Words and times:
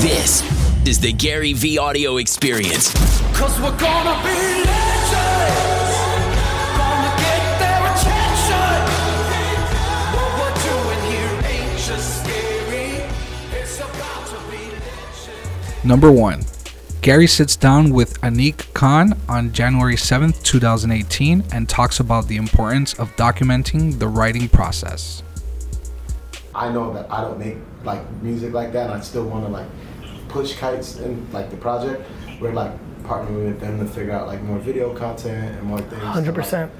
This 0.00 0.40
is 0.88 0.98
the 0.98 1.12
Gary 1.12 1.52
V 1.52 1.76
audio 1.76 2.16
experience. 2.16 2.94
Cause 3.36 3.60
we're 3.60 3.76
gonna 3.76 4.16
be 4.24 4.64
legends. 4.64 5.92
Gonna 6.80 7.12
get 7.20 7.42
their 7.60 7.82
attention. 7.92 8.80
What 10.16 10.30
we're 10.40 10.56
doing 10.64 11.00
here 11.12 11.34
ain't 11.52 11.78
just 11.78 12.22
scary. 12.22 13.04
It's 13.52 13.78
about 13.80 14.26
to 14.28 14.36
be 14.50 14.70
legend. 14.70 15.84
Number 15.84 16.10
one, 16.10 16.44
Gary 17.02 17.26
sits 17.26 17.54
down 17.54 17.90
with 17.90 18.18
Anik 18.22 18.72
Khan 18.72 19.18
on 19.28 19.52
January 19.52 19.96
7th, 19.96 20.42
2018, 20.42 21.44
and 21.52 21.68
talks 21.68 22.00
about 22.00 22.26
the 22.26 22.36
importance 22.36 22.94
of 22.94 23.14
documenting 23.16 23.98
the 23.98 24.08
writing 24.08 24.48
process. 24.48 25.22
I 26.54 26.72
know 26.72 26.90
that 26.94 27.12
I 27.12 27.20
don't 27.20 27.38
make 27.38 27.58
like 27.84 28.00
music 28.22 28.52
like 28.52 28.72
that. 28.72 28.86
And 28.90 28.94
I 28.94 29.00
still 29.00 29.26
want 29.26 29.44
to 29.44 29.50
like 29.50 29.66
push 30.30 30.54
kites 30.56 30.98
in 30.98 31.26
like 31.32 31.50
the 31.50 31.56
project. 31.56 32.02
We're 32.40 32.52
like 32.52 32.72
partnering 33.04 33.44
with 33.46 33.60
them 33.60 33.78
to 33.80 33.84
figure 33.86 34.12
out 34.12 34.26
like 34.26 34.40
more 34.42 34.58
video 34.58 34.94
content 34.94 35.56
and 35.56 35.62
more 35.64 35.80
things. 35.80 36.02
100%. 36.02 36.70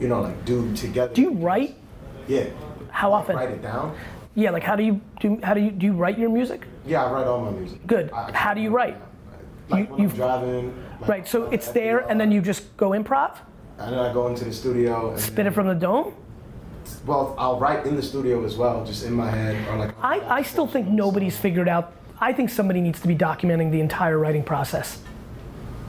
You 0.00 0.08
know, 0.08 0.20
like 0.22 0.44
do 0.44 0.74
together. 0.74 1.12
Do 1.12 1.20
you 1.22 1.32
write? 1.32 1.76
Yeah. 2.26 2.46
How 2.90 3.12
often? 3.12 3.36
Write 3.36 3.50
it 3.50 3.62
down. 3.62 3.94
Yeah, 4.34 4.50
like 4.50 4.62
how 4.62 4.76
do 4.76 4.82
you 4.84 5.00
do? 5.20 5.38
How 5.42 5.54
do 5.54 5.60
you 5.60 5.70
do? 5.72 5.86
You 5.86 5.92
write 5.92 6.18
your 6.18 6.30
music? 6.30 6.64
Yeah, 6.86 7.04
I 7.04 7.12
write 7.12 7.26
all 7.26 7.40
my 7.40 7.50
music. 7.50 7.84
Good. 7.86 8.10
I- 8.12 8.28
I- 8.28 8.32
How 8.32 8.54
do 8.54 8.60
you 8.60 8.70
write? 8.70 8.96
Like 9.68 9.80
You- 9.80 9.84
when 9.86 9.94
I'm 9.94 10.00
you've- 10.02 10.16
driving. 10.16 10.74
Like, 11.00 11.08
Right. 11.08 11.28
So 11.28 11.46
uh, 11.46 11.50
it's 11.50 11.68
there, 11.72 12.00
the, 12.00 12.08
and 12.10 12.20
uh, 12.20 12.24
then 12.24 12.32
you 12.32 12.40
just 12.40 12.76
go 12.76 12.90
improv, 12.90 13.36
And 13.78 13.92
then 13.92 13.98
I 13.98 14.12
go 14.12 14.28
into 14.28 14.44
the 14.44 14.52
studio. 14.52 15.10
And 15.10 15.20
spit 15.20 15.46
it 15.46 15.52
from 15.52 15.66
the 15.66 15.74
dome. 15.74 16.14
Well, 17.06 17.34
I'll 17.38 17.58
write 17.58 17.86
in 17.86 17.96
the 17.96 18.02
studio 18.02 18.44
as 18.44 18.56
well, 18.56 18.84
just 18.84 19.04
in 19.04 19.12
my 19.12 19.30
head 19.30 19.56
or 19.68 19.76
like. 19.78 19.94
I, 20.02 20.20
I 20.38 20.42
still 20.42 20.66
think 20.66 20.88
nobody's 20.88 21.36
figured 21.36 21.68
out. 21.68 21.92
I 22.20 22.32
think 22.32 22.50
somebody 22.50 22.80
needs 22.80 23.00
to 23.00 23.08
be 23.08 23.16
documenting 23.16 23.70
the 23.70 23.80
entire 23.80 24.18
writing 24.18 24.42
process. 24.42 25.02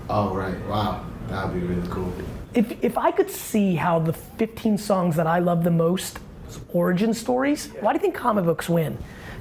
Oh 0.10 0.34
right! 0.34 0.60
Wow, 0.68 1.06
that'd 1.28 1.54
be 1.54 1.66
really 1.66 1.88
cool. 1.90 2.12
If, 2.54 2.84
if 2.84 2.98
I 2.98 3.12
could 3.12 3.30
see 3.30 3.76
how 3.76 4.00
the 4.00 4.14
15 4.14 4.78
songs 4.78 5.16
that 5.16 5.28
I 5.28 5.40
love 5.40 5.64
the 5.64 5.72
most, 5.72 6.20
origin 6.74 7.14
stories, 7.14 7.68
why 7.80 7.94
do 7.94 7.98
you 7.98 8.02
think 8.02 8.16
comic 8.16 8.44
books 8.44 8.68
win? 8.68 8.98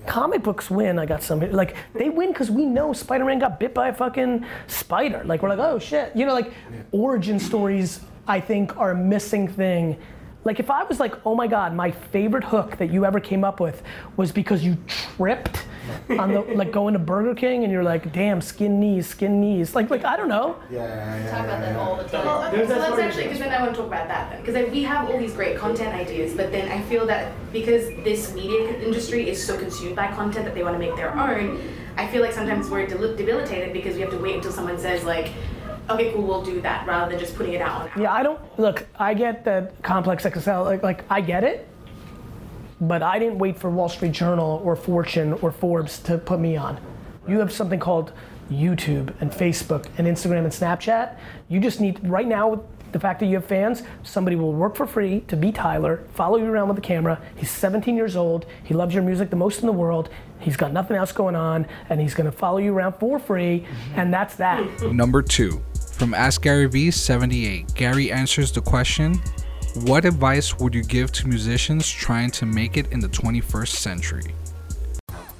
Comic 0.06 0.42
books 0.42 0.70
win, 0.70 0.98
I 0.98 1.06
got 1.06 1.22
some, 1.22 1.40
like, 1.52 1.76
they 1.92 2.08
win 2.08 2.28
because 2.28 2.50
we 2.50 2.64
know 2.64 2.92
Spider 2.92 3.24
Man 3.24 3.38
got 3.40 3.58
bit 3.58 3.74
by 3.74 3.88
a 3.88 3.92
fucking 3.92 4.46
spider. 4.68 5.22
Like, 5.24 5.42
we're 5.42 5.48
like, 5.48 5.58
oh 5.58 5.78
shit. 5.78 6.14
You 6.14 6.24
know, 6.24 6.34
like, 6.34 6.52
origin 6.92 7.38
stories, 7.40 8.00
I 8.26 8.40
think, 8.40 8.76
are 8.76 8.92
a 8.92 8.96
missing 8.96 9.48
thing. 9.48 9.98
Like, 10.42 10.58
if 10.58 10.70
I 10.70 10.84
was 10.84 10.98
like, 10.98 11.14
oh 11.26 11.34
my 11.34 11.46
god, 11.46 11.74
my 11.74 11.90
favorite 11.90 12.44
hook 12.44 12.78
that 12.78 12.90
you 12.90 13.04
ever 13.04 13.20
came 13.20 13.44
up 13.44 13.60
with 13.60 13.82
was 14.16 14.32
because 14.32 14.64
you 14.64 14.78
tripped 14.86 15.64
on 16.08 16.32
the, 16.32 16.40
like, 16.54 16.72
going 16.72 16.94
to 16.94 16.98
Burger 16.98 17.34
King 17.34 17.62
and 17.62 17.72
you're 17.72 17.82
like, 17.82 18.10
damn, 18.12 18.40
skin 18.40 18.80
knees, 18.80 19.06
skin 19.06 19.38
knees. 19.40 19.74
Like, 19.74 19.90
like 19.90 20.04
I 20.04 20.16
don't 20.16 20.28
know. 20.28 20.56
Yeah, 20.70 20.86
yeah, 20.86 21.24
yeah. 21.24 21.30
talk 21.30 21.44
about 21.44 21.52
yeah, 21.52 21.60
that 21.60 21.72
yeah. 21.72 21.78
all 21.78 21.96
the 21.96 22.04
time. 22.04 22.24
Well, 22.24 22.44
okay, 22.44 22.66
so 22.66 22.78
let's 22.78 22.98
actually, 22.98 23.24
because 23.24 23.38
then 23.38 23.52
I 23.52 23.60
want 23.60 23.74
to 23.74 23.76
talk 23.76 23.88
about 23.88 24.08
that 24.08 24.30
then. 24.30 24.40
Because 24.40 24.70
we 24.72 24.82
have 24.82 25.10
all 25.10 25.18
these 25.18 25.34
great 25.34 25.58
content 25.58 25.94
ideas, 25.94 26.34
but 26.34 26.50
then 26.50 26.70
I 26.70 26.80
feel 26.82 27.06
that 27.06 27.32
because 27.52 27.88
this 28.04 28.32
media 28.32 28.78
industry 28.80 29.28
is 29.28 29.44
so 29.44 29.58
consumed 29.58 29.96
by 29.96 30.08
content 30.08 30.46
that 30.46 30.54
they 30.54 30.62
want 30.62 30.74
to 30.74 30.78
make 30.78 30.96
their 30.96 31.14
own, 31.18 31.60
I 31.98 32.06
feel 32.06 32.22
like 32.22 32.32
sometimes 32.32 32.70
we're 32.70 32.86
debilitated 32.86 33.74
because 33.74 33.94
we 33.94 34.00
have 34.00 34.10
to 34.10 34.18
wait 34.18 34.36
until 34.36 34.52
someone 34.52 34.78
says 34.78 35.04
like, 35.04 35.32
okay, 35.92 36.12
cool, 36.12 36.22
we'll 36.22 36.42
do 36.42 36.60
that, 36.60 36.86
rather 36.86 37.10
than 37.10 37.18
just 37.18 37.34
putting 37.36 37.52
it 37.54 37.60
out 37.60 37.90
on. 37.90 38.02
Yeah, 38.02 38.12
I 38.12 38.22
don't 38.22 38.40
look. 38.58 38.86
I 38.98 39.14
get 39.14 39.44
that 39.44 39.82
complex 39.82 40.24
XSL. 40.24 40.64
Like, 40.64 40.82
like 40.82 41.04
I 41.10 41.20
get 41.20 41.44
it, 41.44 41.68
but 42.80 43.02
I 43.02 43.18
didn't 43.18 43.38
wait 43.38 43.58
for 43.58 43.70
Wall 43.70 43.88
Street 43.88 44.12
Journal 44.12 44.60
or 44.64 44.76
Fortune 44.76 45.34
or 45.34 45.50
Forbes 45.52 45.98
to 46.00 46.18
put 46.18 46.40
me 46.40 46.56
on. 46.56 46.80
You 47.28 47.38
have 47.40 47.52
something 47.52 47.78
called 47.78 48.12
YouTube 48.50 49.14
and 49.20 49.30
Facebook 49.30 49.86
and 49.98 50.06
Instagram 50.06 50.44
and 50.44 50.52
Snapchat. 50.52 51.16
You 51.48 51.60
just 51.60 51.80
need 51.80 52.00
right 52.08 52.26
now. 52.26 52.48
with 52.48 52.60
The 52.92 52.98
fact 52.98 53.20
that 53.20 53.26
you 53.26 53.36
have 53.36 53.44
fans, 53.44 53.84
somebody 54.02 54.34
will 54.34 54.52
work 54.52 54.74
for 54.74 54.84
free 54.86 55.20
to 55.28 55.36
be 55.36 55.52
Tyler, 55.52 56.02
follow 56.14 56.38
you 56.38 56.46
around 56.46 56.66
with 56.68 56.78
a 56.78 56.80
camera. 56.80 57.20
He's 57.36 57.50
17 57.50 57.94
years 57.94 58.16
old. 58.16 58.46
He 58.64 58.74
loves 58.74 58.92
your 58.94 59.04
music 59.04 59.30
the 59.30 59.36
most 59.36 59.60
in 59.60 59.66
the 59.66 59.72
world. 59.72 60.08
He's 60.40 60.56
got 60.56 60.72
nothing 60.72 60.96
else 60.96 61.12
going 61.12 61.36
on, 61.36 61.66
and 61.88 62.00
he's 62.00 62.14
gonna 62.14 62.32
follow 62.32 62.58
you 62.58 62.74
around 62.74 62.94
for 62.94 63.20
free, 63.20 63.64
and 63.94 64.12
that's 64.12 64.34
that. 64.36 64.64
Number 64.82 65.22
two, 65.22 65.62
from 66.00 66.14
Ask 66.14 66.40
Gary 66.40 66.64
V 66.64 66.90
78, 66.90 67.74
Gary 67.74 68.10
answers 68.10 68.50
the 68.50 68.62
question 68.62 69.20
What 69.84 70.06
advice 70.06 70.58
would 70.58 70.74
you 70.74 70.82
give 70.82 71.12
to 71.12 71.28
musicians 71.28 71.90
trying 71.90 72.30
to 72.30 72.46
make 72.46 72.78
it 72.78 72.90
in 72.90 73.00
the 73.00 73.08
21st 73.08 73.68
century? 73.68 74.34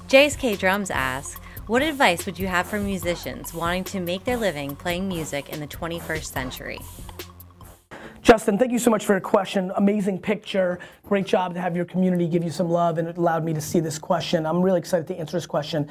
JSK 0.07 0.59
Drums 0.59 0.91
asks, 0.91 1.41
what 1.65 1.81
advice 1.81 2.27
would 2.27 2.37
you 2.37 2.45
have 2.45 2.67
for 2.67 2.79
musicians 2.79 3.55
wanting 3.55 3.85
to 3.85 3.99
make 3.99 4.23
their 4.23 4.37
living 4.37 4.75
playing 4.75 5.07
music 5.07 5.49
in 5.49 5.59
the 5.59 5.65
21st 5.65 6.25
century? 6.25 6.79
Justin, 8.21 8.59
thank 8.59 8.71
you 8.71 8.77
so 8.77 8.91
much 8.91 9.03
for 9.03 9.13
your 9.13 9.19
question. 9.19 9.71
Amazing 9.77 10.19
picture. 10.19 10.77
Great 11.07 11.25
job 11.25 11.55
to 11.55 11.59
have 11.59 11.75
your 11.75 11.85
community 11.85 12.27
give 12.27 12.43
you 12.43 12.51
some 12.51 12.69
love, 12.69 12.99
and 12.99 13.07
it 13.07 13.17
allowed 13.17 13.43
me 13.43 13.51
to 13.51 13.61
see 13.61 13.79
this 13.79 13.97
question. 13.97 14.45
I'm 14.45 14.61
really 14.61 14.77
excited 14.77 15.07
to 15.07 15.15
answer 15.15 15.37
this 15.37 15.47
question. 15.47 15.89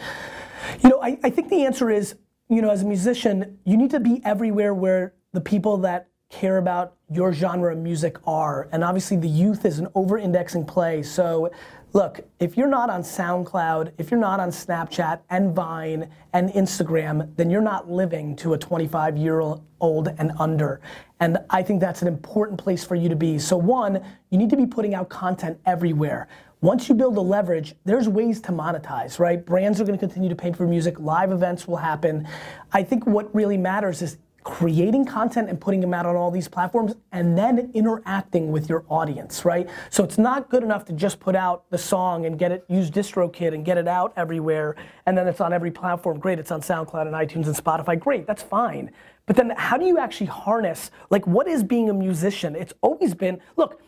You 0.85 0.91
know, 0.91 1.03
I, 1.03 1.19
I 1.25 1.31
think 1.31 1.49
the 1.49 1.65
answer 1.65 1.91
is, 1.91 2.15
you 2.51 2.61
know, 2.61 2.71
as 2.71 2.83
a 2.83 2.87
musician, 2.87 3.59
you 3.65 3.77
need 3.77 3.93
to 3.93 4.01
be 4.01 4.21
everywhere 4.25 4.75
where 4.75 5.15
the 5.33 5.41
people 5.41 5.77
that 5.79 6.09
care 6.31 6.59
about 6.59 6.97
your 7.09 7.33
genre 7.33 7.73
of 7.73 7.79
music 7.79 8.17
are. 8.27 8.69
And 8.73 8.83
obviously, 8.83 9.17
the 9.17 9.29
youth 9.29 9.65
is 9.65 9.79
an 9.79 9.87
over 9.95 10.19
indexing 10.19 10.65
play. 10.65 11.03
So, 11.03 11.51
look, 11.93 12.21
if 12.41 12.57
you're 12.57 12.69
not 12.69 12.91
on 12.91 13.03
SoundCloud, 13.03 13.93
if 13.99 14.11
you're 14.11 14.21
not 14.21 14.41
on 14.41 14.51
Snapchat 14.51 15.21
and 15.31 15.55
Vine 15.55 16.11
and 16.33 16.51
Instagram, 16.51 17.35
then 17.37 17.51
you're 17.51 17.61
not 17.61 17.89
living 17.89 18.35
to 18.37 18.55
a 18.55 18.59
25 18.59 19.17
year 19.17 19.41
old 19.41 20.09
and 20.19 20.33
under. 20.39 20.81
And 21.21 21.39
I 21.51 21.63
think 21.63 21.81
that's 21.81 22.03
an 22.03 22.09
important 22.09 22.59
place 22.59 22.85
for 22.85 22.97
you 22.97 23.09
to 23.09 23.17
be. 23.17 23.39
So, 23.39 23.57
one, 23.57 24.03
you 24.31 24.39
need 24.39 24.51
to 24.51 24.57
be 24.57 24.67
putting 24.67 24.95
out 24.95 25.09
content 25.09 25.59
everywhere. 25.67 26.29
Once 26.63 26.91
you 26.91 26.95
build 26.95 27.17
a 27.17 27.21
leverage, 27.21 27.75
there's 27.85 28.07
ways 28.07 28.39
to 28.43 28.53
monetize, 28.53 29.19
right? 29.19 29.47
Brands 29.47 29.81
are 29.81 29.85
gonna 29.85 29.97
continue 29.97 30.29
to 30.29 30.35
pay 30.35 30.53
for 30.53 30.67
music, 30.67 31.01
live 31.01 31.33
events 31.33 31.67
will 31.67 31.79
happen. 31.79 32.29
I 32.73 32.83
think 32.83 33.07
what 33.07 33.35
really 33.35 33.57
matters 33.57 34.03
is 34.03 34.19
creating 34.43 35.07
content 35.07 35.49
and 35.49 35.59
putting 35.59 35.81
them 35.81 35.95
out 35.95 36.05
on 36.05 36.17
all 36.17 36.31
these 36.31 36.49
platforms 36.49 36.95
and 37.13 37.37
then 37.37 37.71
interacting 37.73 38.53
with 38.53 38.69
your 38.69 38.85
audience, 38.89 39.45
right? 39.45 39.69
So 39.89 40.05
it's 40.05 40.19
not 40.19 40.51
good 40.51 40.63
enough 40.63 40.85
to 40.87 40.93
just 40.93 41.19
put 41.19 41.35
out 41.35 41.65
the 41.71 41.79
song 41.79 42.27
and 42.27 42.39
get 42.39 42.53
it, 42.53 42.65
use 42.69 42.91
DistroKid 42.91 43.55
and 43.55 43.65
get 43.65 43.79
it 43.79 43.89
out 43.89 44.13
everywhere 44.17 44.77
and 45.07 45.17
then 45.17 45.29
it's 45.29 45.41
on 45.41 45.55
every 45.55 45.71
platform. 45.71 46.19
Great, 46.19 46.39
it's 46.39 46.51
on 46.51 46.61
SoundCloud 46.61 47.07
and 47.07 47.15
iTunes 47.15 47.47
and 47.47 47.57
Spotify. 47.57 47.99
Great, 47.99 48.27
that's 48.27 48.43
fine. 48.43 48.91
But 49.25 49.37
then 49.37 49.51
how 49.57 49.79
do 49.79 49.87
you 49.87 49.99
actually 49.99 50.27
harness, 50.27 50.91
like 51.09 51.27
what 51.27 51.47
is 51.49 51.63
being 51.63 51.89
a 51.89 51.95
musician? 51.95 52.55
It's 52.55 52.75
always 52.83 53.15
been, 53.15 53.41
look, 53.57 53.81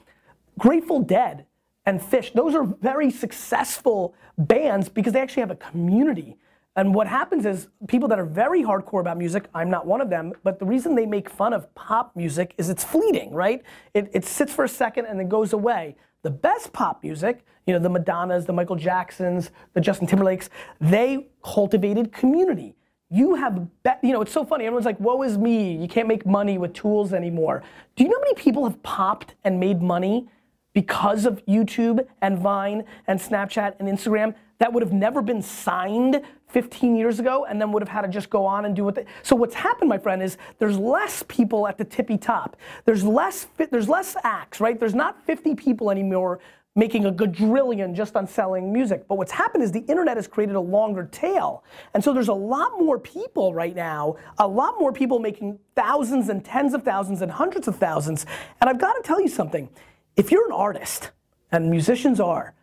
Grateful 0.58 1.00
Dead 1.00 1.46
and 1.84 2.00
Phish, 2.00 2.32
those 2.32 2.54
are 2.54 2.64
very 2.64 3.10
successful 3.10 4.14
bands 4.38 4.88
because 4.88 5.12
they 5.12 5.20
actually 5.20 5.40
have 5.40 5.50
a 5.50 5.56
community. 5.56 6.36
And 6.74 6.94
what 6.94 7.06
happens 7.06 7.44
is 7.44 7.68
people 7.86 8.08
that 8.08 8.18
are 8.18 8.24
very 8.24 8.62
hardcore 8.62 9.00
about 9.00 9.18
music, 9.18 9.44
I'm 9.54 9.68
not 9.68 9.86
one 9.86 10.00
of 10.00 10.08
them, 10.08 10.32
but 10.42 10.58
the 10.58 10.64
reason 10.64 10.94
they 10.94 11.04
make 11.04 11.28
fun 11.28 11.52
of 11.52 11.72
pop 11.74 12.16
music 12.16 12.54
is 12.56 12.70
it's 12.70 12.84
fleeting, 12.84 13.34
right? 13.34 13.62
It, 13.92 14.10
it 14.14 14.24
sits 14.24 14.54
for 14.54 14.64
a 14.64 14.68
second 14.68 15.06
and 15.06 15.18
then 15.18 15.28
goes 15.28 15.52
away. 15.52 15.96
The 16.22 16.30
best 16.30 16.72
pop 16.72 17.02
music, 17.02 17.44
you 17.66 17.74
know, 17.74 17.80
the 17.80 17.90
Madonnas, 17.90 18.46
the 18.46 18.52
Michael 18.52 18.76
Jacksons, 18.76 19.50
the 19.74 19.80
Justin 19.80 20.06
Timberlakes, 20.06 20.48
they 20.80 21.26
cultivated 21.44 22.12
community. 22.12 22.74
You 23.10 23.34
have, 23.34 23.68
be- 23.82 23.90
you 24.02 24.12
know, 24.12 24.22
it's 24.22 24.32
so 24.32 24.44
funny. 24.44 24.64
Everyone's 24.64 24.86
like, 24.86 24.98
woe 24.98 25.22
is 25.22 25.36
me. 25.36 25.76
You 25.76 25.88
can't 25.88 26.08
make 26.08 26.24
money 26.24 26.56
with 26.56 26.72
tools 26.72 27.12
anymore. 27.12 27.62
Do 27.96 28.04
you 28.04 28.08
know 28.08 28.16
how 28.16 28.22
many 28.22 28.34
people 28.34 28.64
have 28.64 28.82
popped 28.82 29.34
and 29.44 29.60
made 29.60 29.82
money 29.82 30.28
because 30.72 31.26
of 31.26 31.44
YouTube 31.46 32.06
and 32.20 32.38
Vine 32.38 32.84
and 33.06 33.20
Snapchat 33.20 33.74
and 33.78 33.88
Instagram 33.88 34.34
that 34.62 34.72
would 34.72 34.82
have 34.84 34.92
never 34.92 35.22
been 35.22 35.42
signed 35.42 36.22
15 36.50 36.94
years 36.94 37.18
ago 37.18 37.46
and 37.46 37.60
then 37.60 37.72
would 37.72 37.82
have 37.82 37.88
had 37.88 38.02
to 38.02 38.08
just 38.08 38.30
go 38.30 38.46
on 38.46 38.64
and 38.64 38.76
do 38.76 38.84
what 38.84 38.94
they 38.94 39.04
so 39.22 39.34
what's 39.34 39.56
happened 39.56 39.88
my 39.88 39.98
friend 39.98 40.22
is 40.22 40.36
there's 40.60 40.78
less 40.78 41.24
people 41.26 41.66
at 41.66 41.78
the 41.78 41.84
tippy 41.84 42.16
top. 42.16 42.56
There's 42.84 43.02
less 43.02 43.48
there's 43.70 43.88
less 43.88 44.16
acts 44.22 44.60
right? 44.60 44.78
There's 44.78 44.94
not 44.94 45.20
50 45.26 45.56
people 45.56 45.90
anymore 45.90 46.38
making 46.76 47.06
a 47.06 47.12
quadrillion 47.12 47.94
just 47.94 48.14
on 48.14 48.26
selling 48.26 48.72
music. 48.72 49.06
But 49.08 49.16
what's 49.18 49.32
happened 49.32 49.64
is 49.64 49.72
the 49.72 49.80
internet 49.80 50.16
has 50.16 50.26
created 50.26 50.54
a 50.54 50.60
longer 50.60 51.06
tail. 51.10 51.64
And 51.92 52.02
so 52.02 52.14
there's 52.14 52.28
a 52.28 52.32
lot 52.34 52.78
more 52.78 52.98
people 52.98 53.52
right 53.52 53.74
now 53.74 54.16
a 54.38 54.46
lot 54.46 54.78
more 54.78 54.92
people 54.92 55.18
making 55.18 55.58
thousands 55.74 56.28
and 56.28 56.44
tens 56.44 56.72
of 56.72 56.84
thousands 56.84 57.20
and 57.20 57.32
hundreds 57.32 57.66
of 57.66 57.76
thousands. 57.76 58.26
And 58.60 58.70
i've 58.70 58.78
got 58.78 58.92
to 58.92 59.02
tell 59.02 59.20
you 59.20 59.28
something 59.28 59.68
if 60.16 60.30
you're 60.30 60.46
an 60.46 60.52
artist 60.52 61.10
and 61.50 61.70
musicians 61.70 62.20
are 62.20 62.54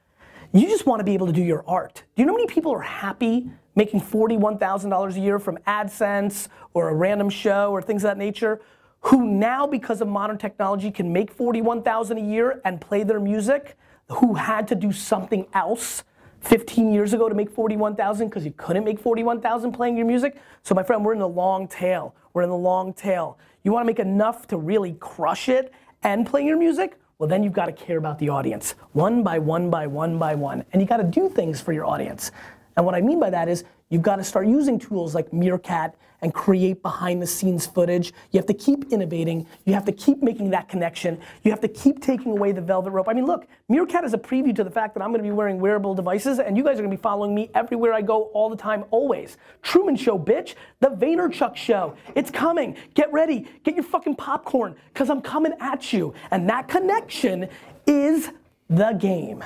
you 0.52 0.68
just 0.68 0.86
want 0.88 1.00
to 1.00 1.04
be 1.04 1.14
able 1.14 1.28
to 1.28 1.34
do 1.34 1.44
your 1.44 1.64
art. 1.68 2.04
Do 2.16 2.22
you 2.22 2.26
know 2.26 2.34
how 2.34 2.38
many 2.38 2.48
people 2.48 2.72
are 2.72 2.82
happy 2.82 3.52
making 3.76 4.02
$41,000 4.02 5.16
a 5.16 5.20
year 5.20 5.38
from 5.38 5.58
AdSense 5.68 6.48
or 6.74 6.90
a 6.90 6.94
random 6.94 7.30
show 7.30 7.72
or 7.72 7.82
things 7.82 8.04
of 8.04 8.10
that 8.10 8.18
nature 8.18 8.60
who 9.02 9.28
now 9.28 9.68
because 9.68 10.02
of 10.02 10.08
modern 10.08 10.38
technology 10.38 10.90
can 10.92 11.14
make 11.14 11.32
41,000 11.32 12.18
a 12.18 12.22
year 12.22 12.62
and 12.66 12.82
play 12.82 13.04
their 13.04 13.20
music 13.20 13.78
who 14.10 14.34
had 14.34 14.68
to 14.68 14.76
do 14.76 14.92
something 14.92 15.46
else 15.54 16.04
15 16.42 16.92
years 16.92 17.14
ago 17.14 17.30
to 17.30 17.36
make 17.36 17.52
41,000 17.52 18.28
because 18.28 18.44
you 18.44 18.54
couldn't 18.58 18.84
make 18.84 19.00
41,000 19.00 19.72
playing 19.72 19.98
your 19.98 20.06
music. 20.06 20.38
So 20.64 20.74
my 20.74 20.84
friend, 20.84 21.06
we're 21.06 21.14
in 21.14 21.20
the 21.20 21.28
long 21.28 21.68
tail. 21.68 22.16
We're 22.34 22.42
in 22.42 22.50
the 22.50 22.58
long 22.58 22.92
tail. 22.94 23.38
You 23.64 23.72
want 23.72 23.84
to 23.84 23.88
make 23.88 24.00
enough 24.00 24.48
to 24.48 24.58
really 24.58 24.94
crush 24.94 25.48
it 25.48 25.72
and 26.02 26.26
play 26.26 26.44
your 26.44 26.58
music? 26.58 26.98
Well, 27.20 27.28
then 27.28 27.44
you've 27.44 27.52
got 27.52 27.66
to 27.66 27.74
care 27.74 27.98
about 27.98 28.18
the 28.18 28.30
audience, 28.30 28.76
one 28.94 29.24
by 29.24 29.40
one 29.40 29.70
by 29.70 29.88
one 29.88 30.18
by 30.18 30.36
one, 30.36 30.64
and 30.72 30.82
you 30.82 30.88
got 30.88 30.98
to 30.98 31.04
do 31.04 31.28
things 31.28 31.60
for 31.60 31.74
your 31.74 31.86
audience. 31.86 32.32
And 32.78 32.86
what 32.86 32.96
I 32.96 33.02
mean 33.02 33.20
by 33.20 33.30
that 33.30 33.50
is 33.50 33.66
you've 33.90 34.02
got 34.02 34.18
to 34.18 34.24
start 34.24 34.48
using 34.48 34.80
tools 34.80 35.16
like 35.16 35.32
Meerkat 35.34 35.96
and 36.22 36.34
create 36.34 36.82
behind 36.82 37.22
the 37.22 37.28
scenes 37.28 37.66
footage. 37.66 38.14
You 38.32 38.40
have 38.40 38.46
to 38.48 38.54
keep 38.54 38.92
innovating. 38.92 39.48
You 39.66 39.74
have 39.74 39.86
to 39.86 39.92
keep 39.92 40.22
making 40.22 40.50
that 40.52 40.68
connection. 40.68 41.20
You 41.44 41.52
have 41.52 41.62
to 41.62 41.68
keep 41.68 42.02
taking 42.02 42.32
away 42.32 42.52
the 42.52 42.62
velvet 42.62 42.92
rope. 42.92 43.08
I 43.08 43.14
mean, 43.14 43.26
look, 43.26 43.48
Meerkat 43.70 44.04
is 44.04 44.14
a 44.14 44.18
preview 44.18 44.56
to 44.56 44.64
the 44.64 44.72
fact 44.72 44.94
that 44.96 45.04
I'm 45.04 45.10
going 45.10 45.24
to 45.24 45.28
be 45.28 45.32
wearing 45.32 45.60
wearable 45.60 45.96
devices 45.96 46.40
and 46.40 46.58
you 46.58 46.64
guys 46.64 46.74
are 46.74 46.82
going 46.82 46.92
to 46.92 46.98
be 46.98 47.02
following 47.02 47.34
me 47.34 47.50
everywhere 47.54 47.94
I 47.94 48.02
go 48.02 48.24
all 48.34 48.50
the 48.50 48.58
time, 48.58 48.86
always. 48.92 49.38
Truman 49.62 49.96
Show, 49.96 50.18
bitch. 50.20 50.56
The 50.80 50.90
Vaynerchuk 50.90 51.56
Show. 51.56 51.96
It's 52.16 52.32
coming. 52.32 52.76
Get 52.94 53.12
ready. 53.14 53.48
Get 53.64 53.76
your 53.76 53.84
fucking 53.84 54.16
popcorn 54.16 54.76
because 54.94 55.10
I'm 55.10 55.22
coming 55.22 55.54
at 55.60 55.94
you. 55.94 56.14
And 56.32 56.50
that 56.50 56.68
connection 56.68 57.48
is 57.88 58.30
the 58.70 58.92
game. 58.94 59.44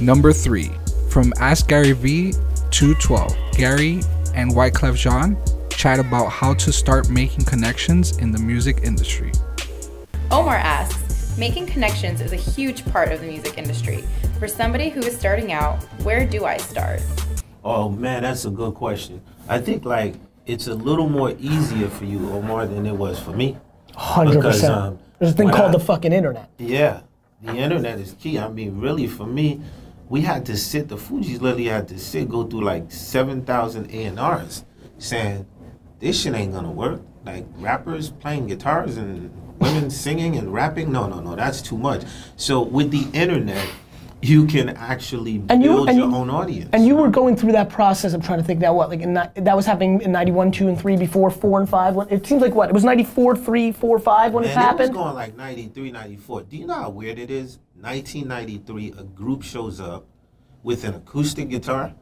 Number 0.00 0.32
three, 0.32 0.70
from 1.08 1.32
Ask 1.38 1.68
Gary 1.68 1.92
V 1.92 2.32
212. 2.72 3.36
Gary 3.52 4.00
and 4.34 4.50
Wyclef 4.52 4.96
Jean 4.96 5.36
chat 5.70 5.98
about 5.98 6.28
how 6.28 6.54
to 6.54 6.72
start 6.72 7.10
making 7.10 7.44
connections 7.44 8.16
in 8.18 8.32
the 8.32 8.38
music 8.38 8.80
industry. 8.82 9.30
Omar 10.30 10.56
asks, 10.56 11.36
making 11.36 11.66
connections 11.66 12.20
is 12.20 12.32
a 12.32 12.36
huge 12.36 12.84
part 12.86 13.12
of 13.12 13.20
the 13.20 13.26
music 13.26 13.58
industry. 13.58 14.02
For 14.38 14.48
somebody 14.48 14.88
who 14.88 15.00
is 15.00 15.16
starting 15.16 15.52
out, 15.52 15.82
where 16.02 16.26
do 16.26 16.44
I 16.46 16.56
start? 16.56 17.00
Oh 17.62 17.88
man, 17.90 18.22
that's 18.22 18.44
a 18.46 18.50
good 18.50 18.74
question. 18.74 19.20
I 19.48 19.58
think 19.60 19.84
like 19.84 20.14
it's 20.46 20.66
a 20.66 20.74
little 20.74 21.08
more 21.08 21.34
easier 21.38 21.88
for 21.88 22.04
you, 22.06 22.30
Omar, 22.32 22.66
than 22.66 22.86
it 22.86 22.94
was 22.96 23.18
for 23.20 23.30
me. 23.32 23.56
100%. 23.94 24.34
Because, 24.34 24.64
um, 24.64 24.98
There's 25.18 25.32
a 25.32 25.36
thing 25.36 25.50
called 25.50 25.68
I- 25.68 25.72
the 25.72 25.80
fucking 25.80 26.12
internet. 26.12 26.48
Yeah, 26.58 27.00
the 27.42 27.54
internet 27.54 27.98
is 28.00 28.14
key. 28.18 28.38
I 28.38 28.48
mean, 28.48 28.80
really, 28.80 29.06
for 29.06 29.26
me, 29.26 29.60
we 30.12 30.20
had 30.20 30.44
to 30.44 30.58
sit. 30.58 30.88
The 30.88 30.96
Fugees 30.96 31.40
literally 31.40 31.64
had 31.64 31.88
to 31.88 31.98
sit, 31.98 32.28
go 32.28 32.44
through 32.44 32.64
like 32.64 32.92
seven 32.92 33.42
thousand 33.46 33.90
A 33.90 34.04
and 34.04 34.20
R's, 34.20 34.66
saying 34.98 35.46
this 36.00 36.20
shit 36.20 36.34
ain't 36.34 36.52
gonna 36.52 36.70
work. 36.70 37.00
Like 37.24 37.46
rappers 37.56 38.10
playing 38.10 38.48
guitars 38.48 38.98
and 38.98 39.30
women 39.58 39.88
singing 39.88 40.36
and 40.36 40.52
rapping. 40.52 40.92
No, 40.92 41.08
no, 41.08 41.20
no, 41.20 41.34
that's 41.34 41.62
too 41.62 41.78
much. 41.78 42.02
So 42.36 42.60
with 42.60 42.90
the 42.90 43.06
internet, 43.18 43.66
you 44.22 44.46
can 44.46 44.68
actually 44.70 45.42
And 45.48 45.62
you- 45.62 45.70
build 45.70 45.88
and 45.88 45.98
your 45.98 46.08
you- 46.08 46.14
own 46.14 46.30
audience. 46.30 46.70
And 46.72 46.86
you 46.86 46.94
were 46.94 47.08
going 47.10 47.36
through 47.36 47.52
that 47.52 47.68
process. 47.68 48.12
I'm 48.14 48.20
trying 48.20 48.38
to 48.38 48.44
think 48.44 48.60
now. 48.60 48.72
What 48.72 48.88
like 48.88 49.00
in, 49.00 49.14
that 49.14 49.56
was 49.56 49.66
happening 49.66 50.00
in 50.00 50.12
'91, 50.12 50.52
two 50.52 50.68
and 50.68 50.78
three 50.80 50.96
before 50.96 51.28
four 51.30 51.58
and 51.60 51.68
five. 51.68 51.94
When, 51.96 52.08
it 52.08 52.24
seems 52.26 52.40
like 52.40 52.54
what 52.54 52.68
it 52.68 52.72
was 52.72 52.84
'94, 52.84 53.36
three, 53.36 53.72
four, 53.72 53.98
five 53.98 54.32
when 54.32 54.44
it 54.44 54.48
Man, 54.48 54.58
it 54.58 54.60
happened. 54.60 54.94
was 54.94 55.04
going 55.04 55.14
like 55.14 55.36
93, 55.36 55.90
94. 55.90 56.42
Do 56.42 56.56
you 56.56 56.66
know 56.66 56.74
how 56.74 56.90
weird 56.90 57.18
it 57.18 57.30
is? 57.30 57.58
1993, 57.80 58.94
a 58.98 59.02
group 59.04 59.42
shows 59.42 59.80
up 59.80 60.06
with 60.62 60.84
an 60.84 60.94
acoustic 60.94 61.48
guitar, 61.48 61.92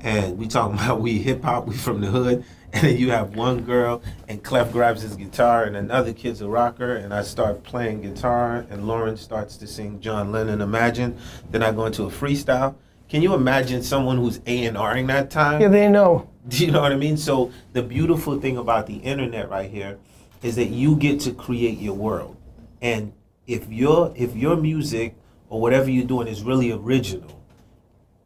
and 0.00 0.38
we 0.38 0.46
talking 0.46 0.74
about 0.78 1.00
we 1.00 1.18
hip 1.18 1.42
hop, 1.42 1.66
we 1.66 1.74
from 1.76 2.00
the 2.00 2.06
hood, 2.06 2.44
and 2.72 2.82
then 2.82 2.96
you 2.98 3.10
have 3.10 3.34
one 3.34 3.62
girl, 3.62 4.02
and 4.28 4.42
Clef 4.42 4.72
grabs 4.72 5.02
his 5.02 5.16
guitar, 5.16 5.64
and 5.64 5.74
another 5.76 6.12
kid's 6.12 6.42
a 6.42 6.48
rocker, 6.48 6.96
and 6.96 7.14
I 7.14 7.22
start 7.22 7.62
playing 7.64 8.02
guitar, 8.02 8.66
and 8.68 8.82
Lauryn 8.82 9.16
starts 9.16 9.56
to 9.58 9.66
sing 9.66 10.00
John 10.00 10.32
Lennon 10.32 10.60
Imagine. 10.60 11.16
Then 11.50 11.62
I 11.62 11.72
go 11.72 11.86
into 11.86 12.04
a 12.04 12.10
freestyle. 12.10 12.74
Can 13.08 13.22
you 13.22 13.32
imagine 13.32 13.82
someone 13.82 14.18
who's 14.18 14.40
A 14.46 14.66
and 14.66 14.76
R'ing 14.76 15.06
that 15.06 15.30
time? 15.30 15.62
yeah, 15.62 15.68
they 15.68 15.88
know. 15.88 16.28
Do 16.48 16.64
you 16.64 16.70
know 16.70 16.82
what 16.82 16.92
I 16.92 16.96
mean? 16.96 17.16
So 17.16 17.50
the 17.72 17.82
beautiful 17.82 18.38
thing 18.38 18.58
about 18.58 18.86
the 18.86 18.96
internet 18.96 19.48
right 19.48 19.70
here 19.70 19.98
is 20.42 20.56
that 20.56 20.68
you 20.68 20.96
get 20.96 21.20
to 21.20 21.32
create 21.32 21.78
your 21.78 21.94
world. 21.94 22.36
And 22.82 23.12
if 23.46 23.70
your 23.70 24.12
if 24.14 24.36
your 24.36 24.56
music 24.56 25.16
or 25.48 25.60
whatever 25.60 25.90
you're 25.90 26.06
doing 26.06 26.28
is 26.28 26.42
really 26.42 26.70
original, 26.70 27.37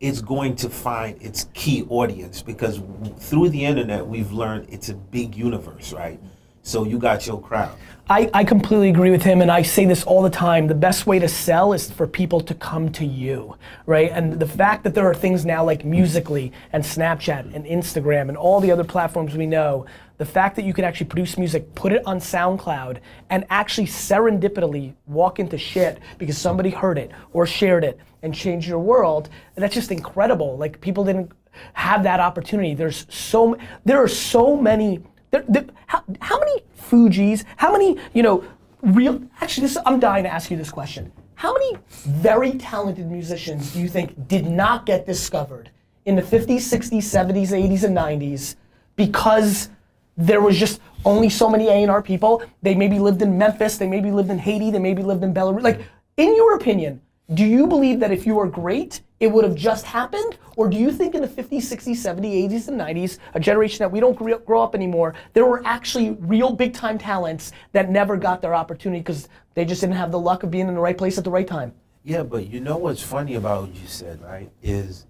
it's 0.02 0.20
going 0.20 0.56
to 0.56 0.68
find 0.68 1.16
its 1.22 1.48
key 1.54 1.86
audience 1.88 2.42
because 2.42 2.82
through 3.18 3.48
the 3.48 3.64
internet 3.64 4.04
we've 4.04 4.32
learned 4.32 4.66
it's 4.68 4.88
a 4.88 4.94
big 4.94 5.36
universe, 5.36 5.92
right? 5.92 6.20
So 6.64 6.84
you 6.84 6.98
got 6.98 7.26
your 7.26 7.40
crowd. 7.40 7.76
I, 8.08 8.28
I 8.34 8.44
completely 8.44 8.88
agree 8.88 9.10
with 9.10 9.22
him, 9.22 9.40
and 9.40 9.50
I 9.50 9.62
say 9.62 9.84
this 9.84 10.04
all 10.04 10.22
the 10.22 10.30
time. 10.30 10.66
The 10.66 10.74
best 10.74 11.06
way 11.06 11.18
to 11.18 11.28
sell 11.28 11.72
is 11.72 11.90
for 11.90 12.06
people 12.06 12.40
to 12.42 12.54
come 12.54 12.90
to 12.92 13.04
you, 13.04 13.56
right? 13.86 14.10
And 14.12 14.38
the 14.38 14.46
fact 14.46 14.84
that 14.84 14.94
there 14.94 15.08
are 15.08 15.14
things 15.14 15.44
now 15.44 15.64
like 15.64 15.84
Musical.ly 15.84 16.50
and 16.72 16.84
Snapchat 16.84 17.54
and 17.54 17.64
Instagram 17.64 18.28
and 18.28 18.36
all 18.36 18.60
the 18.60 18.70
other 18.70 18.84
platforms 18.84 19.36
we 19.36 19.46
know, 19.46 19.86
the 20.22 20.26
fact 20.26 20.54
that 20.54 20.64
you 20.64 20.72
can 20.72 20.84
actually 20.84 21.06
produce 21.06 21.36
music, 21.36 21.74
put 21.74 21.92
it 21.92 22.00
on 22.06 22.20
SoundCloud, 22.20 22.98
and 23.28 23.44
actually 23.50 23.88
serendipitously 23.88 24.94
walk 25.08 25.40
into 25.40 25.58
shit 25.58 25.98
because 26.16 26.38
somebody 26.38 26.70
heard 26.70 26.96
it 26.96 27.10
or 27.32 27.44
shared 27.44 27.82
it 27.82 27.98
and 28.22 28.32
changed 28.32 28.68
your 28.68 28.78
world, 28.78 29.30
that's 29.56 29.74
just 29.74 29.90
incredible. 29.90 30.56
Like 30.56 30.80
people 30.80 31.02
didn't 31.04 31.32
have 31.72 32.04
that 32.04 32.20
opportunity. 32.20 32.72
There's 32.72 33.04
so 33.08 33.56
there 33.84 34.00
are 34.00 34.06
so 34.06 34.56
many 34.56 35.02
there, 35.32 35.44
there, 35.48 35.64
how, 35.88 36.04
how 36.20 36.38
many 36.38 36.62
Fugees, 36.88 37.44
how 37.56 37.72
many, 37.72 37.98
you 38.14 38.22
know, 38.22 38.44
real, 38.80 39.20
actually, 39.40 39.66
this, 39.66 39.76
I'm 39.84 39.98
dying 39.98 40.22
to 40.22 40.32
ask 40.32 40.52
you 40.52 40.56
this 40.56 40.70
question. 40.70 41.10
How 41.34 41.52
many 41.52 41.78
very 41.88 42.52
talented 42.52 43.10
musicians 43.10 43.72
do 43.72 43.80
you 43.80 43.88
think 43.88 44.28
did 44.28 44.46
not 44.46 44.86
get 44.86 45.04
discovered 45.04 45.72
in 46.04 46.14
the 46.14 46.22
50s, 46.22 46.58
60s, 46.58 46.98
70s, 46.98 47.48
80s, 47.48 47.82
and 47.82 47.96
90s 47.96 48.54
because 48.96 49.70
there 50.16 50.40
was 50.40 50.58
just 50.58 50.80
only 51.04 51.28
so 51.28 51.48
many 51.48 51.68
A&R 51.68 52.02
people? 52.02 52.42
They 52.62 52.74
maybe 52.74 52.98
lived 52.98 53.22
in 53.22 53.36
Memphis, 53.38 53.78
they 53.78 53.88
maybe 53.88 54.10
lived 54.10 54.30
in 54.30 54.38
Haiti, 54.38 54.70
they 54.70 54.78
maybe 54.78 55.02
lived 55.02 55.24
in 55.24 55.32
Belarus. 55.32 55.62
Like, 55.62 55.80
in 56.16 56.36
your 56.36 56.56
opinion, 56.56 57.00
do 57.34 57.44
you 57.44 57.66
believe 57.66 58.00
that 58.00 58.10
if 58.10 58.26
you 58.26 58.34
were 58.34 58.46
great, 58.46 59.00
it 59.20 59.30
would 59.30 59.44
have 59.44 59.54
just 59.54 59.86
happened? 59.86 60.36
Or 60.56 60.68
do 60.68 60.76
you 60.76 60.90
think 60.90 61.14
in 61.14 61.22
the 61.22 61.28
50s, 61.28 61.62
60s, 61.62 61.96
70s, 61.96 62.50
80s, 62.50 62.68
and 62.68 62.78
90s, 62.78 63.18
a 63.34 63.40
generation 63.40 63.78
that 63.78 63.90
we 63.90 64.00
don't 64.00 64.16
grow 64.44 64.62
up 64.62 64.74
anymore, 64.74 65.14
there 65.32 65.46
were 65.46 65.62
actually 65.64 66.10
real 66.20 66.52
big 66.52 66.74
time 66.74 66.98
talents 66.98 67.52
that 67.72 67.90
never 67.90 68.16
got 68.16 68.42
their 68.42 68.54
opportunity 68.54 69.00
because 69.00 69.28
they 69.54 69.64
just 69.64 69.80
didn't 69.80 69.96
have 69.96 70.10
the 70.10 70.18
luck 70.18 70.42
of 70.42 70.50
being 70.50 70.68
in 70.68 70.74
the 70.74 70.80
right 70.80 70.98
place 70.98 71.16
at 71.16 71.24
the 71.24 71.30
right 71.30 71.46
time? 71.46 71.72
Yeah, 72.04 72.24
but 72.24 72.48
you 72.48 72.60
know 72.60 72.76
what's 72.76 73.02
funny 73.02 73.36
about 73.36 73.68
what 73.68 73.74
you 73.76 73.86
said, 73.86 74.20
right? 74.20 74.50
Is 74.60 75.06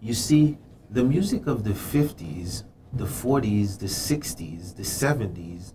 you 0.00 0.12
see 0.12 0.58
the 0.90 1.04
music 1.04 1.46
of 1.46 1.62
the 1.62 1.70
50s, 1.70 2.64
the 2.94 3.04
40s, 3.04 3.78
the 3.78 3.86
60s, 3.86 4.76
the 4.76 4.82
70s 4.82 5.72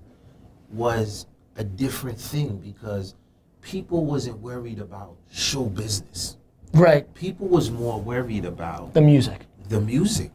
was 0.71 1.25
a 1.55 1.63
different 1.63 2.19
thing 2.19 2.57
because 2.57 3.15
people 3.61 4.05
wasn't 4.05 4.37
worried 4.39 4.79
about 4.79 5.15
show 5.31 5.65
business. 5.65 6.37
Right. 6.73 7.11
People 7.15 7.47
was 7.47 7.71
more 7.71 7.99
worried 7.99 8.45
about 8.45 8.93
The 8.93 9.01
music. 9.01 9.41
the 9.69 9.81
music. 9.81 10.31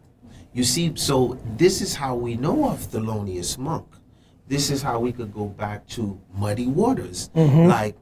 You 0.53 0.65
see, 0.65 0.93
so 0.97 1.39
this 1.57 1.81
is 1.81 1.95
how 1.95 2.15
we 2.15 2.37
know 2.37 2.69
of 2.69 2.79
Thelonious 2.81 3.57
Monk. 3.57 3.87
This 4.49 4.71
is 4.71 4.83
how 4.83 4.99
we 5.01 5.13
could 5.13 5.33
go 5.33 5.47
back 5.47 5.87
to 5.89 6.21
Muddy 6.35 6.67
Waters. 6.67 7.31
Mm-hmm. 7.35 7.69
Like, 7.69 7.97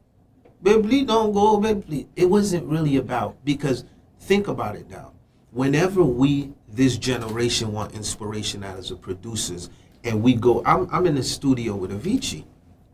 Bibli 0.65 1.07
don't 1.07 1.33
go, 1.33 1.59
Bibli. 1.61 2.07
It 2.17 2.29
wasn't 2.29 2.65
really 2.67 2.97
about, 2.97 3.37
because 3.45 3.85
think 4.19 4.49
about 4.49 4.75
it 4.75 4.91
now. 4.91 5.13
Whenever 5.53 6.03
we, 6.03 6.53
this 6.73 6.97
generation, 6.97 7.73
want 7.73 7.95
inspiration 7.95 8.65
out 8.65 8.79
as 8.79 8.91
a 8.91 8.97
producers, 8.97 9.71
and 10.05 10.23
we 10.23 10.35
go, 10.35 10.63
I'm, 10.65 10.89
I'm 10.93 11.07
in 11.07 11.15
the 11.15 11.23
studio 11.23 11.75
with 11.75 11.91
Avicii 11.91 12.45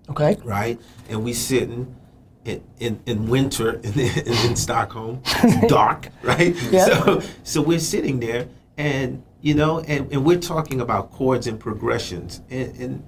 Okay. 0.09 0.37
right? 0.45 0.81
And 1.09 1.25
we 1.25 1.33
sitting 1.33 1.95
in, 2.45 2.63
in, 2.79 3.01
in 3.07 3.29
winter 3.29 3.73
in, 3.83 3.99
in, 3.99 4.57
Stockholm. 4.57 5.21
It's 5.25 5.67
dark, 5.69 6.09
right? 6.23 6.55
Yeah. 6.71 6.87
So 6.87 7.23
so 7.43 7.63
we're 7.63 7.81
sitting 7.81 8.21
there 8.21 8.49
and 8.77 9.23
you 9.41 9.55
know 9.55 9.81
and, 9.81 10.13
and 10.13 10.25
we're 10.25 10.39
talking 10.41 10.81
about 10.81 11.13
chords 11.13 11.47
and 11.47 11.59
progressions. 11.59 12.41
And, 12.51 12.77
and 12.77 13.07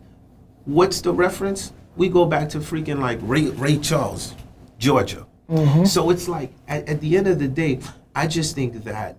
what's 0.64 1.00
the 1.00 1.12
reference? 1.12 1.72
We 1.96 2.08
go 2.08 2.26
back 2.26 2.48
to 2.50 2.58
freaking 2.58 3.00
like 3.00 3.18
Ray, 3.22 3.46
Ray 3.46 3.78
Charles, 3.78 4.34
Georgia. 4.78 5.26
Mm-hmm. 5.48 5.84
So 5.84 6.10
it's 6.10 6.28
like 6.28 6.52
at, 6.66 6.88
at 6.88 7.00
the 7.00 7.16
end 7.16 7.26
of 7.26 7.38
the 7.38 7.48
day, 7.48 7.80
I 8.14 8.26
just 8.26 8.54
think 8.54 8.84
that 8.84 9.18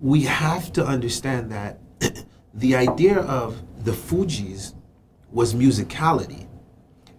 we 0.00 0.22
have 0.22 0.72
to 0.74 0.84
understand 0.84 1.50
that 1.52 1.78
the 2.54 2.76
idea 2.76 3.18
of 3.20 3.62
the 3.84 3.92
Fugees 3.92 4.74
was 5.30 5.54
musicality. 5.54 6.46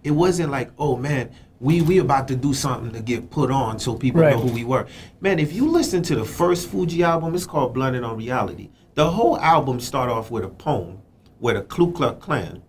It 0.02 0.12
wasn't 0.12 0.50
like, 0.50 0.70
oh 0.78 0.96
man, 0.96 1.30
we 1.60 1.82
we 1.82 1.98
about 1.98 2.26
to 2.28 2.36
do 2.36 2.54
something 2.54 2.92
to 2.92 3.00
get 3.00 3.30
put 3.30 3.50
on 3.50 3.78
so 3.78 3.94
people 3.94 4.22
Right. 4.22 4.34
know 4.34 4.40
who 4.40 4.52
we 4.52 4.64
were. 4.64 4.86
Man, 5.20 5.38
if 5.38 5.52
you 5.52 5.68
listen 5.68 6.02
to 6.04 6.16
the 6.16 6.24
first 6.24 6.68
Fugee 6.70 7.02
album, 7.04 7.34
it's 7.34 7.44
called 7.46 7.74
Blunted 7.74 8.02
on 8.02 8.16
Reality. 8.16 8.70
The 8.94 9.10
whole 9.10 9.38
album 9.40 9.78
start 9.78 10.08
off 10.10 10.30
with 10.30 10.42
a 10.44 10.48
poem 10.48 10.98
where 11.38 11.54
the 11.54 11.62
Ku 11.62 11.92
Klux 11.92 12.24
Klan 12.24 12.62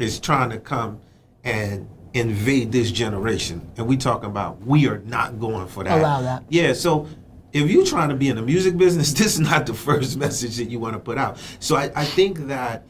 is 0.00 0.18
trying 0.18 0.50
to 0.50 0.58
come 0.58 1.00
and 1.44 1.88
invade 2.12 2.72
this 2.72 2.90
generation. 2.90 3.70
And 3.76 3.86
we 3.86 3.96
talking 3.96 4.28
about 4.30 4.60
we 4.66 4.88
are 4.88 4.98
not 4.98 5.38
going 5.38 5.68
for 5.68 5.84
that. 5.84 5.98
Allow 6.00 6.20
that. 6.22 6.42
Yeah, 6.48 6.72
so 6.72 7.06
if 7.54 7.70
you're 7.70 7.86
trying 7.86 8.08
to 8.08 8.16
be 8.16 8.28
in 8.28 8.36
the 8.36 8.42
music 8.42 8.76
business, 8.76 9.12
this 9.14 9.34
is 9.34 9.40
not 9.40 9.64
the 9.64 9.74
first 9.74 10.18
message 10.18 10.56
that 10.56 10.64
you 10.64 10.78
want 10.78 10.94
to 10.94 10.98
put 10.98 11.16
out. 11.16 11.38
So 11.60 11.76
I, 11.76 11.90
I 11.94 12.04
think 12.04 12.40
that 12.48 12.84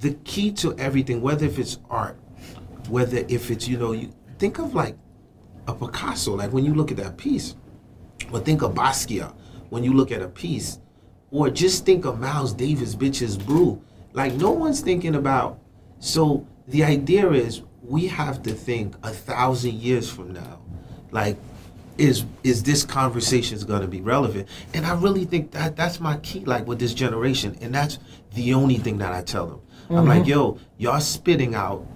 the 0.00 0.12
key 0.24 0.52
to 0.52 0.78
everything, 0.78 1.22
whether 1.22 1.46
if 1.46 1.58
it's 1.58 1.78
art, 1.90 2.16
whether 2.88 3.24
if 3.28 3.50
it's, 3.50 3.66
you 3.66 3.78
know, 3.78 3.92
you 3.92 4.12
think 4.38 4.58
of 4.58 4.74
like 4.74 4.96
a 5.66 5.74
Picasso, 5.74 6.36
like 6.36 6.52
when 6.52 6.64
you 6.64 6.74
look 6.74 6.90
at 6.90 6.98
that 6.98 7.16
piece, 7.16 7.56
or 8.30 8.40
think 8.40 8.62
of 8.62 8.74
Basquiat 8.74 9.34
when 9.70 9.82
you 9.82 9.92
look 9.92 10.12
at 10.12 10.22
a 10.22 10.28
piece, 10.28 10.78
or 11.30 11.50
just 11.50 11.84
think 11.84 12.04
of 12.04 12.20
Miles 12.20 12.52
Davis, 12.52 12.94
Bitches 12.94 13.44
Brew. 13.44 13.82
Like 14.12 14.34
no 14.34 14.50
one's 14.50 14.80
thinking 14.80 15.14
about. 15.14 15.58
So 15.98 16.46
the 16.68 16.84
idea 16.84 17.30
is 17.30 17.62
we 17.82 18.06
have 18.08 18.42
to 18.42 18.52
think 18.52 18.94
a 19.02 19.10
thousand 19.10 19.74
years 19.74 20.10
from 20.10 20.32
now, 20.32 20.60
like 21.10 21.36
is 21.98 22.24
is 22.42 22.62
this 22.62 22.84
conversation 22.84 23.56
is 23.56 23.64
going 23.64 23.82
to 23.82 23.88
be 23.88 24.00
relevant? 24.00 24.48
And 24.72 24.84
i 24.86 24.94
really 24.94 25.24
think 25.24 25.52
that 25.52 25.76
that's 25.76 26.00
my 26.00 26.16
key 26.18 26.40
like 26.44 26.66
with 26.66 26.78
this 26.78 26.94
generation 26.94 27.56
and 27.60 27.74
that's 27.74 27.98
the 28.34 28.54
only 28.54 28.76
thing 28.76 28.98
that 28.98 29.12
i 29.12 29.22
tell 29.22 29.46
them. 29.46 29.60
I'm 29.90 30.06
like 30.06 30.22
mm-hmm. 30.22 30.30
yo 30.30 30.58
y'all 30.78 31.00
spitting 31.00 31.54
out 31.54 31.86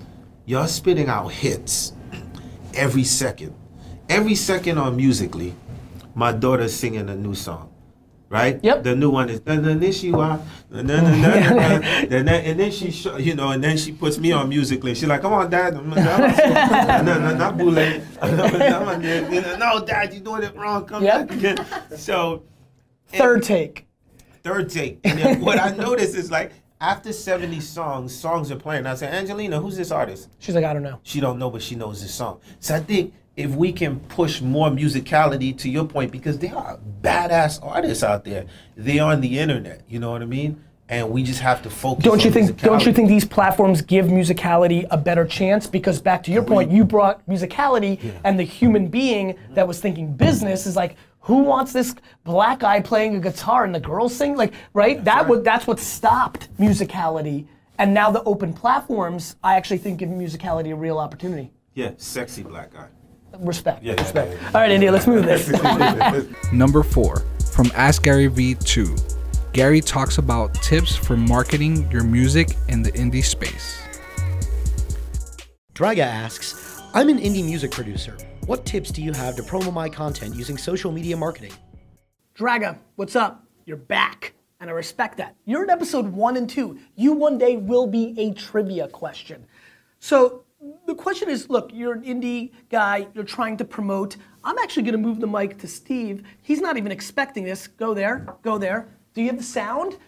y'all 0.46 0.66
spitting 0.66 1.08
out 1.08 1.28
hits 1.32 1.92
every 2.74 3.04
second. 3.04 3.54
Every 4.08 4.34
second 4.34 4.78
on 4.78 4.96
Musical.ly 4.96 5.54
my 6.14 6.32
daughter's 6.32 6.74
singing 6.74 7.08
a 7.08 7.16
new 7.16 7.34
song 7.34 7.67
right 8.30 8.60
Yep. 8.62 8.82
the 8.84 8.94
new 8.94 9.08
one 9.10 9.30
is 9.30 9.40
and 9.46 9.64
then 9.64 9.80
and 12.28 12.60
then 12.60 12.70
she 12.70 12.90
show, 12.90 13.16
you 13.16 13.34
know 13.34 13.50
and 13.50 13.62
then 13.64 13.76
she 13.78 13.92
puts 13.92 14.18
me 14.18 14.32
on 14.32 14.48
Musical.ly 14.48 14.94
she's 14.94 15.08
like 15.08 15.22
come 15.22 15.32
on 15.32 15.48
dad 15.50 15.74
no 15.74 15.82
no 15.82 15.94
no 17.20 17.34
not 17.36 17.56
boule 17.56 17.72
no 17.76 17.84
dad 19.84 20.12
you're 20.12 20.22
doing 20.22 20.42
it 20.42 20.54
wrong 20.56 20.84
come 20.84 21.02
Yep. 21.02 21.28
back 21.28 21.36
again 21.36 21.56
so 21.96 22.42
Third 23.10 23.42
take. 23.42 23.86
third 24.42 24.68
take. 24.68 25.00
And 25.04 25.18
then 25.18 25.40
what 25.40 25.58
I 25.58 25.70
noticed 25.70 26.14
is 26.14 26.30
like 26.30 26.52
after 26.78 27.10
70 27.12 27.58
songs, 27.60 28.14
songs 28.14 28.50
are 28.52 28.56
playing. 28.56 28.84
I 28.86 28.94
said, 28.96 29.14
Angelina, 29.14 29.58
who's 29.60 29.76
this 29.78 29.90
artist? 29.90 30.28
She's 30.38 30.54
like, 30.54 30.64
I 30.66 30.74
don't 30.74 30.82
know. 30.82 31.00
She 31.02 31.18
don't 31.18 31.38
know, 31.38 31.48
but 31.50 31.62
she 31.62 31.74
knows 31.74 32.02
this 32.02 32.12
song. 32.14 32.38
So 32.60 32.74
I 32.76 32.80
think 32.80 33.14
if 33.38 33.54
we 33.54 33.72
can 33.72 34.00
push 34.00 34.40
more 34.40 34.68
musicality 34.68 35.56
to 35.56 35.70
your 35.70 35.86
point, 35.86 36.10
because 36.10 36.38
there 36.40 36.56
are 36.56 36.76
badass 37.02 37.60
artists 37.62 38.02
out 38.02 38.24
there. 38.24 38.46
They 38.76 38.98
are 38.98 39.12
on 39.12 39.20
the 39.20 39.38
internet, 39.38 39.82
you 39.88 40.00
know 40.00 40.10
what 40.10 40.22
I 40.22 40.26
mean? 40.26 40.64
And 40.88 41.10
we 41.10 41.22
just 41.22 41.40
have 41.40 41.62
to 41.62 41.70
focus. 41.70 42.04
Don't 42.04 42.24
you 42.24 42.30
on 42.30 42.32
think? 42.32 42.60
Don't 42.60 42.84
you 42.84 42.92
think 42.92 43.08
these 43.08 43.24
platforms 43.24 43.80
give 43.80 44.06
musicality 44.06 44.86
a 44.90 44.96
better 44.96 45.24
chance? 45.24 45.66
Because 45.66 46.00
back 46.00 46.22
to 46.24 46.32
your 46.32 46.42
point, 46.42 46.72
you 46.72 46.84
brought 46.84 47.24
musicality, 47.28 48.00
and 48.24 48.40
the 48.40 48.42
human 48.42 48.88
being 48.88 49.34
mm-hmm. 49.34 49.54
that 49.54 49.68
was 49.68 49.80
thinking 49.80 50.14
business 50.14 50.66
is 50.66 50.74
like, 50.74 50.96
who 51.20 51.42
wants 51.42 51.72
this 51.72 51.94
black 52.24 52.60
guy 52.60 52.80
playing 52.80 53.14
a 53.14 53.20
guitar 53.20 53.64
and 53.64 53.74
the 53.74 53.80
girls 53.80 54.16
sing? 54.16 54.34
Like, 54.34 54.54
right? 54.72 55.04
that 55.04 55.28
would 55.28 55.44
that's 55.44 55.66
what 55.66 55.78
stopped 55.78 56.48
musicality. 56.58 57.46
And 57.76 57.94
now 57.94 58.10
the 58.10 58.24
open 58.24 58.52
platforms, 58.52 59.36
I 59.44 59.54
actually 59.54 59.78
think 59.78 59.98
give 59.98 60.08
musicality 60.08 60.72
a 60.72 60.76
real 60.76 60.98
opportunity. 60.98 61.52
Yeah, 61.74 61.92
sexy 61.98 62.42
black 62.42 62.72
guy. 62.72 62.88
Respect. 63.38 63.82
Yeah, 63.82 63.94
yeah, 63.94 64.00
respect. 64.02 64.32
yeah, 64.32 64.40
yeah. 64.40 64.46
All 64.48 64.60
right, 64.60 64.70
India, 64.70 64.92
let's 64.92 65.06
move 65.06 65.24
this. 65.24 65.48
Number 66.52 66.82
four, 66.82 67.24
from 67.52 67.70
Ask 67.74 68.02
Gary 68.02 68.28
V2. 68.28 69.16
Gary 69.52 69.80
talks 69.80 70.18
about 70.18 70.54
tips 70.54 70.94
for 70.94 71.16
marketing 71.16 71.90
your 71.90 72.04
music 72.04 72.56
in 72.68 72.82
the 72.82 72.92
indie 72.92 73.24
space. 73.24 73.82
Draga 75.74 76.00
asks, 76.00 76.80
I'm 76.94 77.08
an 77.08 77.18
indie 77.18 77.44
music 77.44 77.70
producer. 77.70 78.16
What 78.46 78.64
tips 78.64 78.90
do 78.90 79.02
you 79.02 79.12
have 79.12 79.36
to 79.36 79.42
promo 79.42 79.72
my 79.72 79.88
content 79.88 80.34
using 80.34 80.56
social 80.56 80.90
media 80.90 81.16
marketing? 81.16 81.52
Draga, 82.36 82.78
what's 82.96 83.16
up? 83.16 83.44
You're 83.64 83.76
back, 83.76 84.34
and 84.60 84.70
I 84.70 84.72
respect 84.72 85.18
that. 85.18 85.36
You're 85.44 85.64
in 85.64 85.70
episode 85.70 86.06
one 86.06 86.36
and 86.36 86.48
two. 86.48 86.78
You 86.96 87.12
one 87.12 87.36
day 87.36 87.56
will 87.56 87.86
be 87.86 88.14
a 88.18 88.32
trivia 88.32 88.88
question. 88.88 89.46
So 89.98 90.44
the 90.86 90.94
question 90.94 91.28
is 91.28 91.48
look, 91.48 91.70
you're 91.72 91.94
an 91.94 92.02
indie 92.02 92.52
guy, 92.70 93.06
you're 93.14 93.24
trying 93.24 93.56
to 93.58 93.64
promote. 93.64 94.16
I'm 94.44 94.58
actually 94.58 94.84
gonna 94.84 94.98
move 94.98 95.20
the 95.20 95.26
mic 95.26 95.58
to 95.58 95.68
Steve. 95.68 96.22
He's 96.42 96.60
not 96.60 96.76
even 96.76 96.92
expecting 96.92 97.44
this. 97.44 97.66
Go 97.66 97.94
there, 97.94 98.26
go 98.42 98.58
there. 98.58 98.88
Do 99.14 99.22
you 99.22 99.28
have 99.28 99.38
the 99.38 99.44
sound? 99.44 99.98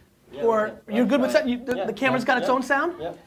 or 0.43 0.81
you're 0.89 1.07
good 1.07 1.21
with 1.21 1.33
sound? 1.33 1.51
You, 1.51 1.65
the, 1.65 1.87
the 1.87 1.93
camera's 1.93 2.25
got 2.25 2.39
its 2.39 2.49
own 2.49 2.63
sound? 2.63 2.95
Yep. 3.01 3.19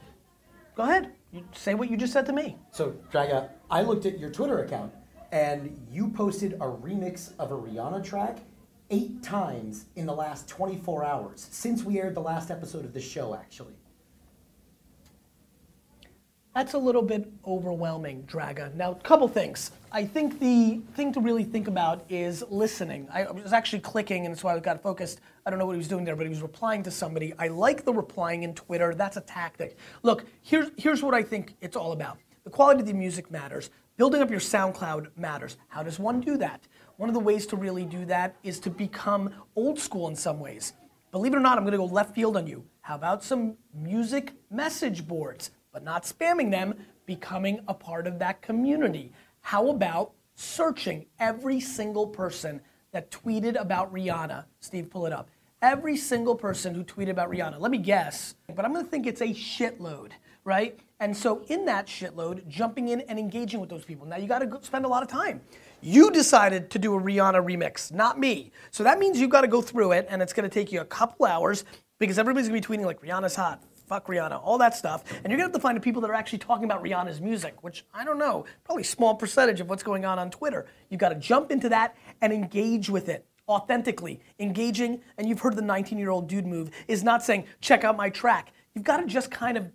Go 0.75 0.83
ahead. 0.83 1.11
You 1.31 1.43
say 1.53 1.73
what 1.73 1.89
you 1.89 1.97
just 1.97 2.13
said 2.13 2.25
to 2.27 2.33
me. 2.33 2.57
So, 2.71 2.95
Draga, 3.11 3.49
I 3.69 3.81
looked 3.81 4.05
at 4.05 4.19
your 4.19 4.29
Twitter 4.29 4.63
account 4.63 4.93
and 5.31 5.77
you 5.91 6.09
posted 6.09 6.53
a 6.53 6.65
remix 6.65 7.33
of 7.39 7.51
a 7.51 7.55
Rihanna 7.55 8.03
track 8.03 8.37
eight 8.89 9.23
times 9.23 9.85
in 9.95 10.05
the 10.05 10.13
last 10.13 10.47
24 10.47 11.03
hours 11.03 11.47
since 11.51 11.83
we 11.83 11.99
aired 11.99 12.15
the 12.15 12.21
last 12.21 12.51
episode 12.51 12.85
of 12.85 12.93
the 12.93 13.01
show, 13.01 13.33
actually. 13.35 13.73
That's 16.55 16.73
a 16.73 16.77
little 16.77 17.01
bit 17.01 17.27
overwhelming, 17.47 18.23
Draga. 18.23 18.75
Now, 18.75 18.91
a 18.91 18.95
couple 18.95 19.27
things. 19.27 19.71
I 19.91 20.05
think 20.05 20.39
the 20.39 20.81
thing 20.93 21.11
to 21.13 21.19
really 21.19 21.43
think 21.43 21.67
about 21.67 22.05
is 22.09 22.43
listening. 22.47 23.07
I 23.11 23.23
was 23.31 23.53
actually 23.53 23.79
clicking, 23.79 24.25
and 24.25 24.35
that's 24.35 24.43
why 24.43 24.53
I 24.53 24.59
got 24.59 24.83
focused. 24.83 25.19
I 25.47 25.49
don't 25.49 25.57
know 25.57 25.65
what 25.65 25.71
he 25.71 25.79
was 25.79 25.87
doing 25.87 26.05
there, 26.05 26.15
but 26.15 26.27
he 26.27 26.29
was 26.29 26.43
replying 26.43 26.83
to 26.83 26.91
somebody. 26.91 27.33
I 27.39 27.47
like 27.47 27.85
the 27.85 27.93
replying 27.93 28.43
in 28.43 28.53
Twitter. 28.53 28.93
That's 28.93 29.17
a 29.17 29.21
tactic. 29.21 29.77
Look, 30.03 30.25
here's 30.43 30.69
here's 30.77 31.01
what 31.01 31.15
I 31.15 31.23
think 31.23 31.55
it's 31.59 31.75
all 31.75 31.91
about. 31.91 32.19
The 32.43 32.51
quality 32.51 32.81
of 32.81 32.85
the 32.85 32.93
music 32.93 33.31
matters. 33.31 33.71
Building 33.97 34.21
up 34.21 34.29
your 34.29 34.39
SoundCloud 34.39 35.07
matters. 35.17 35.57
How 35.69 35.81
does 35.81 35.97
one 35.97 36.21
do 36.21 36.37
that? 36.37 36.61
One 36.97 37.09
of 37.09 37.15
the 37.15 37.19
ways 37.19 37.47
to 37.47 37.55
really 37.55 37.85
do 37.85 38.05
that 38.05 38.35
is 38.43 38.59
to 38.59 38.69
become 38.69 39.33
old 39.55 39.79
school 39.79 40.07
in 40.07 40.15
some 40.15 40.39
ways. 40.39 40.73
Believe 41.11 41.33
it 41.33 41.37
or 41.37 41.39
not, 41.39 41.57
I'm 41.57 41.65
to 41.65 41.77
go 41.77 41.85
left 41.85 42.13
field 42.13 42.37
on 42.37 42.45
you. 42.45 42.63
How 42.81 42.95
about 42.95 43.23
some 43.23 43.55
music 43.73 44.33
message 44.51 45.07
boards, 45.07 45.51
but 45.73 45.83
not 45.83 46.03
spamming 46.03 46.51
them, 46.51 46.75
becoming 47.05 47.59
a 47.67 47.73
part 47.73 48.07
of 48.07 48.19
that 48.19 48.41
community? 48.41 49.11
How 49.41 49.69
about 49.69 50.13
searching 50.35 51.05
every 51.19 51.59
single 51.59 52.07
person 52.07 52.61
that 52.91 53.11
tweeted 53.11 53.59
about 53.59 53.93
Rihanna? 53.93 54.45
Steve, 54.61 54.89
pull 54.89 55.05
it 55.05 55.11
up. 55.11 55.29
Every 55.61 55.97
single 55.97 56.35
person 56.35 56.75
who 56.75 56.83
tweeted 56.83 57.09
about 57.09 57.31
Rihanna. 57.31 57.59
Let 57.59 57.71
me 57.71 57.77
guess, 57.77 58.35
but 58.55 58.63
I'm 58.63 58.73
to 58.73 58.83
think 58.83 59.07
it's 59.07 59.21
a 59.21 59.27
shitload, 59.27 60.11
right? 60.43 60.77
And 60.99 61.15
so 61.15 61.43
in 61.47 61.65
that 61.65 61.87
shitload, 61.87 62.47
jumping 62.47 62.89
in 62.89 63.01
and 63.01 63.17
engaging 63.17 63.59
with 63.59 63.69
those 63.69 63.83
people. 63.83 64.05
Now 64.05 64.17
you 64.17 64.27
got 64.27 64.39
to 64.39 64.59
spend 64.61 64.85
a 64.85 64.87
lot 64.87 65.03
of 65.03 65.09
time. 65.09 65.41
You 65.81 66.11
decided 66.11 66.69
to 66.69 66.79
do 66.79 66.95
a 66.95 67.01
Rihanna 67.01 67.43
remix, 67.43 67.91
not 67.91 68.17
me. 68.17 68.51
So 68.71 68.83
that 68.83 68.99
means 68.99 69.19
you've 69.19 69.29
got 69.29 69.41
to 69.41 69.49
go 69.49 69.61
through 69.61 69.93
it, 69.93 70.07
and 70.09 70.21
it's 70.21 70.31
to 70.49 70.53
take 70.53 70.71
you 70.71 70.79
a 70.79 70.85
couple 70.85 71.25
hours 71.25 71.65
because 71.99 72.17
everybody's 72.17 72.47
to 72.47 72.53
be 72.53 72.61
tweeting 72.61 72.85
like 72.85 73.01
Rihanna's 73.01 73.35
hot, 73.35 73.61
fuck 73.93 74.07
Rihanna, 74.07 74.41
all 74.43 74.57
that 74.57 74.75
stuff. 74.75 75.03
And 75.23 75.29
you're 75.29 75.37
to 75.37 75.43
have 75.43 75.51
to 75.51 75.59
find 75.59 75.77
the 75.77 75.81
people 75.81 76.01
that 76.01 76.09
are 76.09 76.15
actually 76.15 76.39
talking 76.39 76.65
about 76.65 76.83
Rihanna's 76.83 77.21
music, 77.21 77.61
which 77.61 77.85
I 77.93 78.03
don't 78.03 78.17
know, 78.17 78.45
probably 78.63 78.81
small 78.81 79.13
percentage 79.13 79.61
of 79.61 79.69
what's 79.69 79.83
going 79.83 80.03
on 80.03 80.17
on 80.17 80.31
Twitter. 80.31 80.65
You've 80.89 80.99
got 80.99 81.09
to 81.09 81.15
jump 81.15 81.51
into 81.51 81.69
that 81.69 81.95
and 82.19 82.33
engage 82.33 82.89
with 82.89 83.07
it 83.07 83.23
authentically. 83.47 84.19
Engaging, 84.39 84.99
and 85.19 85.29
you've 85.29 85.41
heard 85.41 85.55
the 85.55 85.61
19 85.61 85.99
year 85.99 86.09
old 86.09 86.27
dude 86.27 86.47
move, 86.47 86.71
is 86.87 87.03
not 87.03 87.23
saying, 87.23 87.45
check 87.61 87.83
out 87.83 87.95
my 87.95 88.09
track. 88.09 88.51
You've 88.73 88.83
got 88.83 88.97
to 88.97 89.05
just 89.05 89.29
kind 89.29 89.57
of, 89.57 89.71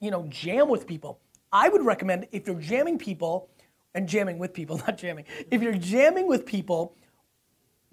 you 0.00 0.10
know, 0.10 0.26
jam 0.28 0.68
with 0.68 0.88
people. 0.88 1.20
I 1.52 1.68
would 1.68 1.84
recommend 1.84 2.26
if 2.32 2.48
you're 2.48 2.60
jamming 2.60 2.98
people, 2.98 3.50
and 3.94 4.08
jamming 4.08 4.38
with 4.38 4.52
people, 4.52 4.78
not 4.86 4.98
jamming. 4.98 5.26
If 5.48 5.62
you're 5.62 5.74
jamming 5.74 6.26
with 6.26 6.44
people 6.44 6.96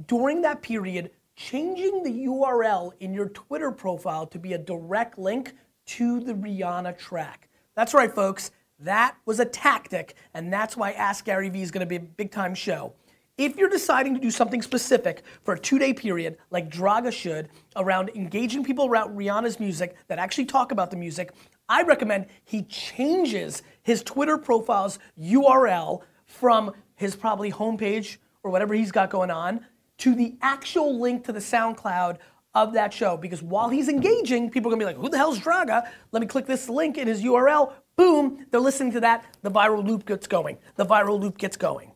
during 0.08 0.42
that 0.42 0.64
period, 0.64 1.12
changing 1.38 2.02
the 2.02 2.26
URL 2.26 2.92
in 3.00 3.14
your 3.14 3.30
Twitter 3.30 3.72
profile 3.72 4.26
to 4.28 4.40
be 4.40 4.54
a 4.54 4.58
direct 4.58 5.18
link 5.18 5.54
to 5.88 6.20
the 6.20 6.34
Rihanna 6.34 6.98
track. 6.98 7.50
That's 7.76 7.94
right, 7.94 8.14
folks. 8.14 8.52
That 8.80 9.16
was 9.26 9.40
a 9.40 9.46
tactic, 9.46 10.16
and 10.34 10.54
that's 10.54 10.78
why 10.78 10.92
Ask 10.92 11.26
Gary 11.26 11.50
Vee 11.50 11.64
is 11.64 11.72
going 11.72 11.82
to 11.82 11.88
be 11.88 11.96
a 11.96 12.00
big 12.00 12.32
time 12.32 12.54
show. 12.54 12.94
If 13.38 13.56
you're 13.56 13.70
deciding 13.70 14.16
to 14.16 14.20
do 14.20 14.32
something 14.32 14.62
specific 14.62 15.24
for 15.44 15.54
a 15.54 15.60
two 15.60 15.78
day 15.80 15.94
period, 15.94 16.38
like 16.52 16.70
Draga 16.70 17.12
should, 17.12 17.50
around 17.76 18.10
engaging 18.16 18.64
people 18.64 18.88
around 18.88 19.18
Rihanna's 19.18 19.60
music 19.60 19.96
that 20.08 20.20
actually 20.20 20.46
talk 20.46 20.72
about 20.72 20.92
the 20.92 20.98
music, 20.98 21.34
I 21.70 21.84
recommend 21.84 22.28
he 22.46 22.64
changes 22.64 23.62
his 23.84 24.02
Twitter 24.04 24.38
profile's 24.38 25.00
URL 25.20 26.02
from 26.26 26.72
his 26.96 27.16
probably 27.16 27.52
homepage 27.52 28.18
or 28.44 28.52
whatever 28.52 28.74
he's 28.74 28.92
got 28.92 29.10
going 29.10 29.32
on 29.32 29.66
to 30.00 30.16
the 30.16 30.36
actual 30.42 31.00
link 31.00 31.24
to 31.26 31.34
the 31.34 31.40
SoundCloud 31.40 32.18
of 32.64 32.74
that 32.74 32.94
show. 32.94 33.18
Because 33.18 33.44
while 33.44 33.70
he's 33.70 33.90
engaging, 33.90 34.50
people 34.50 34.72
are 34.72 34.76
gonna 34.76 34.80
be 34.80 34.86
like, 34.86 34.98
who 34.98 35.10
the 35.10 35.18
hell's 35.18 35.40
Draga? 35.40 35.88
Let 36.12 36.22
me 36.22 36.28
click 36.28 36.46
this 36.46 36.70
link 36.70 36.98
in 36.98 37.08
his 37.08 37.24
URL. 37.24 37.74
Boom, 37.96 38.46
they're 38.52 38.60
listening 38.60 38.92
to 38.94 39.00
that. 39.02 39.26
The 39.42 39.52
viral 39.52 39.86
loop 39.86 40.06
gets 40.06 40.28
going. 40.28 40.58
The 40.76 40.86
viral 40.86 41.20
loop 41.20 41.38
gets 41.38 41.58
going. 41.58 41.92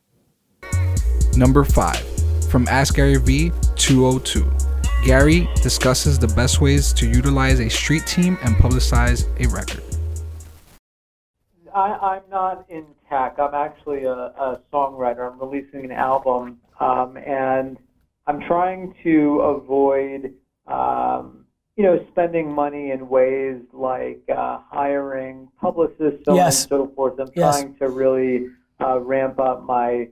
Number 1.36 1.63
five, 1.63 2.03
from 2.50 2.68
Ask 2.68 2.96
Gary 2.96 3.18
V 3.18 3.51
202. 3.75 4.51
Gary 5.03 5.50
discusses 5.56 6.20
the 6.20 6.27
best 6.27 6.62
ways 6.62 6.94
to 6.94 7.08
utilize 7.08 7.60
a 7.60 7.70
street 7.70 8.06
team 8.06 8.38
and 8.44 8.56
publicize 8.56 9.25
a 9.39 9.50
record. 9.50 9.84
I, 11.74 11.94
I'm 11.94 12.22
not 12.30 12.65
in 12.70 12.86
tech. 13.10 13.38
I'm 13.39 13.56
actually 13.56 14.03
a, 14.03 14.13
a 14.13 14.62
songwriter. 14.72 15.32
I'm 15.32 15.39
releasing 15.39 15.86
an 15.86 15.91
album, 15.91 16.60
um, 16.80 17.18
and 17.18 17.77
I'm 18.27 18.41
trying 18.41 18.94
to 19.03 19.39
avoid, 19.41 20.34
um, 20.68 21.46
you 21.75 21.84
know, 21.84 22.06
spending 22.12 22.51
money 22.51 22.91
in 22.91 23.08
ways 23.10 23.62
like 23.74 24.22
uh, 24.30 24.60
hiring 24.70 25.48
publicists, 25.60 26.25
so 26.25 26.32
on 26.34 26.38
Yes. 26.38 26.63
and 26.63 26.70
so 26.70 26.88
forth. 26.96 27.20
I'm 27.20 27.32
Yes. 27.36 27.56
trying 27.60 27.75
to 27.75 27.89
really 27.89 28.50
uh, 28.80 29.00
ramp 29.00 29.39
up 29.39 29.63
my 29.63 30.10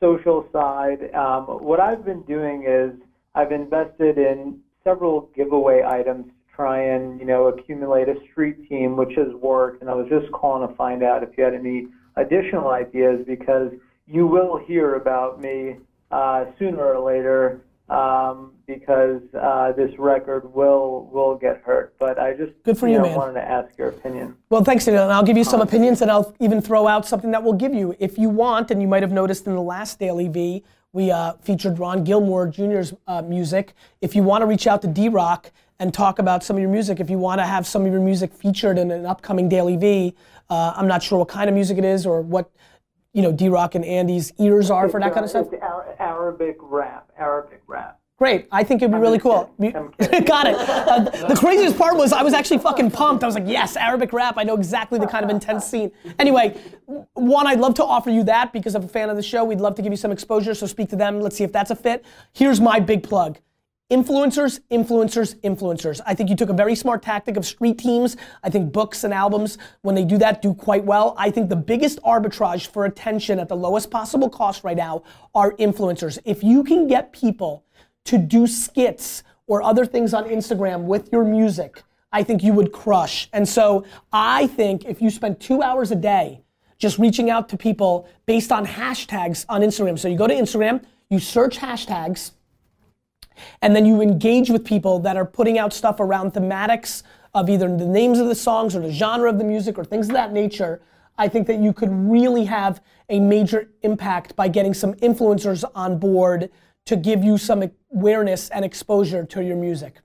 social 0.00 0.48
side. 0.52 1.14
Um, 1.14 1.44
what 1.44 1.80
I've 1.80 2.04
been 2.04 2.22
doing 2.22 2.64
is 2.66 2.92
I've 3.34 3.52
invested 3.52 4.18
in 4.18 4.60
several 4.84 5.30
giveaway 5.36 5.82
items 5.84 6.26
to 6.26 6.32
try 6.56 6.80
and, 6.82 7.20
you 7.20 7.26
know, 7.26 7.46
accumulate 7.46 8.08
a 8.08 8.16
street 8.30 8.68
team, 8.68 8.96
which 8.96 9.14
has 9.16 9.32
worked. 9.34 9.80
And 9.80 9.90
I 9.90 9.94
was 9.94 10.08
just 10.08 10.30
calling 10.32 10.68
to 10.68 10.74
find 10.74 11.02
out 11.02 11.22
if 11.22 11.30
you 11.38 11.44
had 11.44 11.54
any 11.54 11.86
additional 12.16 12.68
ideas 12.68 13.24
because 13.26 13.70
you 14.06 14.26
will 14.26 14.56
hear 14.56 14.96
about 14.96 15.40
me 15.40 15.76
uh, 16.10 16.46
sooner 16.58 16.84
or 16.84 16.98
later 17.00 17.62
um, 17.88 18.52
because 18.66 19.22
uh, 19.34 19.72
this 19.72 19.90
record 19.98 20.52
will 20.54 21.08
will 21.12 21.36
get 21.36 21.62
hurt. 21.62 21.94
But 21.98 22.18
I 22.18 22.34
just 22.34 22.52
Good 22.62 22.78
for 22.78 22.88
you, 22.88 22.98
know, 22.98 23.04
man. 23.04 23.16
wanted 23.16 23.34
to 23.34 23.48
ask 23.48 23.76
your 23.76 23.88
opinion. 23.88 24.36
Well, 24.50 24.64
thanks, 24.64 24.84
Daniel. 24.84 25.04
And 25.04 25.12
I'll 25.12 25.22
give 25.22 25.36
you 25.36 25.44
some 25.44 25.60
opinions, 25.60 26.02
and 26.02 26.10
I'll 26.10 26.34
even 26.40 26.60
throw 26.60 26.86
out 26.86 27.06
something 27.06 27.30
that 27.32 27.42
we'll 27.42 27.52
give 27.54 27.74
you 27.74 27.94
if 27.98 28.18
you 28.18 28.28
want. 28.28 28.70
And 28.70 28.80
you 28.80 28.88
might 28.88 29.02
have 29.02 29.12
noticed 29.12 29.46
in 29.46 29.54
the 29.54 29.62
last 29.62 29.98
Daily 29.98 30.28
V, 30.28 30.64
we 30.92 31.10
uh, 31.10 31.34
featured 31.42 31.78
Ron 31.78 32.04
Gilmore 32.04 32.46
Jr.'s 32.46 32.94
uh, 33.06 33.22
music. 33.22 33.74
If 34.00 34.14
you 34.14 34.22
want 34.22 34.42
to 34.42 34.46
reach 34.46 34.66
out 34.66 34.82
to 34.82 34.88
D 34.88 35.08
Rock 35.08 35.50
and 35.78 35.92
talk 35.92 36.18
about 36.18 36.44
some 36.44 36.56
of 36.56 36.60
your 36.60 36.70
music, 36.70 37.00
if 37.00 37.10
you 37.10 37.18
want 37.18 37.40
to 37.40 37.46
have 37.46 37.66
some 37.66 37.84
of 37.84 37.92
your 37.92 38.00
music 38.00 38.32
featured 38.32 38.78
in 38.78 38.90
an 38.90 39.04
upcoming 39.06 39.48
Daily 39.48 39.76
V, 39.76 40.14
uh, 40.48 40.74
I'm 40.76 40.86
not 40.86 41.02
sure 41.02 41.18
what 41.18 41.28
kind 41.28 41.48
of 41.48 41.54
music 41.54 41.78
it 41.78 41.84
is 41.84 42.06
or 42.06 42.20
what 42.20 42.50
you 43.12 43.22
know 43.22 43.32
D 43.32 43.48
Rock 43.48 43.74
and 43.74 43.84
Andy's 43.84 44.32
ears 44.38 44.70
are 44.70 44.88
for 44.88 45.00
that 45.00 45.12
kind 45.12 45.24
of 45.24 45.30
stuff. 45.30 45.48
Arabic 45.98 46.56
rap. 46.60 47.10
Arabic 47.18 47.62
rap. 47.66 47.98
Great. 48.18 48.46
I 48.52 48.62
think 48.62 48.80
it'd 48.80 48.92
be 48.92 48.98
really 48.98 49.18
cool. 49.18 49.52
Got 49.58 50.46
it. 50.46 50.54
Uh, 50.54 51.00
the 51.28 51.36
craziest 51.36 51.76
part 51.76 51.96
was 51.96 52.12
I 52.12 52.22
was 52.22 52.34
actually 52.34 52.58
fucking 52.58 52.92
pumped. 52.92 53.24
I 53.24 53.26
was 53.26 53.34
like, 53.34 53.48
yes, 53.48 53.74
Arabic 53.74 54.12
rap. 54.12 54.34
I 54.36 54.44
know 54.44 54.54
exactly 54.54 55.00
the 55.00 55.08
kind 55.08 55.24
of 55.24 55.30
intense 55.30 55.66
scene. 55.66 55.90
Anyway, 56.20 56.56
one, 57.14 57.48
I'd 57.48 57.58
love 57.58 57.74
to 57.74 57.84
offer 57.84 58.10
you 58.10 58.22
that 58.24 58.52
because 58.52 58.76
I'm 58.76 58.84
a 58.84 58.88
fan 58.88 59.10
of 59.10 59.16
the 59.16 59.24
show. 59.24 59.42
We'd 59.42 59.60
love 59.60 59.74
to 59.74 59.82
give 59.82 59.92
you 59.92 59.96
some 59.96 60.12
exposure, 60.12 60.54
so 60.54 60.66
speak 60.66 60.88
to 60.90 60.96
them. 60.96 61.20
Let's 61.20 61.36
see 61.36 61.42
if 61.42 61.50
that's 61.50 61.72
a 61.72 61.76
fit. 61.76 62.04
Here's 62.32 62.60
my 62.60 62.78
big 62.78 63.02
plug. 63.02 63.38
Influencers, 63.92 64.60
influencers, 64.70 65.34
influencers. 65.42 66.00
I 66.06 66.14
think 66.14 66.30
you 66.30 66.36
took 66.36 66.48
a 66.48 66.54
very 66.54 66.74
smart 66.74 67.02
tactic 67.02 67.36
of 67.36 67.44
street 67.44 67.76
teams. 67.76 68.16
I 68.42 68.48
think 68.48 68.72
books 68.72 69.04
and 69.04 69.12
albums, 69.12 69.58
when 69.82 69.94
they 69.94 70.06
do 70.06 70.16
that, 70.16 70.40
do 70.40 70.54
quite 70.54 70.82
well. 70.82 71.14
I 71.18 71.30
think 71.30 71.50
the 71.50 71.56
biggest 71.56 72.00
arbitrage 72.00 72.68
for 72.68 72.86
attention 72.86 73.38
at 73.38 73.50
the 73.50 73.54
lowest 73.54 73.90
possible 73.90 74.30
cost 74.30 74.64
right 74.64 74.78
now 74.78 75.02
are 75.34 75.52
influencers. 75.56 76.18
If 76.24 76.42
you 76.42 76.64
can 76.64 76.86
get 76.86 77.12
people 77.12 77.66
to 78.06 78.16
do 78.16 78.46
skits 78.46 79.24
or 79.46 79.62
other 79.62 79.84
things 79.84 80.14
on 80.14 80.24
Instagram 80.24 80.84
with 80.84 81.12
your 81.12 81.22
music, 81.22 81.82
I 82.12 82.22
think 82.22 82.42
you 82.42 82.54
would 82.54 82.72
crush. 82.72 83.28
And 83.34 83.46
so 83.46 83.84
I 84.10 84.46
think 84.46 84.86
if 84.86 85.02
you 85.02 85.10
spend 85.10 85.38
two 85.38 85.60
hours 85.60 85.90
a 85.90 85.96
day 85.96 86.40
just 86.78 86.98
reaching 86.98 87.28
out 87.28 87.50
to 87.50 87.58
people 87.58 88.08
based 88.24 88.52
on 88.52 88.64
hashtags 88.64 89.44
on 89.50 89.60
Instagram. 89.60 89.98
So 89.98 90.08
you 90.08 90.16
go 90.16 90.26
to 90.26 90.34
Instagram, 90.34 90.82
you 91.10 91.18
search 91.18 91.58
hashtags, 91.58 92.30
and 93.60 93.74
then 93.74 93.86
you 93.86 94.00
engage 94.00 94.50
with 94.50 94.64
people 94.64 94.98
that 95.00 95.16
are 95.16 95.24
putting 95.24 95.58
out 95.58 95.72
stuff 95.72 96.00
around 96.00 96.32
thematics 96.32 97.02
of 97.34 97.48
either 97.48 97.68
the 97.68 97.86
names 97.86 98.18
of 98.18 98.28
the 98.28 98.34
songs 98.34 98.76
or 98.76 98.80
the 98.80 98.92
genre 98.92 99.28
of 99.28 99.38
the 99.38 99.44
music 99.44 99.78
or 99.78 99.84
things 99.84 100.08
of 100.08 100.14
that 100.14 100.32
nature. 100.32 100.82
I 101.18 101.28
think 101.28 101.46
that 101.46 101.58
you 101.58 101.72
could 101.72 101.90
really 101.90 102.44
have 102.44 102.82
a 103.08 103.20
major 103.20 103.70
impact 103.82 104.34
by 104.36 104.48
getting 104.48 104.74
some 104.74 104.94
influencers 104.94 105.64
on 105.74 105.98
board 105.98 106.50
to 106.86 106.96
give 106.96 107.22
you 107.22 107.38
some 107.38 107.70
awareness 107.94 108.48
and 108.50 108.64
exposure 108.64 109.24
to 109.24 109.42
your 109.42 109.56
music. 109.56 110.00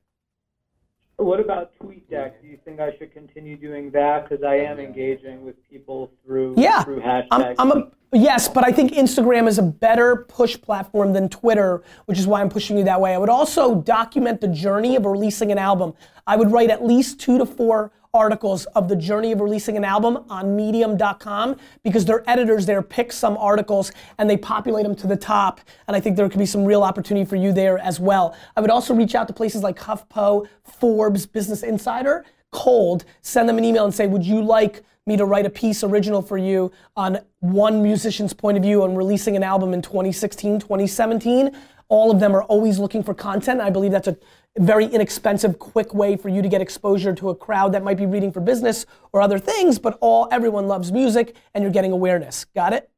What 1.17 1.39
about 1.39 1.71
TweetDeck? 1.79 2.33
Think 2.67 2.81
I 2.81 2.97
should 2.97 3.13
continue 3.13 3.55
doing 3.55 3.91
that? 3.91 4.27
Because 4.27 4.43
I 4.43 4.55
am 4.55 4.77
engaging 4.77 5.45
with 5.45 5.55
people 5.69 6.11
through 6.25 6.55
Yeah, 6.57 6.83
through 6.83 6.99
hashtags. 6.99 7.55
I'm, 7.57 7.71
I'm 7.71 7.77
a 7.77 7.91
yes, 8.11 8.49
but 8.49 8.65
I 8.65 8.73
think 8.73 8.91
Instagram 8.91 9.47
is 9.47 9.57
a 9.57 9.63
better 9.63 10.25
push 10.27 10.59
platform 10.59 11.13
than 11.13 11.29
Twitter, 11.29 11.81
which 12.07 12.19
is 12.19 12.27
why 12.27 12.41
I'm 12.41 12.49
pushing 12.49 12.77
you 12.77 12.83
that 12.83 12.99
way. 12.99 13.13
I 13.13 13.19
would 13.19 13.29
also 13.29 13.75
document 13.75 14.41
the 14.41 14.49
journey 14.49 14.97
of 14.97 15.05
releasing 15.05 15.49
an 15.49 15.57
album. 15.57 15.93
I 16.27 16.35
would 16.35 16.51
write 16.51 16.69
at 16.69 16.83
least 16.83 17.21
two 17.21 17.37
to 17.37 17.45
four 17.45 17.93
articles 18.13 18.65
of 18.67 18.89
the 18.89 18.97
journey 18.97 19.31
of 19.31 19.39
releasing 19.39 19.77
an 19.77 19.85
album 19.85 20.25
on 20.29 20.53
medium.com 20.53 21.55
because 21.83 22.03
their 22.03 22.29
editors 22.29 22.65
there 22.65 22.81
pick 22.81 23.13
some 23.13 23.37
articles 23.37 23.93
and 24.17 24.29
they 24.29 24.35
populate 24.35 24.83
them 24.83 24.95
to 24.95 25.07
the 25.07 25.15
top 25.15 25.59
and 25.87 25.95
i 25.95 25.99
think 25.99 26.15
there 26.15 26.27
could 26.29 26.39
be 26.39 26.45
some 26.45 26.63
real 26.63 26.83
opportunity 26.83 27.25
for 27.25 27.35
you 27.35 27.51
there 27.51 27.77
as 27.79 27.99
well 27.99 28.35
i 28.55 28.61
would 28.61 28.71
also 28.71 28.93
reach 28.93 29.13
out 29.13 29.27
to 29.27 29.33
places 29.33 29.61
like 29.61 29.77
huffpo 29.77 30.47
forbes 30.63 31.25
business 31.25 31.63
insider 31.63 32.25
cold 32.51 33.05
send 33.21 33.47
them 33.47 33.57
an 33.57 33.63
email 33.63 33.85
and 33.85 33.93
say 33.93 34.07
would 34.07 34.25
you 34.25 34.41
like 34.41 34.83
me 35.05 35.15
to 35.17 35.25
write 35.25 35.45
a 35.45 35.49
piece 35.49 35.83
original 35.83 36.21
for 36.21 36.37
you 36.37 36.71
on 36.95 37.19
one 37.39 37.81
musician's 37.81 38.33
point 38.33 38.57
of 38.57 38.63
view 38.63 38.83
on 38.83 38.95
releasing 38.95 39.35
an 39.35 39.43
album 39.43 39.73
in 39.73 39.81
2016 39.81 40.59
2017 40.59 41.55
all 41.89 42.11
of 42.11 42.19
them 42.19 42.35
are 42.35 42.43
always 42.43 42.79
looking 42.79 43.03
for 43.03 43.13
content 43.13 43.59
i 43.59 43.69
believe 43.69 43.91
that's 43.91 44.07
a 44.07 44.17
very 44.59 44.85
inexpensive, 44.85 45.59
quick 45.59 45.93
way 45.93 46.15
for 46.15 46.29
you 46.29 46.41
to 46.41 46.49
get 46.49 46.61
exposure 46.61 47.13
to 47.13 47.29
a 47.29 47.35
crowd 47.35 47.73
that 47.73 47.83
might 47.83 47.97
be 47.97 48.05
reading 48.05 48.31
for 48.31 48.39
business 48.39 48.85
or 49.13 49.21
other 49.21 49.39
things, 49.39 49.79
but 49.79 49.97
all 50.01 50.27
everyone 50.31 50.67
loves 50.67 50.91
music 50.91 51.35
and 51.53 51.63
you're 51.63 51.71
getting 51.71 51.91
awareness. 51.91 52.45
Got 52.55 52.73
it? 52.73 52.89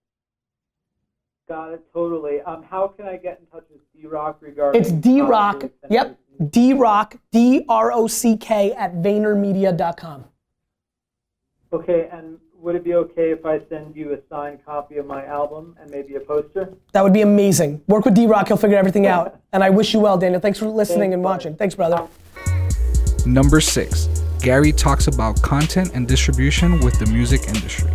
Got 1.48 1.74
it 1.74 1.84
totally. 1.94 2.42
Um, 2.42 2.64
how 2.64 2.88
can 2.88 3.08
I 3.08 3.18
get 3.18 3.40
in 3.40 3.48
touch 3.48 3.66
with 3.72 3.82
D 3.94 4.08
Rock 4.08 4.38
regarding? 4.42 4.80
It's 4.80 4.92
D 4.92 5.22
Rock. 5.22 5.64
Yep. 5.90 6.20
D 6.48 6.74
Rock, 6.74 7.18
D 7.32 7.66
R 7.68 7.92
O 7.92 8.08
C 8.08 8.38
K 8.38 8.72
at 8.74 8.96
VaynerMedia.com. 8.96 10.26
Okay, 11.74 12.10
and 12.12 12.38
would 12.54 12.76
it 12.76 12.84
be 12.84 12.94
okay 12.96 13.32
if 13.32 13.46
I 13.46 13.60
send 13.70 13.96
you 13.96 14.14
a 14.14 14.18
signed 14.30 14.60
copy 14.66 14.98
of 14.98 15.06
my 15.06 15.26
album 15.26 15.76
and 15.80 15.92
maybe 15.92 16.16
a 16.16 16.20
poster? 16.20 16.74
That 16.94 17.04
would 17.04 17.14
be 17.14 17.22
amazing. 17.22 17.82
Work 17.88 18.06
with 18.06 18.14
D 18.14 18.26
Rock, 18.26 18.48
he'll 18.48 18.58
figure 18.58 18.78
everything 18.78 19.06
out. 19.06 19.40
And 19.52 19.64
I 19.64 19.70
wish 19.70 19.94
you 19.94 20.00
well, 20.00 20.18
Daniel. 20.18 20.40
Thanks 20.40 20.60
for 20.60 20.68
listening 20.68 21.14
and 21.14 21.24
watching. 21.24 21.56
Thanks, 21.56 21.76
brother. 21.76 22.08
Number 23.26 23.60
six, 23.60 24.08
Gary 24.42 24.72
talks 24.72 25.08
about 25.08 25.42
content 25.42 25.92
and 25.94 26.08
distribution 26.08 26.80
with 26.80 26.98
the 27.00 27.06
music 27.08 27.48
industry. 27.48 27.92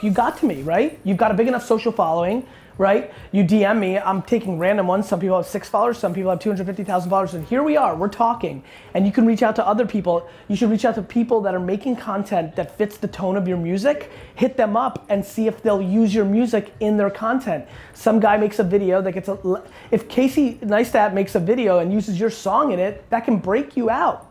you 0.00 0.10
got 0.10 0.38
to 0.38 0.46
me, 0.46 0.62
right? 0.62 1.00
You've 1.02 1.16
got 1.16 1.32
a 1.32 1.34
big 1.34 1.48
enough 1.48 1.64
social 1.64 1.90
following, 1.90 2.46
right? 2.78 3.12
You 3.32 3.42
DM 3.42 3.78
me, 3.78 3.98
I'm 3.98 4.22
taking 4.22 4.58
random 4.58 4.86
ones. 4.86 5.08
Some 5.08 5.18
people 5.18 5.36
have 5.36 5.46
six 5.46 5.68
followers, 5.68 5.98
some 5.98 6.12
people 6.12 6.30
have 6.30 6.40
250,000 6.40 7.08
followers. 7.08 7.34
And 7.34 7.46
here 7.46 7.62
we 7.62 7.76
are, 7.76 7.96
we're 7.96 8.08
talking. 8.08 8.62
And 8.92 9.06
you 9.06 9.12
can 9.12 9.24
reach 9.24 9.42
out 9.42 9.56
to 9.56 9.66
other 9.66 9.86
people. 9.86 10.28
You 10.48 10.56
should 10.56 10.70
reach 10.70 10.84
out 10.84 10.94
to 10.96 11.02
people 11.02 11.40
that 11.42 11.54
are 11.54 11.60
making 11.60 11.96
content 11.96 12.54
that 12.56 12.76
fits 12.76 12.98
the 12.98 13.08
tone 13.08 13.36
of 13.36 13.48
your 13.48 13.56
music. 13.56 14.10
Hit 14.34 14.56
them 14.56 14.76
up 14.76 15.06
and 15.08 15.24
see 15.24 15.46
if 15.46 15.62
they'll 15.62 15.82
use 15.82 16.14
your 16.14 16.26
music 16.26 16.74
in 16.80 16.96
their 16.96 17.10
content. 17.10 17.66
Some 17.94 18.20
guy 18.20 18.36
makes 18.36 18.58
a 18.58 18.64
video 18.64 19.00
that 19.00 19.12
gets 19.12 19.28
a. 19.28 19.62
If 19.90 20.08
Casey 20.08 20.54
Neistat 20.56 21.14
makes 21.14 21.34
a 21.34 21.40
video 21.40 21.78
and 21.78 21.92
uses 21.92 22.20
your 22.20 22.30
song 22.30 22.72
in 22.72 22.78
it, 22.78 23.08
that 23.10 23.24
can 23.24 23.38
break 23.38 23.76
you 23.76 23.88
out. 23.88 24.26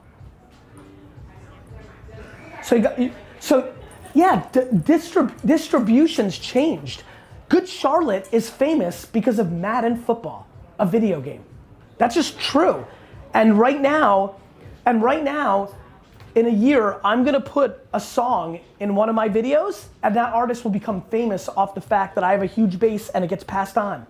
So 2.64 2.76
you 2.76 2.82
got, 2.82 3.00
so 3.40 3.74
yeah, 4.16 4.48
distrib- 4.52 5.36
distribution's 5.46 6.38
changed. 6.38 7.04
Good 7.48 7.68
Charlotte 7.68 8.28
is 8.32 8.50
famous 8.50 9.06
because 9.06 9.40
of 9.40 9.52
Madden 9.52 9.98
football, 9.98 10.48
a 10.80 10.86
video 10.86 11.22
game. 11.22 11.44
That's 11.98 12.16
just 12.16 12.40
true. 12.40 12.86
And 13.34 13.60
right 13.60 13.80
now, 13.80 14.36
and 14.86 15.02
right 15.02 15.24
now, 15.24 15.70
in 16.34 16.48
a 16.48 16.52
year, 16.52 17.00
I'm 17.04 17.24
gonna 17.24 17.40
put 17.40 17.86
a 17.94 18.00
song 18.00 18.60
in 18.80 18.96
one 18.96 19.10
of 19.10 19.16
my 19.16 19.30
videos, 19.30 19.86
and 20.04 20.16
that 20.16 20.34
artist 20.34 20.64
will 20.64 20.72
become 20.72 21.02
famous 21.04 21.48
off 21.50 21.76
the 21.76 21.82
fact 21.82 22.16
that 22.16 22.24
I 22.24 22.32
have 22.32 22.42
a 22.42 22.48
huge 22.48 22.80
base 22.80 23.10
and 23.10 23.24
it 23.24 23.30
gets 23.30 23.44
passed 23.44 23.78
on. 23.78 24.06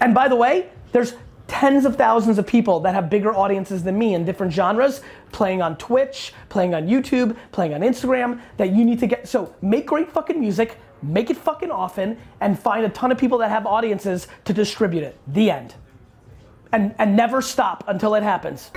And 0.00 0.14
by 0.14 0.28
the 0.28 0.36
way, 0.36 0.70
there's 0.92 1.14
tens 1.46 1.84
of 1.84 1.96
thousands 1.96 2.38
of 2.38 2.46
people 2.46 2.80
that 2.80 2.94
have 2.94 3.10
bigger 3.10 3.34
audiences 3.34 3.82
than 3.82 3.98
me 3.98 4.14
in 4.14 4.24
different 4.24 4.52
genres, 4.52 5.02
playing 5.32 5.62
on 5.62 5.76
Twitch, 5.76 6.32
playing 6.48 6.74
on 6.74 6.86
YouTube, 6.86 7.36
playing 7.52 7.74
on 7.74 7.80
Instagram, 7.80 8.40
that 8.56 8.72
you 8.72 8.84
need 8.84 8.98
to 9.00 9.06
get. 9.06 9.28
So 9.28 9.54
make 9.60 9.86
great 9.86 10.10
fucking 10.10 10.40
music, 10.40 10.78
make 11.02 11.30
it 11.30 11.36
fucking 11.36 11.70
often, 11.70 12.18
and 12.40 12.58
find 12.58 12.84
a 12.84 12.88
ton 12.88 13.12
of 13.12 13.18
people 13.18 13.38
that 13.38 13.50
have 13.50 13.66
audiences 13.66 14.28
to 14.44 14.52
distribute 14.52 15.02
it. 15.02 15.18
The 15.28 15.50
end. 15.50 15.74
And, 16.72 16.94
and 16.98 17.16
never 17.16 17.40
stop 17.40 17.84
until 17.86 18.14
it 18.14 18.22
happens. 18.22 18.70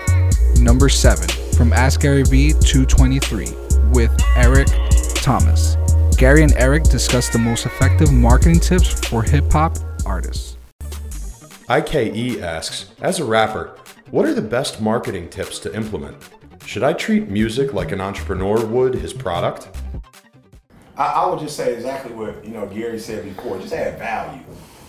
Number 0.59 0.89
seven, 0.89 1.27
from 1.55 1.73
Ask 1.73 2.01
Gary 2.01 2.23
V 2.23 2.53
223 2.53 3.47
with 3.91 4.11
Eric 4.35 4.67
Thomas. 5.15 5.77
Gary 6.17 6.43
and 6.43 6.53
Eric 6.55 6.83
discuss 6.83 7.29
the 7.29 7.39
most 7.39 7.65
effective 7.65 8.11
marketing 8.11 8.59
tips 8.59 9.07
for 9.07 9.23
hip 9.23 9.51
hop 9.51 9.77
artists. 10.05 10.56
IKE 11.69 12.41
asks, 12.41 12.91
as 13.01 13.19
a 13.19 13.25
rapper, 13.25 13.77
what 14.09 14.25
are 14.25 14.33
the 14.33 14.41
best 14.41 14.79
marketing 14.79 15.29
tips 15.29 15.59
to 15.59 15.75
implement? 15.75 16.15
Should 16.65 16.81
I 16.81 16.93
treat 16.93 17.27
music 17.27 17.73
like 17.73 17.91
an 17.91 17.99
entrepreneur 17.99 18.65
would 18.65 18.95
his 18.95 19.11
product? 19.11 19.67
I, 20.95 21.07
I 21.07 21.29
would 21.29 21.39
just 21.39 21.57
say 21.57 21.73
exactly 21.73 22.13
what 22.13 22.45
you 22.45 22.51
know 22.51 22.65
Gary 22.67 22.97
said 22.97 23.25
before. 23.25 23.59
Just 23.59 23.73
add 23.73 23.99
value. 23.99 24.41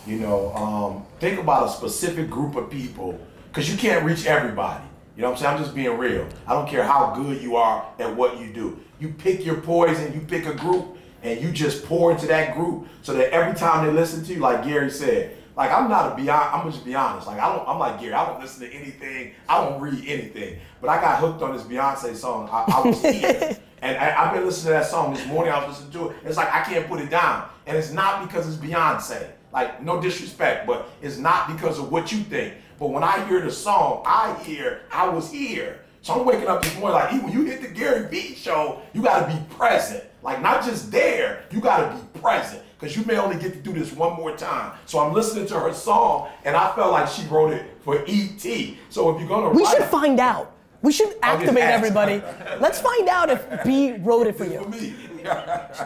You 0.06 0.20
know, 0.20 0.54
um, 0.54 1.04
think 1.18 1.40
about 1.40 1.68
a 1.68 1.72
specific 1.72 2.30
group 2.30 2.54
of 2.54 2.70
people 2.70 3.18
because 3.48 3.68
you 3.68 3.76
can't 3.76 4.04
reach 4.04 4.26
everybody. 4.26 4.84
You 5.16 5.22
know 5.22 5.30
what 5.30 5.38
I'm 5.38 5.42
saying? 5.42 5.56
I'm 5.56 5.62
just 5.64 5.74
being 5.74 5.98
real. 5.98 6.28
I 6.46 6.52
don't 6.52 6.68
care 6.68 6.84
how 6.84 7.12
good 7.12 7.42
you 7.42 7.56
are 7.56 7.84
at 7.98 8.14
what 8.14 8.38
you 8.38 8.52
do. 8.52 8.78
You 9.00 9.08
pick 9.08 9.44
your 9.44 9.60
poison, 9.60 10.14
you 10.14 10.20
pick 10.20 10.46
a 10.46 10.54
group, 10.54 10.96
and 11.24 11.40
you 11.40 11.50
just 11.50 11.84
pour 11.86 12.12
into 12.12 12.28
that 12.28 12.54
group 12.54 12.86
so 13.02 13.14
that 13.14 13.32
every 13.32 13.58
time 13.58 13.84
they 13.84 13.92
listen 13.92 14.22
to 14.26 14.34
you, 14.34 14.38
like 14.38 14.62
Gary 14.62 14.92
said, 14.92 15.37
like 15.58 15.72
I'm 15.72 15.90
not 15.90 16.12
a 16.12 16.14
beyond. 16.14 16.54
I'm 16.54 16.60
gonna 16.60 16.70
just 16.70 16.84
be 16.84 16.94
honest. 16.94 17.26
Like 17.26 17.40
I 17.40 17.54
don't. 17.54 17.68
I'm 17.68 17.80
like 17.80 18.00
Gary. 18.00 18.14
I 18.14 18.24
don't 18.24 18.40
listen 18.40 18.60
to 18.60 18.72
anything. 18.72 19.32
I 19.48 19.60
don't 19.60 19.80
read 19.80 20.04
anything. 20.06 20.56
But 20.80 20.88
I 20.88 21.00
got 21.00 21.18
hooked 21.18 21.42
on 21.42 21.52
this 21.52 21.64
Beyonce 21.64 22.14
song. 22.14 22.48
I, 22.50 22.64
I 22.68 22.86
was 22.86 23.02
here, 23.02 23.58
and 23.82 23.96
I, 23.96 24.24
I've 24.24 24.32
been 24.32 24.46
listening 24.46 24.74
to 24.74 24.78
that 24.78 24.86
song 24.86 25.12
this 25.12 25.26
morning. 25.26 25.52
I 25.52 25.66
was 25.66 25.76
listening 25.76 25.92
to 26.00 26.10
it. 26.10 26.16
It's 26.24 26.36
like 26.36 26.54
I 26.54 26.62
can't 26.62 26.86
put 26.86 27.00
it 27.00 27.10
down, 27.10 27.48
and 27.66 27.76
it's 27.76 27.90
not 27.90 28.26
because 28.26 28.46
it's 28.46 28.56
Beyonce. 28.64 29.30
Like 29.52 29.82
no 29.82 30.00
disrespect, 30.00 30.64
but 30.64 30.88
it's 31.02 31.18
not 31.18 31.48
because 31.48 31.80
of 31.80 31.90
what 31.90 32.12
you 32.12 32.18
think. 32.18 32.54
But 32.78 32.90
when 32.90 33.02
I 33.02 33.26
hear 33.26 33.40
the 33.40 33.50
song, 33.50 34.04
I 34.06 34.40
hear 34.44 34.82
I 34.92 35.08
was 35.08 35.28
here. 35.28 35.80
So 36.02 36.14
I'm 36.14 36.24
waking 36.24 36.46
up 36.46 36.62
this 36.62 36.78
morning 36.78 37.00
like, 37.00 37.12
"E, 37.14 37.18
when 37.18 37.32
you 37.32 37.42
hit 37.44 37.62
the 37.62 37.68
Gary 37.68 38.06
Vee 38.06 38.36
show, 38.36 38.80
you 38.92 39.02
gotta 39.02 39.26
be 39.26 39.42
present. 39.56 40.04
Like 40.22 40.40
not 40.40 40.64
just 40.64 40.92
there, 40.92 41.42
you 41.50 41.60
gotta 41.60 41.96
be 41.96 42.20
present. 42.20 42.62
Cause 42.78 42.96
you 42.96 43.04
may 43.04 43.16
only 43.18 43.36
get 43.36 43.52
to 43.54 43.58
do 43.58 43.72
this 43.72 43.92
one 43.92 44.14
more 44.14 44.36
time. 44.36 44.78
So 44.86 45.00
I'm 45.00 45.12
listening 45.12 45.46
to 45.46 45.58
her 45.58 45.74
song 45.74 46.28
and 46.44 46.54
I 46.56 46.72
felt 46.76 46.92
like 46.92 47.08
she 47.08 47.26
wrote 47.26 47.52
it 47.52 47.66
for 47.80 48.04
E.T. 48.06 48.78
So 48.88 49.10
if 49.10 49.18
you're 49.18 49.28
gonna 49.28 49.50
We 49.50 49.64
write 49.64 49.76
should 49.76 49.86
find 49.86 50.20
out. 50.20 50.54
We 50.80 50.92
should 50.92 51.16
activate 51.22 51.64
everybody. 51.64 52.22
Let's 52.60 52.80
find 52.80 53.08
out 53.08 53.30
if 53.30 53.64
B 53.64 53.96
wrote 53.98 54.28
it 54.28 54.36
for 54.38 54.44
you. 54.44 54.64
me. 54.66 54.94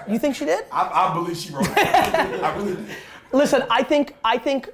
You 0.07 0.19
think 0.19 0.37
she 0.37 0.45
did? 0.45 0.67
I, 0.71 1.09
I 1.11 1.15
believe 1.15 1.37
she 1.37 1.51
wrote 1.53 1.67
it. 1.67 1.79
I 1.79 2.55
really 2.57 2.77
did. 2.77 2.87
Listen, 3.33 3.65
I 3.71 3.83
think 3.83 4.15
I 4.23 4.37
think 4.37 4.69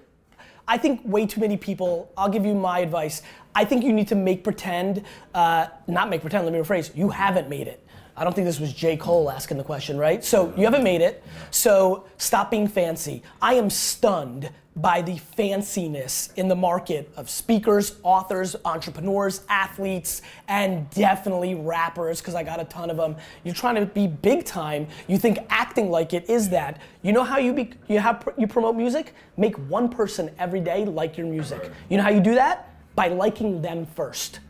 I 0.66 0.76
think 0.76 1.00
way 1.04 1.24
too 1.24 1.40
many 1.40 1.56
people. 1.56 2.10
I'll 2.16 2.28
give 2.28 2.44
you 2.44 2.54
my 2.54 2.80
advice. 2.80 3.22
I 3.54 3.64
think 3.64 3.84
you 3.84 3.92
need 3.92 4.08
to 4.08 4.14
make 4.14 4.44
pretend, 4.44 5.04
uh, 5.34 5.68
not 5.86 6.10
make 6.10 6.20
pretend. 6.20 6.44
Let 6.44 6.52
me 6.52 6.58
rephrase. 6.58 6.94
You 6.96 7.08
haven't 7.10 7.48
made 7.48 7.68
it. 7.68 7.84
I 8.18 8.24
don't 8.24 8.34
think 8.34 8.46
this 8.46 8.58
was 8.58 8.72
J. 8.72 8.96
Cole 8.96 9.30
asking 9.30 9.58
the 9.58 9.64
question, 9.64 9.96
right? 9.96 10.24
So 10.24 10.52
you 10.56 10.64
haven't 10.64 10.82
made 10.82 11.00
it. 11.00 11.22
So 11.50 12.04
stop 12.16 12.50
being 12.50 12.66
fancy. 12.66 13.22
I 13.40 13.54
am 13.54 13.70
stunned 13.70 14.50
by 14.74 15.02
the 15.02 15.20
fanciness 15.36 16.32
in 16.36 16.46
the 16.46 16.54
market 16.54 17.10
of 17.16 17.28
speakers, 17.28 17.96
authors, 18.02 18.54
entrepreneurs, 18.64 19.42
athletes, 19.48 20.22
and 20.46 20.88
definitely 20.90 21.54
rappers, 21.54 22.20
because 22.20 22.34
I 22.34 22.44
got 22.44 22.60
a 22.60 22.64
ton 22.64 22.90
of 22.90 22.96
them. 22.96 23.16
You're 23.42 23.54
trying 23.54 23.74
to 23.76 23.86
be 23.86 24.06
big 24.06 24.44
time. 24.44 24.86
You 25.08 25.18
think 25.18 25.38
acting 25.50 25.90
like 25.90 26.12
it 26.12 26.30
is 26.30 26.48
that. 26.50 26.80
You 27.02 27.12
know 27.12 27.24
how 27.24 27.38
you 27.38 27.52
be, 27.52 27.70
you 27.88 27.98
have 27.98 28.28
you 28.36 28.46
promote 28.46 28.76
music? 28.76 29.14
Make 29.36 29.56
one 29.68 29.88
person 29.88 30.30
every 30.38 30.60
day 30.60 30.84
like 30.84 31.16
your 31.16 31.26
music. 31.26 31.70
You 31.88 31.96
know 31.96 32.04
how 32.04 32.10
you 32.10 32.20
do 32.20 32.34
that? 32.34 32.72
By 32.94 33.08
liking 33.08 33.62
them 33.62 33.86
first. 33.86 34.40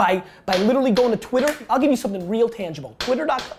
By 0.00 0.22
by 0.46 0.56
literally 0.56 0.92
going 0.92 1.10
to 1.10 1.18
Twitter. 1.18 1.54
I'll 1.68 1.78
give 1.78 1.90
you 1.90 1.96
something 1.96 2.26
real 2.26 2.48
tangible. 2.48 2.96
Twitter.com. 3.00 3.58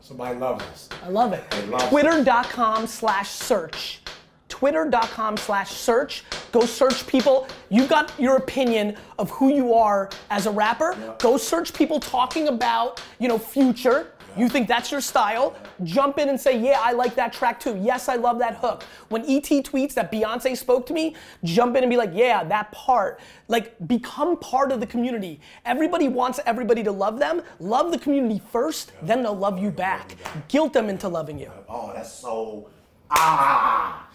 Somebody 0.00 0.36
loves 0.36 0.64
this. 0.66 0.88
I 1.04 1.10
love 1.10 1.32
it. 1.32 1.48
They 1.52 1.64
love 1.66 1.80
it. 1.80 1.88
Twitter.com 1.90 2.88
slash 2.88 3.28
search. 3.30 4.00
Twitter.com 4.48 5.36
slash 5.36 5.70
search. 5.70 6.24
Go 6.50 6.62
search 6.62 7.06
people. 7.06 7.46
You've 7.68 7.88
got 7.88 8.12
your 8.18 8.34
opinion 8.34 8.96
of 9.16 9.30
who 9.30 9.54
you 9.54 9.74
are 9.74 10.10
as 10.30 10.46
a 10.46 10.50
rapper. 10.50 10.96
Go 11.20 11.36
search 11.36 11.72
people 11.72 12.00
talking 12.00 12.48
about, 12.48 13.00
you 13.20 13.28
know, 13.28 13.38
future. 13.38 14.08
You 14.38 14.48
think 14.48 14.68
that's 14.68 14.92
your 14.92 15.00
style? 15.00 15.56
Jump 15.82 16.18
in 16.18 16.28
and 16.28 16.40
say, 16.40 16.58
yeah, 16.58 16.78
I 16.80 16.92
like 16.92 17.14
that 17.16 17.32
track 17.32 17.58
too. 17.58 17.76
Yes, 17.82 18.08
I 18.08 18.14
love 18.14 18.38
that 18.38 18.56
hook. 18.56 18.84
When 19.08 19.22
ET 19.22 19.42
tweets 19.42 19.94
that 19.94 20.12
Beyonce 20.12 20.56
spoke 20.56 20.86
to 20.86 20.94
me, 20.94 21.16
jump 21.42 21.76
in 21.76 21.82
and 21.82 21.90
be 21.90 21.96
like, 21.96 22.10
yeah, 22.12 22.44
that 22.44 22.70
part. 22.70 23.20
Like, 23.48 23.74
become 23.88 24.38
part 24.38 24.70
of 24.70 24.80
the 24.80 24.86
community. 24.86 25.40
Everybody 25.64 26.08
wants 26.08 26.38
everybody 26.46 26.84
to 26.84 26.92
love 26.92 27.18
them. 27.18 27.42
Love 27.58 27.90
the 27.90 27.98
community 27.98 28.40
first, 28.52 28.92
then 29.02 29.22
they'll 29.22 29.34
love 29.34 29.58
you 29.58 29.70
back. 29.70 30.14
Guilt 30.48 30.72
them 30.72 30.88
into 30.88 31.08
loving 31.08 31.38
you. 31.38 31.50
Oh, 31.68 31.92
that's 31.94 32.12
so 32.12 32.68
ah 33.10 34.08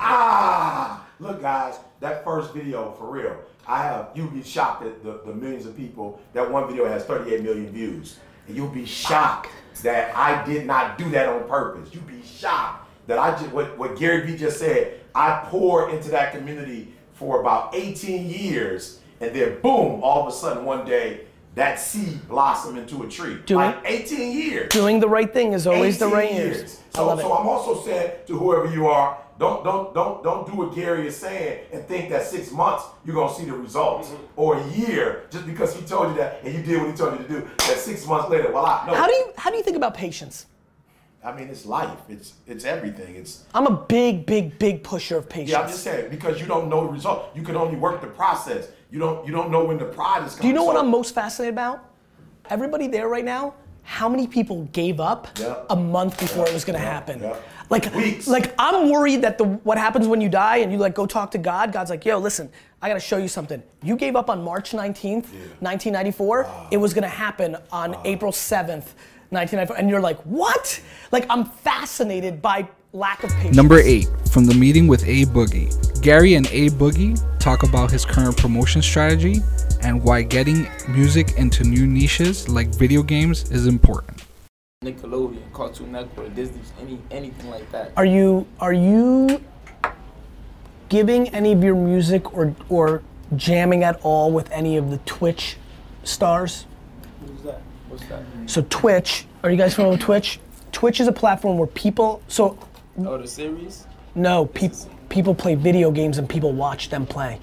ah. 0.00 1.06
Look, 1.20 1.40
guys, 1.42 1.78
that 2.00 2.24
first 2.24 2.54
video 2.54 2.92
for 2.92 3.10
real. 3.10 3.36
I 3.66 3.82
have 3.82 4.10
you'll 4.14 4.30
be 4.30 4.42
shocked 4.42 4.84
at 4.84 5.02
the, 5.04 5.20
the 5.26 5.34
millions 5.34 5.66
of 5.66 5.76
people. 5.76 6.20
That 6.32 6.50
one 6.50 6.66
video 6.68 6.86
has 6.86 7.04
38 7.04 7.42
million 7.42 7.70
views, 7.70 8.18
and 8.48 8.56
you'll 8.56 8.68
be 8.68 8.86
shocked 8.86 9.50
that 9.82 10.14
I 10.16 10.44
did 10.44 10.66
not 10.66 10.98
do 10.98 11.08
that 11.10 11.28
on 11.28 11.46
purpose. 11.46 11.94
You'll 11.94 12.02
be 12.04 12.22
shocked 12.22 12.88
that 13.06 13.18
I 13.18 13.30
just 13.32 13.52
what 13.52 13.78
what 13.78 13.96
Gary 13.96 14.26
Vee 14.26 14.36
just 14.36 14.58
said. 14.58 15.00
I 15.14 15.44
poured 15.44 15.94
into 15.94 16.10
that 16.10 16.32
community 16.32 16.92
for 17.14 17.40
about 17.40 17.74
18 17.74 18.28
years, 18.28 19.00
and 19.20 19.34
then 19.34 19.60
boom, 19.60 20.02
all 20.02 20.22
of 20.22 20.28
a 20.28 20.36
sudden 20.36 20.64
one 20.64 20.84
day. 20.84 21.20
That 21.54 21.80
seed 21.80 22.28
blossomed 22.28 22.78
into 22.78 23.02
a 23.02 23.08
tree. 23.08 23.38
Doing- 23.44 23.58
like 23.58 23.78
18 23.84 24.30
years. 24.30 24.68
Doing 24.68 25.00
the 25.00 25.08
right 25.08 25.32
thing 25.32 25.54
is 25.54 25.66
always 25.66 25.98
the 25.98 26.06
right 26.06 26.32
years. 26.32 26.80
So, 26.94 27.16
so. 27.18 27.32
I'm 27.32 27.48
also 27.48 27.82
saying 27.82 28.12
to 28.26 28.38
whoever 28.38 28.72
you 28.72 28.86
are, 28.86 29.18
don't 29.38 29.62
don't 29.64 29.94
don't 29.94 30.22
don't 30.22 30.46
do 30.46 30.56
what 30.56 30.74
Gary 30.74 31.06
is 31.06 31.16
saying 31.16 31.66
and 31.72 31.86
think 31.86 32.10
that 32.10 32.26
six 32.26 32.50
months 32.50 32.84
you're 33.04 33.14
gonna 33.14 33.34
see 33.34 33.44
the 33.44 33.52
results 33.52 34.08
mm-hmm. 34.08 34.24
or 34.36 34.58
a 34.58 34.68
year 34.70 35.26
just 35.30 35.46
because 35.46 35.74
he 35.74 35.82
told 35.82 36.10
you 36.10 36.16
that 36.16 36.40
and 36.44 36.54
you 36.54 36.62
did 36.62 36.80
what 36.80 36.90
he 36.90 36.96
told 36.96 37.18
you 37.18 37.26
to 37.26 37.32
do. 37.32 37.40
That 37.58 37.78
six 37.78 38.04
months 38.06 38.28
later, 38.30 38.50
voila. 38.50 38.84
No, 38.86 38.94
How 38.94 39.06
do 39.06 39.12
you 39.12 39.32
how 39.36 39.50
do 39.50 39.56
you 39.56 39.62
think 39.62 39.76
about 39.76 39.94
patience? 39.94 40.46
I 41.24 41.34
mean, 41.34 41.48
it's 41.48 41.66
life. 41.66 41.98
It's 42.08 42.34
it's 42.46 42.64
everything. 42.64 43.16
It's 43.16 43.44
I'm 43.54 43.66
a 43.66 43.76
big, 43.76 44.24
big, 44.26 44.58
big 44.58 44.82
pusher 44.82 45.16
of 45.16 45.28
patience. 45.28 45.50
yeah. 45.50 45.60
I'm 45.60 45.68
just 45.68 45.82
saying 45.82 46.10
because 46.10 46.40
you 46.40 46.46
don't 46.46 46.68
know 46.68 46.86
the 46.86 46.92
result. 46.92 47.30
You 47.34 47.42
can 47.42 47.56
only 47.56 47.76
work 47.76 48.00
the 48.00 48.06
process. 48.06 48.68
You 48.90 48.98
don't 48.98 49.26
you 49.26 49.32
don't 49.32 49.50
know 49.50 49.64
when 49.64 49.78
the 49.78 49.84
pride 49.84 50.24
is 50.26 50.34
coming. 50.34 50.42
Do 50.42 50.48
you 50.48 50.54
know 50.54 50.64
what 50.64 50.76
I'm 50.76 50.88
most 50.88 51.14
fascinated 51.14 51.54
about? 51.54 51.84
Everybody 52.50 52.86
there 52.88 53.08
right 53.08 53.24
now, 53.24 53.54
how 53.82 54.08
many 54.08 54.26
people 54.26 54.64
gave 54.72 55.00
up 55.00 55.28
Yep. 55.38 55.66
a 55.70 55.76
month 55.76 56.18
before 56.18 56.44
Yep. 56.44 56.48
it 56.48 56.54
was 56.54 56.64
gonna 56.64 56.78
Yep. 56.78 56.86
happen? 56.92 57.32
Yep. 57.70 57.84
Like, 57.84 57.94
Weeks. 57.94 58.26
like 58.26 58.54
I'm 58.58 58.90
worried 58.90 59.22
that 59.22 59.38
the 59.38 59.44
what 59.44 59.78
happens 59.78 60.06
when 60.06 60.20
you 60.20 60.28
die 60.28 60.58
and 60.58 60.72
you 60.72 60.78
like 60.78 60.94
go 60.94 61.06
talk 61.06 61.30
to 61.32 61.38
God. 61.38 61.72
God's 61.72 61.90
like, 61.90 62.04
yo, 62.04 62.18
listen, 62.18 62.50
I 62.80 62.88
gotta 62.88 63.00
show 63.00 63.18
you 63.18 63.28
something. 63.28 63.62
You 63.82 63.96
gave 63.96 64.16
up 64.16 64.30
on 64.30 64.42
March 64.42 64.72
19th, 64.72 65.26
1994. 65.60 66.50
It 66.70 66.76
was 66.76 66.94
gonna 66.94 67.08
happen 67.08 67.56
on 67.70 67.96
April 68.04 68.32
7th, 68.32 68.94
1994, 69.30 69.76
and 69.76 69.90
you're 69.90 70.00
like, 70.00 70.18
what? 70.22 70.80
Like 71.12 71.26
I'm 71.28 71.44
fascinated 71.44 72.40
by 72.40 72.68
lack 72.92 73.22
of 73.24 73.30
patience. 73.34 73.56
Number 73.56 73.80
eight, 73.80 74.08
from 74.32 74.46
the 74.46 74.54
meeting 74.54 74.86
with 74.86 75.04
A 75.04 75.24
Boogie. 75.26 75.70
Gary 76.00 76.34
and 76.34 76.46
A 76.48 76.70
Boogie 76.70 77.20
talk 77.38 77.62
about 77.62 77.90
his 77.90 78.04
current 78.04 78.36
promotion 78.36 78.80
strategy 78.80 79.40
and 79.82 80.02
why 80.02 80.22
getting 80.22 80.68
music 80.88 81.34
into 81.36 81.64
new 81.64 81.86
niches 81.86 82.48
like 82.48 82.68
video 82.74 83.02
games 83.02 83.50
is 83.50 83.66
important. 83.66 84.24
Nickelodeon, 84.92 85.52
Cartoon 85.52 85.90
Network, 85.90 86.32
Disney, 86.36 86.60
any 86.80 87.00
anything 87.10 87.50
like 87.50 87.68
that. 87.72 87.90
Are 87.96 88.04
you 88.04 88.46
are 88.60 88.72
you 88.72 89.42
giving 90.88 91.28
any 91.30 91.50
of 91.50 91.64
your 91.64 91.74
music 91.74 92.32
or 92.32 92.54
or 92.68 93.02
jamming 93.34 93.82
at 93.82 93.98
all 94.04 94.30
with 94.30 94.48
any 94.52 94.76
of 94.76 94.90
the 94.92 94.98
Twitch 94.98 95.56
stars? 96.04 96.64
Who's 97.26 97.42
that? 97.42 97.60
What's 97.88 98.06
that? 98.06 98.22
So 98.46 98.64
Twitch, 98.70 99.26
are 99.42 99.50
you 99.50 99.56
guys 99.56 99.74
familiar 99.74 99.96
with 99.96 100.00
Twitch? 100.04 100.38
Twitch 100.70 101.00
is 101.00 101.08
a 101.08 101.12
platform 101.12 101.58
where 101.58 101.66
people 101.66 102.22
so 102.28 102.56
Oh, 102.98 103.18
the 103.18 103.26
series? 103.26 103.84
no, 104.14 104.46
pe- 104.46 104.70
people 105.08 105.34
play 105.34 105.56
video 105.56 105.90
games 105.90 106.18
and 106.18 106.28
people 106.28 106.52
watch 106.52 106.88
them 106.88 107.04
play. 107.04 107.40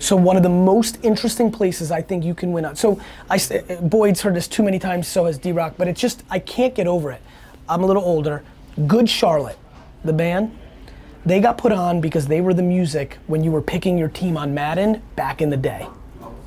So 0.00 0.16
one 0.16 0.36
of 0.36 0.42
the 0.42 0.48
most 0.48 0.98
interesting 1.02 1.50
places 1.50 1.90
I 1.90 2.02
think 2.02 2.24
you 2.24 2.34
can 2.34 2.52
win 2.52 2.64
on. 2.64 2.76
So 2.76 3.00
I 3.30 3.38
Boyd's 3.82 4.20
heard 4.20 4.34
this 4.34 4.48
too 4.48 4.62
many 4.62 4.78
times, 4.78 5.08
so 5.08 5.24
has 5.26 5.38
D-Rock, 5.38 5.74
but 5.76 5.88
it's 5.88 6.00
just 6.00 6.22
I 6.30 6.38
can't 6.38 6.74
get 6.74 6.86
over 6.86 7.10
it. 7.10 7.22
I'm 7.68 7.82
a 7.82 7.86
little 7.86 8.04
older. 8.04 8.42
Good 8.86 9.08
Charlotte, 9.08 9.58
the 10.04 10.12
band, 10.12 10.56
they 11.26 11.40
got 11.40 11.56
put 11.56 11.72
on 11.72 12.00
because 12.00 12.26
they 12.26 12.40
were 12.40 12.52
the 12.52 12.62
music 12.62 13.18
when 13.26 13.42
you 13.42 13.50
were 13.50 13.62
picking 13.62 13.96
your 13.96 14.08
team 14.08 14.36
on 14.36 14.52
Madden 14.52 15.02
back 15.16 15.40
in 15.40 15.48
the 15.48 15.56
day, 15.56 15.86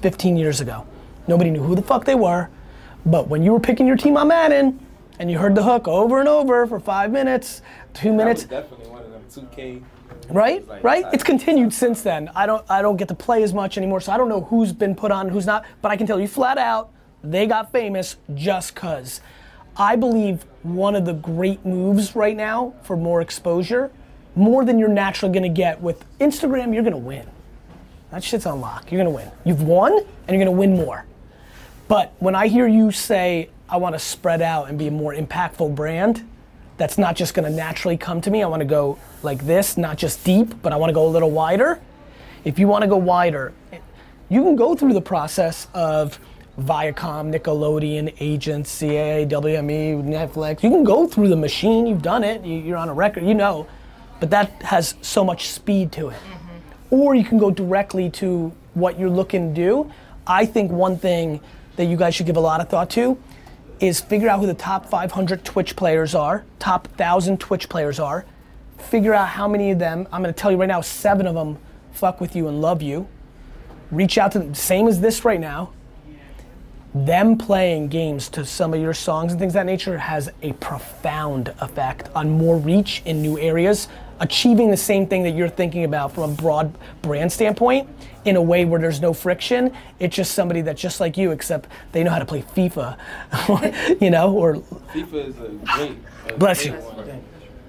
15 0.02 0.38
years 0.38 0.62
ago. 0.62 0.86
Nobody 1.28 1.50
knew 1.50 1.64
who 1.64 1.74
the 1.76 1.82
fuck 1.82 2.06
they 2.06 2.16
were, 2.16 2.50
but 3.06 3.28
when 3.28 3.42
you 3.42 3.54
were 3.54 3.60
picking 3.60 3.88
your 3.88 3.98
team 3.98 4.18
on 4.18 4.28
Madden 4.28 4.80
and 5.18 5.32
you 5.32 5.40
heard 5.40 5.56
the 5.56 5.64
hook 5.64 5.88
over 5.88 6.20
and 6.20 6.30
over 6.30 6.68
for 6.68 6.80
five 6.80 7.12
minutes, 7.12 7.64
two 7.94 8.14
minutes, 8.14 8.44
definitely 8.44 8.88
one 8.88 9.04
of 9.04 9.12
them 9.12 9.24
2K. 9.30 9.82
Right? 10.30 10.68
Like, 10.68 10.84
right? 10.84 11.06
I- 11.06 11.12
It's 11.12 11.24
continued 11.24 11.74
since 11.74 12.02
then. 12.02 12.30
I 12.36 12.46
don't 12.46 12.64
I 12.70 12.82
don't 12.82 12.98
get 12.98 13.08
to 13.10 13.16
play 13.16 13.44
as 13.44 13.54
much 13.54 13.78
anymore, 13.78 14.02
so 14.02 14.12
I 14.12 14.18
don't 14.18 14.30
know 14.30 14.42
who's 14.42 14.74
been 14.74 14.96
put 14.96 15.12
on, 15.12 15.30
who's 15.30 15.46
not. 15.46 15.66
But 15.82 15.92
I 15.92 15.98
can 15.98 16.08
tell 16.08 16.20
you 16.20 16.28
flat 16.28 16.58
out, 16.58 16.90
they 17.24 17.46
got 17.48 17.72
famous 17.72 18.18
just 18.34 18.76
cause. 18.76 19.22
I 19.76 19.96
believe 19.96 20.44
one 20.64 20.96
of 20.96 21.06
the 21.06 21.14
great 21.14 21.64
moves 21.66 22.16
right 22.16 22.36
now 22.36 22.74
for 22.84 22.98
more 22.98 23.22
exposure, 23.22 23.92
more 24.36 24.66
than 24.66 24.80
you're 24.80 24.88
naturally 24.90 25.34
gonna 25.34 25.50
get 25.50 25.82
with 25.82 26.04
Instagram, 26.20 26.74
you're 26.74 26.84
gonna 26.84 26.98
win. 26.98 27.26
That 28.12 28.24
shit's 28.24 28.46
on 28.46 28.62
lock. 28.62 28.92
You're 28.92 29.00
gonna 29.00 29.16
win. 29.16 29.30
You've 29.44 29.64
won, 29.64 29.94
and 29.98 30.36
you're 30.36 30.40
gonna 30.44 30.58
win 30.58 30.76
more. 30.76 31.06
But 31.88 32.14
when 32.20 32.36
I 32.36 32.48
hear 32.48 32.68
you 32.68 32.92
say, 32.92 33.50
I 33.70 33.78
want 33.78 33.96
to 33.96 34.00
spread 34.00 34.42
out 34.42 34.70
and 34.70 34.78
be 34.80 34.88
a 34.88 34.92
more 34.92 35.14
impactful 35.14 35.76
brand, 35.76 36.28
that's 36.78 36.98
not 36.98 37.16
just 37.16 37.34
gonna 37.34 37.50
naturally 37.50 37.98
come 37.98 38.22
to 38.22 38.32
me. 38.32 38.44
I 38.44 38.48
wanna 38.48 38.66
go 38.66 38.98
like 39.24 39.46
this, 39.46 39.78
not 39.78 39.98
just 39.98 40.24
deep, 40.24 40.62
but 40.62 40.72
I 40.74 40.76
wanna 40.76 40.94
go 40.94 41.06
a 41.06 41.10
little 41.10 41.32
wider. 41.32 41.80
If 42.44 42.60
you 42.60 42.68
wanna 42.68 42.88
go 42.88 42.98
wider, 42.98 43.52
you 44.30 44.44
can 44.44 44.56
go 44.56 44.76
through 44.76 44.94
the 44.94 45.02
process 45.02 45.68
of 45.74 46.20
Viacom, 46.60 47.34
Nickelodeon, 47.34 48.14
agents, 48.20 48.72
CAA, 48.72 49.26
WME, 49.28 50.04
Netflix. 50.04 50.64
You 50.64 50.70
can 50.70 50.84
go 50.84 51.08
through 51.08 51.30
the 51.30 51.36
machine, 51.36 51.86
you've 51.88 52.02
done 52.02 52.24
it, 52.24 52.44
you- 52.44 52.60
you're 52.60 52.78
on 52.78 52.90
a 52.90 52.94
record, 52.94 53.24
you 53.26 53.34
know, 53.36 53.68
but 54.20 54.30
that 54.32 54.50
has 54.64 54.96
so 55.02 55.24
much 55.24 55.50
speed 55.50 55.92
to 55.94 56.10
it. 56.10 56.14
Mm-hmm. 56.16 56.96
Or 56.96 57.16
you 57.16 57.24
can 57.24 57.38
go 57.38 57.52
directly 57.52 58.10
to 58.12 58.52
what 58.74 58.98
you're 59.00 59.10
looking 59.10 59.54
to 59.54 59.62
do. 59.62 59.92
I 60.26 60.46
think 60.46 60.72
one 60.72 60.98
thing 60.98 61.40
that 61.76 61.86
you 61.86 61.96
guys 61.98 62.16
should 62.16 62.26
give 62.26 62.38
a 62.38 62.42
lot 62.42 62.60
of 62.60 62.70
thought 62.70 62.90
to 62.92 63.18
is 63.80 64.00
figure 64.00 64.30
out 64.30 64.40
who 64.40 64.48
the 64.48 64.54
top 64.54 64.86
500 64.88 65.44
Twitch 65.44 65.76
players 65.76 66.16
are, 66.16 66.44
top 66.60 66.88
1,000 66.90 67.40
Twitch 67.40 67.70
players 67.70 68.00
are. 68.00 68.26
Figure 68.78 69.14
out 69.14 69.30
how 69.30 69.48
many 69.48 69.72
of 69.72 69.80
them, 69.80 70.08
I'm 70.12 70.22
gonna 70.22 70.34
tell 70.34 70.52
you 70.52 70.58
right 70.58 70.68
now, 70.68 70.82
seven 70.82 71.28
of 71.28 71.36
them 71.36 71.58
fuck 71.92 72.22
with 72.22 72.36
you 72.36 72.48
and 72.48 72.62
love 72.62 72.82
you. 72.82 73.08
Reach 73.92 74.18
out 74.18 74.32
to 74.34 74.40
them, 74.40 74.54
same 74.54 74.88
as 74.88 75.00
this 75.00 75.26
right 75.26 75.40
now. 75.40 75.72
Them 76.94 77.38
playing 77.38 77.90
games 77.90 78.30
to 78.30 78.46
some 78.46 78.74
of 78.74 78.82
your 78.82 78.94
songs 78.94 79.32
and 79.32 79.40
things 79.40 79.54
that 79.54 79.66
nature 79.66 79.98
has 79.98 80.30
a 80.42 80.54
profound 80.54 81.54
effect 81.60 82.10
on 82.16 82.30
more 82.30 82.58
reach 82.58 83.02
in 83.06 83.22
new 83.22 83.38
areas, 83.38 83.88
achieving 84.20 84.72
the 84.72 84.78
same 84.78 85.08
thing 85.08 85.24
that 85.24 85.32
you're 85.32 85.50
thinking 85.50 85.84
about 85.84 86.14
from 86.14 86.32
a 86.32 86.34
broad 86.34 86.74
brand 87.02 87.32
standpoint 87.32 87.90
in 88.26 88.36
a 88.36 88.42
way 88.42 88.66
where 88.66 88.80
there's 88.80 89.02
no 89.02 89.14
friction. 89.14 89.72
It's 90.00 90.16
just 90.16 90.34
somebody 90.34 90.62
that's 90.62 90.82
just 90.82 91.00
like 91.00 91.18
you, 91.18 91.32
except 91.32 91.70
they 91.92 92.04
know 92.04 92.12
how 92.12 92.20
to 92.20 92.26
play 92.26 92.42
FIFA, 92.42 92.98
you 94.02 94.10
know, 94.10 94.34
or 94.34 94.56
FIFA 94.56 95.14
is 95.14 95.38
a 95.40 95.50
great. 95.50 95.98
A 96.30 96.38
Bless 96.38 96.68
great 96.68 96.82
you. 96.82 97.24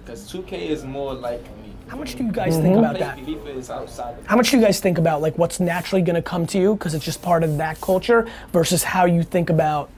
Because 0.05 0.31
2K 0.33 0.53
is 0.53 0.85
more 0.85 1.15
like 1.15 1.43
me. 1.59 1.75
How 1.87 1.97
much 1.97 2.17
do 2.17 2.25
you 2.25 2.33
guys 2.33 2.57
think 2.57 2.77
mm-hmm. 2.77 2.79
about 2.79 2.99
that? 2.99 3.19
FIFA 3.19 3.57
is 3.57 3.71
outside. 3.71 4.17
How 4.27 4.37
much 4.37 4.51
do 4.51 4.59
you 4.59 4.63
guys 4.63 4.81
think 4.81 4.99
about 4.99 5.23
like 5.23 5.39
what's 5.39 5.61
naturally 5.61 6.03
going 6.03 6.17
to 6.17 6.23
come 6.23 6.47
to 6.49 6.59
you 6.59 6.75
because 6.75 6.95
it's 6.95 7.05
just 7.05 7.23
part 7.23 7.43
of 7.43 7.57
that 7.59 7.81
culture 7.81 8.29
versus 8.53 8.83
how 8.83 9.07
you 9.07 9.23
think 9.23 9.49
about 9.49 9.91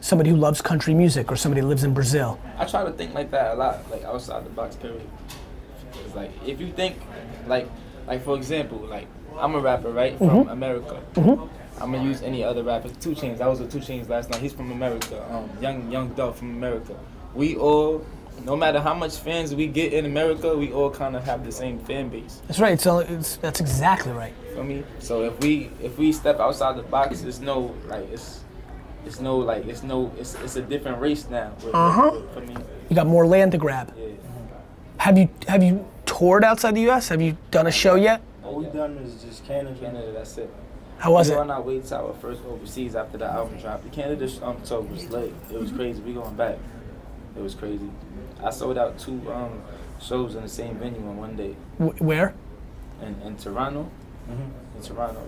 somebody 0.00 0.30
who 0.30 0.36
loves 0.36 0.60
country 0.60 0.94
music 0.94 1.30
or 1.30 1.36
somebody 1.36 1.60
who 1.60 1.68
lives 1.68 1.84
in 1.84 1.94
Brazil? 1.94 2.40
I 2.58 2.64
try 2.64 2.84
to 2.84 2.92
think 2.92 3.14
like 3.14 3.30
that 3.30 3.54
a 3.54 3.54
lot, 3.54 3.90
like 3.90 4.02
outside 4.04 4.44
the 4.44 4.50
box. 4.50 4.76
Period. 4.76 5.02
It's 6.10 6.16
like 6.16 6.30
if 6.48 6.60
you 6.60 6.72
think, 6.72 6.96
like, 7.46 7.68
like 8.08 8.24
for 8.24 8.36
example, 8.36 8.78
like 8.78 9.06
I'm 9.38 9.54
a 9.54 9.60
rapper, 9.60 9.90
right, 9.90 10.18
from 10.18 10.28
Mhm. 10.46 10.50
America. 10.52 11.00
Mhm. 11.14 11.48
I'm 11.80 11.92
gonna 11.92 12.02
use 12.04 12.20
any 12.22 12.42
other 12.42 12.62
rapper. 12.64 12.88
2 13.00 13.10
Chainz. 13.14 13.40
I 13.40 13.46
was 13.48 13.60
with 13.60 13.70
2 13.72 13.78
Chainz 13.78 14.08
last 14.08 14.28
night. 14.30 14.40
He's 14.40 14.52
from 14.52 14.72
America. 14.72 15.24
Um, 15.32 15.48
young 15.62 15.90
Young 15.90 16.08
Dog 16.10 16.34
from 16.34 16.50
America. 16.50 16.94
We 17.34 17.54
all, 17.56 18.04
no 18.44 18.56
matter 18.56 18.80
how 18.80 18.92
much 18.92 19.16
fans 19.16 19.54
we 19.54 19.68
get 19.68 19.92
in 19.92 20.04
America, 20.04 20.56
we 20.56 20.72
all 20.72 20.90
kind 20.90 21.14
of 21.14 21.24
have 21.24 21.44
the 21.44 21.52
same 21.52 21.78
fan 21.78 22.08
base. 22.08 22.42
That's 22.48 22.58
right. 22.58 22.80
So 22.80 22.98
it's, 22.98 23.36
that's 23.36 23.60
exactly 23.60 24.12
right. 24.12 24.34
For 24.56 24.64
me, 24.64 24.82
so 24.98 25.22
if 25.22 25.38
we 25.40 25.70
if 25.80 25.96
we 25.96 26.10
step 26.12 26.40
outside 26.40 26.76
the 26.76 26.82
box, 26.82 27.22
it's 27.22 27.38
no 27.40 27.72
like 27.88 28.10
it's 28.12 28.40
it's 29.06 29.20
no 29.20 29.38
like 29.38 29.64
it's 29.66 29.84
no 29.84 30.10
it's 30.18 30.34
it's 30.44 30.56
a 30.56 30.62
different 30.62 31.00
race 31.00 31.30
now. 31.30 31.52
Uh 31.72 31.92
huh. 31.92 32.10
For 32.34 32.40
me, 32.40 32.56
You 32.88 32.96
got 32.96 33.06
more 33.06 33.26
land 33.28 33.52
to 33.52 33.58
grab. 33.58 33.94
Have 35.00 35.16
you 35.16 35.30
have 35.48 35.62
you 35.62 35.86
toured 36.04 36.44
outside 36.44 36.74
the 36.74 36.82
U.S.? 36.82 37.08
Have 37.08 37.22
you 37.22 37.38
done 37.50 37.66
a 37.66 37.72
show 37.72 37.94
yet? 37.94 38.20
all 38.44 38.56
we've 38.56 38.70
done 38.70 38.98
is 38.98 39.22
just 39.22 39.46
Canada. 39.46 39.74
Canada, 39.80 40.12
that's 40.12 40.36
it. 40.36 40.52
How 40.98 41.12
was 41.12 41.30
we 41.30 41.36
it? 41.36 41.38
on 41.38 41.50
our 41.50 41.62
way 41.62 41.80
to 41.80 41.96
our 41.96 42.12
first 42.20 42.42
overseas 42.44 42.94
after 42.94 43.16
the 43.16 43.24
album 43.24 43.58
dropped. 43.58 43.84
The 43.84 43.88
Canada 43.88 44.28
um, 44.42 44.60
tour 44.60 44.82
was 44.82 45.08
late. 45.08 45.32
It 45.50 45.58
was 45.58 45.72
crazy. 45.72 46.02
We 46.02 46.12
going 46.12 46.34
back. 46.34 46.58
It 47.34 47.42
was 47.42 47.54
crazy. 47.54 47.88
I 48.44 48.50
sold 48.50 48.76
out 48.76 48.98
two 48.98 49.22
um, 49.32 49.62
shows 50.02 50.34
in 50.34 50.42
the 50.42 50.48
same 50.50 50.74
venue 50.74 50.98
in 50.98 51.16
one 51.16 51.34
day. 51.34 51.56
Wh- 51.78 51.98
where? 52.02 52.34
In, 53.00 53.18
in 53.22 53.36
Toronto. 53.38 53.90
In 54.28 54.82
Toronto. 54.82 55.22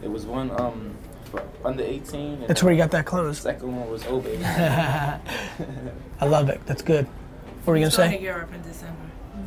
It 0.00 0.10
was 0.12 0.26
one 0.26 0.52
um, 0.60 0.94
for 1.24 1.42
under 1.64 1.82
18. 1.82 2.34
and 2.34 2.46
That's 2.46 2.62
where 2.62 2.72
you 2.72 2.78
got 2.78 2.92
that 2.92 3.04
clothes. 3.04 3.40
Second 3.40 3.76
one 3.76 3.90
was 3.90 4.06
Obe. 4.06 4.28
I 4.44 6.24
love 6.24 6.48
it. 6.50 6.64
That's 6.66 6.82
good. 6.82 7.08
What 7.68 7.72
were 7.72 7.78
you 7.80 7.90
gonna 7.90 7.96
Going 7.98 8.10
say? 8.12 8.16
to 8.16 8.22
Europe 8.24 8.54
in 8.54 8.62
December. 8.62 8.94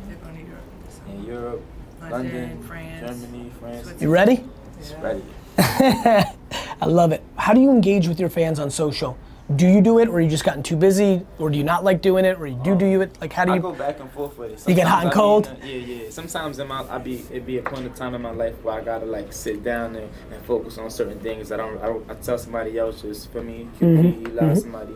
They're 0.06 0.16
going 0.18 0.36
to 0.36 0.42
Europe 0.42 0.64
in 0.78 0.86
December. 0.86 1.12
in 1.12 1.24
Europe, 1.24 1.62
London, 2.02 2.40
London, 2.40 2.62
France, 2.62 3.20
Germany, 3.20 3.50
France. 3.58 4.00
You 4.00 4.10
ready? 4.10 4.44
It's 4.78 4.92
ready. 4.92 5.24
I 5.58 6.86
love 6.86 7.10
it. 7.10 7.20
How 7.34 7.52
do 7.52 7.60
you 7.60 7.70
engage 7.72 8.06
with 8.06 8.20
your 8.20 8.28
fans 8.30 8.60
on 8.60 8.70
social? 8.70 9.18
Do 9.56 9.66
you 9.66 9.80
do 9.80 9.98
it, 9.98 10.08
or 10.08 10.20
you 10.20 10.30
just 10.30 10.44
gotten 10.44 10.62
too 10.62 10.76
busy, 10.76 11.26
or 11.40 11.50
do 11.50 11.58
you 11.58 11.64
not 11.64 11.82
like 11.82 12.00
doing 12.00 12.24
it, 12.24 12.38
or 12.38 12.46
you 12.46 12.60
do 12.62 12.76
do 12.76 13.00
it? 13.00 13.20
Like, 13.20 13.32
how 13.32 13.44
do 13.44 13.50
I 13.50 13.56
you? 13.56 13.60
go 13.60 13.72
back 13.72 13.98
and 13.98 14.08
forth 14.12 14.38
with 14.38 14.52
it. 14.52 14.68
You 14.68 14.76
get 14.76 14.86
hot 14.86 15.04
and 15.04 15.12
Sometimes 15.12 15.48
I 15.48 15.50
cold? 15.50 15.60
be 15.60 15.68
yeah, 15.68 16.04
yeah. 16.04 16.10
Sometimes 16.10 16.58
in 16.60 16.68
my, 16.68 16.84
I 16.88 16.98
be 16.98 17.24
it 17.32 17.44
be 17.44 17.58
a 17.58 17.62
point 17.62 17.86
of 17.86 17.96
time 17.96 18.14
in 18.14 18.22
my 18.22 18.30
life 18.30 18.54
where 18.62 18.74
I 18.74 18.84
gotta 18.84 19.04
like 19.04 19.32
sit 19.32 19.64
down 19.64 19.96
and, 19.96 20.08
and 20.30 20.44
focus 20.44 20.78
on 20.78 20.90
certain 20.92 21.18
things. 21.18 21.50
I 21.50 21.56
don't, 21.56 21.76
I 21.82 21.86
don't. 21.86 22.08
I 22.08 22.14
tell 22.14 22.38
somebody 22.38 22.78
else 22.78 23.02
just 23.02 23.32
for 23.32 23.42
me, 23.42 23.68
QP, 23.80 24.32
lie 24.32 24.42
mhm. 24.44 24.60
somebody, 24.62 24.94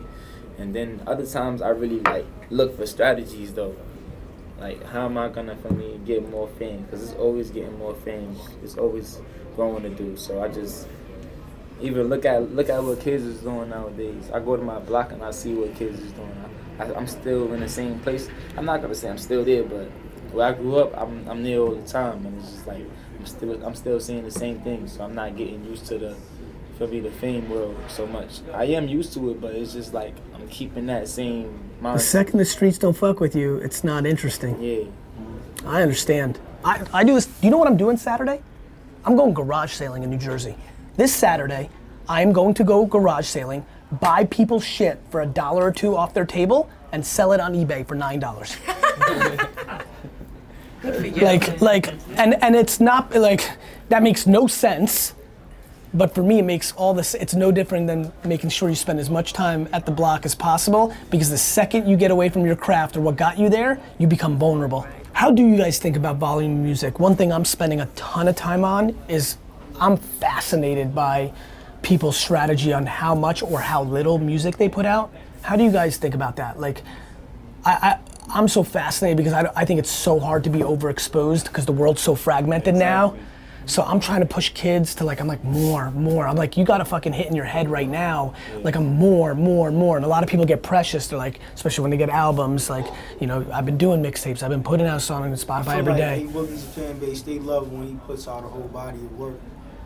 and 0.57 0.73
then 0.73 1.01
other 1.07 1.25
times 1.25 1.61
I 1.61 1.69
really 1.69 1.99
like 1.99 2.25
look 2.49 2.75
for 2.77 2.85
strategies 2.85 3.53
though. 3.53 3.75
Like 4.59 4.83
how 4.85 5.05
am 5.05 5.17
I 5.17 5.29
gonna 5.29 5.55
for 5.55 5.71
me 5.71 5.99
get 6.05 6.27
more 6.29 6.47
fame? 6.59 6.83
Because 6.83 7.03
it's 7.03 7.19
always 7.19 7.51
getting 7.51 7.77
more 7.77 7.93
fame. 7.93 8.35
It's 8.63 8.77
always 8.77 9.21
growing 9.55 9.83
to 9.83 9.89
do. 9.89 10.17
So 10.17 10.43
I 10.43 10.47
just 10.47 10.87
even 11.79 12.07
look 12.07 12.25
at 12.25 12.53
look 12.55 12.69
at 12.69 12.83
what 12.83 12.99
kids 12.99 13.23
is 13.23 13.41
doing 13.41 13.69
nowadays. 13.69 14.31
I 14.33 14.39
go 14.39 14.55
to 14.55 14.63
my 14.63 14.79
block 14.79 15.11
and 15.11 15.23
I 15.23 15.31
see 15.31 15.53
what 15.53 15.75
kids 15.75 15.99
is 15.99 16.11
doing. 16.13 16.33
I, 16.79 16.83
I, 16.83 16.95
I'm 16.95 17.07
still 17.07 17.53
in 17.53 17.59
the 17.59 17.69
same 17.69 17.99
place. 17.99 18.29
I'm 18.55 18.65
not 18.65 18.81
gonna 18.81 18.95
say 18.95 19.09
I'm 19.09 19.17
still 19.17 19.45
there, 19.45 19.63
but 19.63 19.89
where 20.31 20.47
I 20.47 20.53
grew 20.53 20.77
up, 20.77 20.97
I'm 20.97 21.27
I'm 21.29 21.43
there 21.43 21.59
all 21.59 21.75
the 21.75 21.87
time, 21.87 22.25
and 22.25 22.39
it's 22.39 22.51
just 22.51 22.67
like 22.67 22.85
I'm 23.19 23.25
still 23.25 23.63
I'm 23.65 23.75
still 23.75 23.99
seeing 23.99 24.23
the 24.23 24.31
same 24.31 24.59
thing. 24.61 24.87
So 24.87 25.03
I'm 25.03 25.13
not 25.13 25.35
getting 25.35 25.63
used 25.65 25.85
to 25.87 25.97
the 25.97 26.15
for 26.77 26.87
me 26.87 26.99
the 26.99 27.11
fame 27.11 27.49
world 27.49 27.75
so 27.87 28.05
much. 28.05 28.41
I 28.53 28.65
am 28.65 28.87
used 28.87 29.13
to 29.13 29.31
it, 29.31 29.41
but 29.41 29.55
it's 29.55 29.73
just 29.73 29.93
like 29.93 30.15
I'm 30.35 30.47
keeping 30.47 30.85
that 30.87 31.07
same 31.07 31.71
The 31.81 31.99
second 31.99 32.39
the 32.39 32.45
streets 32.45 32.77
don't 32.77 32.95
fuck 32.95 33.19
with 33.19 33.35
you, 33.35 33.57
it's 33.57 33.83
not 33.83 34.05
interesting. 34.05 34.61
Yeah. 34.61 34.85
I 35.65 35.81
understand. 35.81 36.39
I, 36.63 36.85
I 36.93 37.03
do 37.03 37.13
this. 37.13 37.27
You 37.41 37.49
know 37.49 37.57
what 37.57 37.67
I'm 37.67 37.77
doing 37.77 37.97
Saturday? 37.97 38.41
I'm 39.05 39.15
going 39.15 39.33
garage 39.33 39.73
sailing 39.73 40.03
in 40.03 40.09
New 40.09 40.17
Jersey. 40.17 40.55
This 40.95 41.13
Saturday, 41.13 41.69
I 42.09 42.21
am 42.21 42.31
going 42.31 42.53
to 42.55 42.63
go 42.63 42.85
garage 42.85 43.27
sailing, 43.27 43.65
buy 43.99 44.25
people 44.25 44.59
shit 44.59 44.99
for 45.09 45.21
a 45.21 45.25
dollar 45.25 45.65
or 45.65 45.71
two 45.71 45.95
off 45.95 46.13
their 46.13 46.25
table, 46.25 46.69
and 46.91 47.05
sell 47.05 47.31
it 47.33 47.39
on 47.39 47.53
eBay 47.53 47.87
for 47.87 47.95
nine 47.95 48.19
dollars. 48.19 48.55
like, 50.83 51.61
like, 51.61 51.87
and 52.17 52.41
and 52.43 52.55
it's 52.55 52.79
not 52.79 53.13
like 53.15 53.49
that 53.89 54.03
makes 54.03 54.27
no 54.27 54.47
sense. 54.47 55.13
But 55.93 56.13
for 56.13 56.21
me, 56.21 56.39
it 56.39 56.43
makes 56.43 56.73
all 56.73 56.93
this. 56.93 57.13
It's 57.15 57.33
no 57.33 57.51
different 57.51 57.87
than 57.87 58.11
making 58.25 58.49
sure 58.49 58.69
you 58.69 58.75
spend 58.75 58.99
as 58.99 59.09
much 59.09 59.33
time 59.33 59.69
at 59.71 59.85
the 59.85 59.91
block 59.91 60.25
as 60.25 60.35
possible. 60.35 60.93
Because 61.09 61.29
the 61.29 61.37
second 61.37 61.87
you 61.87 61.95
get 61.95 62.11
away 62.11 62.29
from 62.29 62.45
your 62.45 62.55
craft 62.55 62.97
or 62.97 63.01
what 63.01 63.15
got 63.15 63.39
you 63.39 63.49
there, 63.49 63.79
you 63.97 64.07
become 64.07 64.37
vulnerable. 64.37 64.85
How 65.13 65.31
do 65.31 65.45
you 65.45 65.57
guys 65.57 65.79
think 65.79 65.95
about 65.95 66.17
volume 66.17 66.63
music? 66.63 66.99
One 66.99 67.15
thing 67.15 67.31
I'm 67.31 67.45
spending 67.45 67.81
a 67.81 67.87
ton 67.95 68.27
of 68.27 68.35
time 68.35 68.63
on 68.63 68.95
is 69.07 69.37
I'm 69.79 69.97
fascinated 69.97 70.93
by 70.93 71.31
people's 71.81 72.17
strategy 72.17 72.73
on 72.73 72.85
how 72.85 73.15
much 73.15 73.41
or 73.41 73.59
how 73.59 73.83
little 73.83 74.17
music 74.17 74.57
they 74.57 74.69
put 74.69 74.85
out. 74.85 75.11
How 75.41 75.55
do 75.55 75.63
you 75.63 75.71
guys 75.71 75.97
think 75.97 76.13
about 76.13 76.35
that? 76.35 76.59
Like, 76.59 76.83
I, 77.65 77.71
I 77.71 77.99
I'm 78.29 78.47
so 78.47 78.61
fascinated 78.61 79.17
because 79.17 79.33
I, 79.33 79.49
I 79.55 79.65
think 79.65 79.79
it's 79.79 79.89
so 79.89 80.19
hard 80.19 80.43
to 80.43 80.49
be 80.49 80.59
overexposed 80.59 81.45
because 81.45 81.65
the 81.65 81.71
world's 81.71 82.01
so 82.01 82.13
fragmented 82.13 82.75
now. 82.75 83.15
So 83.67 83.83
I'm 83.83 83.99
trying 83.99 84.21
to 84.21 84.25
push 84.25 84.49
kids 84.51 84.95
to 84.95 85.03
like 85.03 85.19
I'm 85.19 85.27
like 85.27 85.43
more, 85.43 85.91
more. 85.91 86.25
I'm 86.25 86.37
like 86.37 86.55
you 86.55 86.63
got 86.63 86.77
to 86.77 86.85
fucking 86.85 87.11
hit 87.11 87.27
in 87.27 87.35
your 87.35 87.45
head 87.45 87.69
right 87.69 87.87
now. 87.87 88.33
Like 88.63 88.75
I'm 88.77 88.95
more, 88.95 89.35
more, 89.35 89.71
more. 89.71 89.97
And 89.97 90.05
a 90.05 90.09
lot 90.09 90.23
of 90.23 90.29
people 90.29 90.45
get 90.45 90.63
precious. 90.63 91.07
They're 91.07 91.19
like, 91.19 91.41
especially 91.53 91.81
when 91.81 91.91
they 91.91 91.97
get 91.97 92.09
albums. 92.09 92.69
Like 92.69 92.85
you 93.19 93.27
know, 93.27 93.45
I've 93.53 93.65
been 93.65 93.77
doing 93.77 94.01
mixtapes. 94.01 94.41
I've 94.41 94.51
been 94.51 94.63
putting 94.63 94.87
out 94.87 95.01
songs 95.01 95.25
on 95.25 95.33
Spotify 95.33 95.59
I 95.59 95.63
feel 95.63 95.79
every 95.79 95.93
like 95.93 96.01
day. 96.01 96.23
A 96.23 96.27
Willie's 96.27 96.63
fan 96.63 96.97
base, 96.97 97.21
they 97.21 97.39
love 97.39 97.71
when 97.71 97.87
he 97.87 97.95
puts 98.07 98.27
out 98.27 98.45
a 98.45 98.47
whole 98.47 98.69
body 98.69 98.99
of 98.99 99.17
work. 99.17 99.39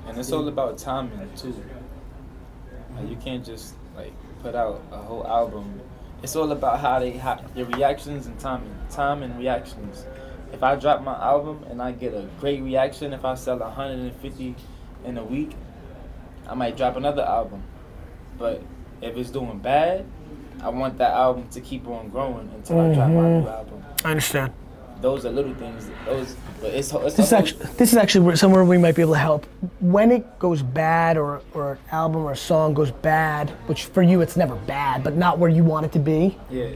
And 0.07 0.17
it's 0.17 0.31
all 0.31 0.47
about 0.47 0.77
timing 0.77 1.29
too. 1.35 1.55
Like 2.95 3.09
you 3.09 3.15
can't 3.15 3.43
just 3.43 3.73
like 3.95 4.13
put 4.43 4.53
out 4.53 4.83
a 4.91 4.97
whole 4.97 5.25
album. 5.25 5.81
It's 6.21 6.35
all 6.35 6.51
about 6.51 6.79
how 6.79 6.99
they 6.99 7.11
how 7.13 7.43
your 7.55 7.65
reactions 7.65 8.27
and 8.27 8.39
timing. 8.39 8.75
Time 8.91 9.23
and 9.23 9.35
reactions. 9.39 10.05
If 10.51 10.63
I 10.63 10.75
drop 10.75 11.01
my 11.01 11.15
album 11.15 11.63
and 11.69 11.81
I 11.81 11.91
get 11.91 12.13
a 12.13 12.27
great 12.39 12.61
reaction, 12.61 13.13
if 13.13 13.23
I 13.25 13.35
sell 13.35 13.57
150 13.57 14.55
in 15.05 15.17
a 15.17 15.23
week, 15.23 15.55
I 16.47 16.53
might 16.53 16.75
drop 16.77 16.97
another 16.97 17.23
album. 17.23 17.63
But 18.37 18.61
if 19.01 19.15
it's 19.15 19.29
doing 19.29 19.59
bad, 19.59 20.05
I 20.61 20.69
want 20.69 20.97
that 20.97 21.11
album 21.11 21.47
to 21.49 21.61
keep 21.61 21.87
on 21.87 22.09
growing 22.09 22.51
until 22.53 22.79
I 22.79 22.93
drop 22.93 23.07
my 23.09 23.13
new 23.13 23.21
mm-hmm. 23.21 23.47
album. 23.47 23.83
I 24.03 24.11
understand. 24.11 24.53
Those 24.99 25.25
are 25.25 25.31
little 25.31 25.55
things. 25.55 25.89
Those, 26.05 26.35
but 26.59 26.71
it's 26.73 26.93
it's 26.93 27.15
This 27.15 27.27
is 27.27 27.33
actually 27.33 27.65
this 27.77 27.91
is 27.91 27.97
actually 27.97 28.25
where- 28.25 28.35
somewhere 28.35 28.63
we 28.63 28.77
might 28.77 28.95
be 28.95 29.01
able 29.01 29.13
to 29.13 29.19
help. 29.19 29.47
When 29.79 30.11
it 30.11 30.37
goes 30.37 30.61
bad, 30.61 31.17
or 31.17 31.41
or 31.55 31.73
an 31.73 31.79
album 31.91 32.23
or 32.23 32.33
a 32.33 32.37
song 32.37 32.75
goes 32.75 32.91
bad, 32.91 33.49
which 33.65 33.85
for 33.85 34.03
you 34.03 34.21
it's 34.21 34.37
never 34.37 34.55
bad, 34.55 35.03
but 35.03 35.15
not 35.15 35.39
where 35.39 35.49
you 35.49 35.63
want 35.63 35.87
it 35.87 35.91
to 35.93 35.99
be. 35.99 36.37
yeah. 36.51 36.75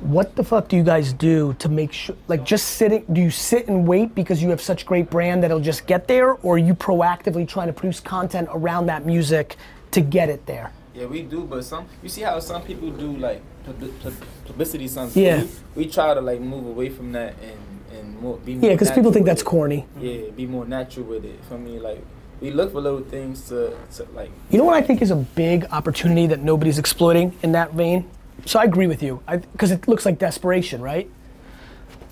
What 0.00 0.34
the 0.36 0.42
fuck 0.44 0.68
do 0.68 0.76
you 0.76 0.82
guys 0.82 1.12
do 1.12 1.54
to 1.58 1.68
make 1.68 1.92
sure 1.92 2.16
like 2.28 2.44
just 2.44 2.66
sitting 2.76 3.04
do 3.12 3.20
you 3.20 3.30
sit 3.30 3.68
and 3.68 3.86
wait 3.86 4.14
because 4.14 4.42
you 4.42 4.48
have 4.50 4.60
such 4.60 4.86
great 4.86 5.10
brand 5.10 5.42
that 5.42 5.50
it'll 5.50 5.60
just 5.60 5.86
get 5.86 6.08
there 6.08 6.32
or 6.42 6.54
are 6.54 6.58
you 6.58 6.74
proactively 6.74 7.46
trying 7.46 7.66
to 7.66 7.72
produce 7.72 8.00
content 8.00 8.48
around 8.52 8.86
that 8.86 9.04
music 9.04 9.56
to 9.90 10.00
get 10.00 10.28
it 10.28 10.44
there 10.46 10.72
Yeah, 10.94 11.06
we 11.06 11.22
do, 11.22 11.44
but 11.44 11.64
some 11.64 11.86
you 12.02 12.08
see 12.08 12.22
how 12.22 12.40
some 12.40 12.62
people 12.62 12.90
do 12.90 13.16
like 13.16 13.40
pub- 13.64 14.00
pub- 14.02 14.24
publicity 14.44 14.88
stunts. 14.88 15.16
Yeah. 15.16 15.44
We, 15.76 15.84
we 15.84 15.90
try 15.90 16.14
to 16.14 16.20
like 16.20 16.40
move 16.40 16.66
away 16.66 16.88
from 16.90 17.12
that 17.12 17.34
and 17.42 17.58
and 17.98 18.20
more 18.20 18.36
be 18.38 18.54
more 18.54 18.64
yeah 18.70 18.74
because 18.74 18.90
people 18.90 19.12
think 19.12 19.26
that's 19.26 19.42
it. 19.42 19.52
corny 19.52 19.86
Yeah, 20.00 20.30
be 20.36 20.46
more 20.46 20.64
natural 20.66 21.06
with 21.06 21.24
it. 21.24 21.38
For 21.48 21.58
me, 21.58 21.78
like 21.78 22.02
we 22.40 22.50
look 22.50 22.72
for 22.72 22.80
little 22.80 23.00
things 23.04 23.48
to, 23.48 23.76
to 23.96 24.04
like. 24.14 24.30
you 24.50 24.56
know 24.58 24.64
what 24.64 24.74
i 24.74 24.80
think 24.80 25.02
is 25.02 25.10
a 25.10 25.16
big 25.16 25.66
opportunity 25.78 26.26
that 26.26 26.40
nobody's 26.40 26.78
exploiting 26.78 27.36
in 27.42 27.52
that 27.52 27.72
vein 27.74 28.08
so 28.46 28.58
i 28.58 28.64
agree 28.64 28.86
with 28.86 29.02
you 29.02 29.22
because 29.52 29.70
it 29.70 29.86
looks 29.88 30.04
like 30.04 30.18
desperation 30.18 30.80
right 30.80 31.10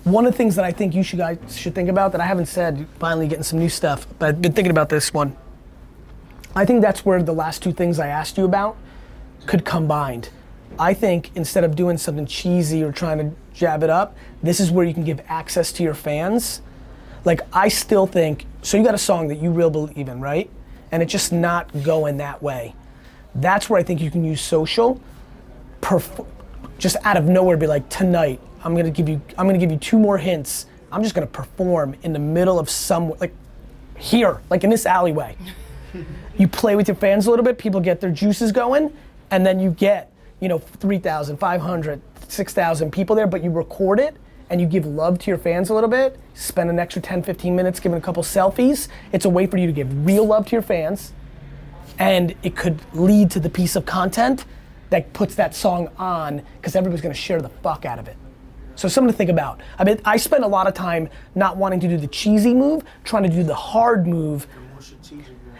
one 0.03 0.25
of 0.25 0.31
the 0.31 0.37
things 0.37 0.55
that 0.55 0.65
i 0.65 0.71
think 0.71 0.93
you 0.93 1.03
should 1.03 1.19
guys 1.19 1.37
should 1.55 1.75
think 1.75 1.89
about 1.89 2.11
that 2.11 2.21
i 2.21 2.25
haven't 2.25 2.45
said 2.45 2.87
finally 2.99 3.27
getting 3.27 3.43
some 3.43 3.59
new 3.59 3.69
stuff 3.69 4.07
but 4.17 4.29
i've 4.29 4.41
been 4.41 4.53
thinking 4.53 4.71
about 4.71 4.89
this 4.89 5.13
one 5.13 5.35
I 6.55 6.65
think 6.65 6.81
that's 6.81 7.05
where 7.05 7.21
the 7.21 7.33
last 7.33 7.61
two 7.61 7.71
things 7.71 7.99
I 7.99 8.07
asked 8.07 8.37
you 8.37 8.45
about 8.45 8.75
could 9.45 9.65
combined. 9.65 10.29
I 10.77 10.93
think 10.93 11.31
instead 11.35 11.63
of 11.63 11.75
doing 11.75 11.97
something 11.97 12.25
cheesy 12.25 12.83
or 12.83 12.91
trying 12.91 13.17
to 13.19 13.35
jab 13.53 13.83
it 13.83 13.89
up, 13.89 14.15
this 14.41 14.59
is 14.59 14.71
where 14.71 14.85
you 14.85 14.93
can 14.93 15.03
give 15.03 15.21
access 15.27 15.71
to 15.73 15.83
your 15.83 15.93
fans. 15.93 16.61
Like 17.25 17.41
I 17.53 17.67
still 17.67 18.07
think 18.07 18.45
so 18.61 18.77
you 18.77 18.83
got 18.83 18.95
a 18.95 18.99
song 18.99 19.27
that 19.27 19.35
you 19.35 19.51
real 19.51 19.69
believe 19.69 20.07
in, 20.07 20.19
right? 20.19 20.49
And 20.91 21.03
it's 21.03 21.11
just 21.11 21.31
not 21.31 21.83
going 21.83 22.17
that 22.17 22.41
way. 22.41 22.75
That's 23.35 23.69
where 23.69 23.79
I 23.79 23.83
think 23.83 24.01
you 24.01 24.09
can 24.09 24.23
use 24.23 24.41
social 24.41 24.99
perf- 25.81 26.25
just 26.77 26.97
out 27.03 27.17
of 27.17 27.25
nowhere 27.25 27.57
be 27.57 27.67
like 27.67 27.87
tonight 27.89 28.39
I'm 28.63 28.75
to 28.85 28.91
give 28.91 29.09
you 29.09 29.21
I'm 29.37 29.47
to 29.49 29.57
give 29.57 29.71
you 29.71 29.77
two 29.77 29.97
more 29.97 30.17
hints. 30.17 30.65
I'm 30.91 31.03
just 31.03 31.15
to 31.27 31.31
perform 31.31 31.95
in 32.03 32.13
the 32.13 32.19
middle 32.19 32.59
of 32.59 32.69
some 32.69 33.13
like 33.19 33.33
here, 33.97 34.41
like 34.49 34.63
in 34.63 34.69
this 34.69 34.85
alleyway 34.85 35.35
you 36.37 36.47
play 36.47 36.75
with 36.75 36.87
your 36.87 36.95
fans 36.95 37.27
a 37.27 37.29
little 37.29 37.43
bit, 37.43 37.57
people 37.57 37.79
get 37.81 37.99
their 37.99 38.11
juices 38.11 38.51
going, 38.51 38.93
and 39.31 39.45
then 39.45 39.59
you 39.59 39.71
get, 39.71 40.11
you 40.39 40.47
know, 40.47 40.57
3,000, 40.57 41.37
500, 41.37 42.01
6,000 42.27 42.91
people 42.91 43.15
there, 43.15 43.27
but 43.27 43.43
you 43.43 43.51
record 43.51 43.99
it 43.99 44.15
and 44.49 44.59
you 44.59 44.65
give 44.65 44.85
love 44.85 45.19
to 45.19 45.29
your 45.29 45.37
fans 45.37 45.69
a 45.69 45.73
little 45.73 45.89
bit, 45.89 46.17
spend 46.33 46.69
an 46.69 46.79
extra 46.79 47.01
10, 47.01 47.21
15 47.21 47.55
minutes 47.55 47.79
giving 47.79 47.97
a 47.97 48.01
couple 48.01 48.23
selfies. 48.23 48.87
It's 49.11 49.25
a 49.25 49.29
way 49.29 49.45
for 49.45 49.57
you 49.57 49.67
to 49.67 49.73
give 49.73 50.05
real 50.05 50.25
love 50.25 50.47
to 50.47 50.53
your 50.53 50.63
fans, 50.63 51.13
and 51.99 52.33
it 52.41 52.55
could 52.55 52.79
lead 52.93 53.29
to 53.31 53.39
the 53.39 53.49
piece 53.49 53.75
of 53.75 53.85
content 53.85 54.45
that 54.89 55.13
puts 55.13 55.35
that 55.35 55.55
song 55.55 55.89
on 55.97 56.41
because 56.57 56.75
everybody's 56.75 57.01
gonna 57.01 57.13
share 57.13 57.41
the 57.41 57.49
fuck 57.49 57.85
out 57.85 57.99
of 57.99 58.07
it. 58.07 58.17
So 58.75 58.87
something 58.87 59.11
to 59.11 59.17
think 59.17 59.29
about. 59.29 59.59
I 59.77 59.83
mean, 59.83 59.99
I 60.05 60.15
spend 60.15 60.45
a 60.45 60.47
lot 60.47 60.65
of 60.65 60.73
time 60.73 61.09
not 61.35 61.57
wanting 61.57 61.81
to 61.81 61.87
do 61.87 61.97
the 61.97 62.07
cheesy 62.07 62.53
move, 62.53 62.83
trying 63.03 63.23
to 63.23 63.29
do 63.29 63.43
the 63.43 63.55
hard 63.55 64.07
move. 64.07 64.47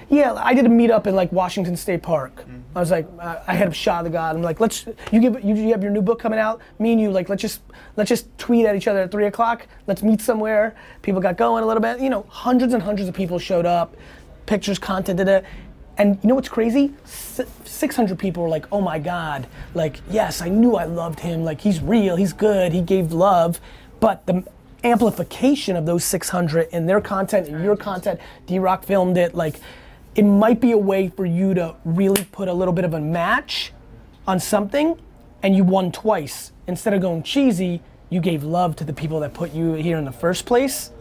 Yeah, 0.09 0.33
I 0.33 0.53
did 0.53 0.65
a 0.65 0.69
meetup 0.69 1.05
in 1.05 1.15
like 1.15 1.31
Washington 1.31 1.75
Square 1.75 1.99
Park. 1.99 2.37
Mm-hmm. 2.37 2.59
I 2.75 2.79
was 2.79 2.91
like, 2.91 3.07
I 3.19 3.53
had 3.53 3.67
a 3.67 3.73
shot 3.73 3.99
of 3.99 4.11
the 4.11 4.17
god. 4.17 4.35
I'm 4.35 4.41
like, 4.41 4.59
let's. 4.59 4.87
You 5.11 5.19
give. 5.19 5.43
You, 5.43 5.53
you 5.53 5.69
have 5.71 5.83
your 5.83 5.91
new 5.91 6.01
book 6.01 6.19
coming 6.19 6.39
out. 6.39 6.61
Me 6.79 6.93
and 6.93 7.01
you, 7.01 7.11
like, 7.11 7.29
let's 7.29 7.41
just 7.41 7.61
let's 7.95 8.09
just 8.09 8.35
tweet 8.37 8.65
at 8.65 8.75
each 8.75 8.87
other 8.87 9.01
at 9.01 9.11
three 9.11 9.25
o'clock. 9.27 9.67
Let's 9.85 10.01
meet 10.01 10.21
somewhere. 10.21 10.75
People 11.03 11.21
got 11.21 11.37
going 11.37 11.63
a 11.63 11.67
little 11.67 11.81
bit. 11.81 11.99
You 11.99 12.09
know, 12.09 12.25
hundreds 12.29 12.73
and 12.73 12.81
hundreds 12.81 13.07
of 13.07 13.13
people 13.13 13.37
showed 13.37 13.65
up. 13.65 13.95
Pictures, 14.45 14.79
content, 14.79 15.17
did 15.17 15.27
it. 15.27 15.45
And 15.99 16.17
you 16.23 16.29
know 16.29 16.35
what's 16.35 16.49
crazy? 16.49 16.93
S- 17.03 17.41
600 17.65 18.17
people 18.17 18.41
were 18.41 18.49
like, 18.49 18.65
oh 18.71 18.79
my 18.79 18.99
God, 18.99 19.47
like, 19.73 19.99
yes, 20.09 20.41
I 20.41 20.47
knew 20.47 20.75
I 20.75 20.85
loved 20.85 21.19
him. 21.19 21.43
Like, 21.43 21.59
he's 21.59 21.81
real, 21.81 22.15
he's 22.15 22.31
good, 22.31 22.71
he 22.71 22.81
gave 22.81 23.11
love. 23.11 23.59
But 23.99 24.25
the 24.25 24.45
amplification 24.85 25.75
of 25.75 25.85
those 25.85 26.05
600 26.05 26.69
in 26.71 26.85
their 26.85 27.01
content, 27.01 27.49
in 27.49 27.61
your 27.61 27.75
content, 27.75 28.21
D 28.47 28.59
Rock 28.59 28.85
filmed 28.85 29.17
it, 29.17 29.35
like, 29.35 29.59
it 30.15 30.23
might 30.23 30.61
be 30.61 30.71
a 30.71 30.77
way 30.77 31.09
for 31.09 31.25
you 31.25 31.53
to 31.53 31.75
really 31.83 32.23
put 32.31 32.47
a 32.47 32.53
little 32.53 32.73
bit 32.73 32.85
of 32.85 32.93
a 32.93 32.99
match 32.99 33.73
on 34.25 34.39
something 34.39 34.97
and 35.43 35.55
you 35.55 35.65
won 35.65 35.91
twice. 35.91 36.53
Instead 36.65 36.93
of 36.93 37.01
going 37.01 37.23
cheesy, 37.23 37.81
you 38.09 38.21
gave 38.21 38.43
love 38.43 38.75
to 38.77 38.85
the 38.85 38.93
people 38.93 39.19
that 39.19 39.33
put 39.33 39.53
you 39.53 39.73
here 39.73 39.97
in 39.97 40.05
the 40.05 40.11
first 40.11 40.45
place 40.45 40.91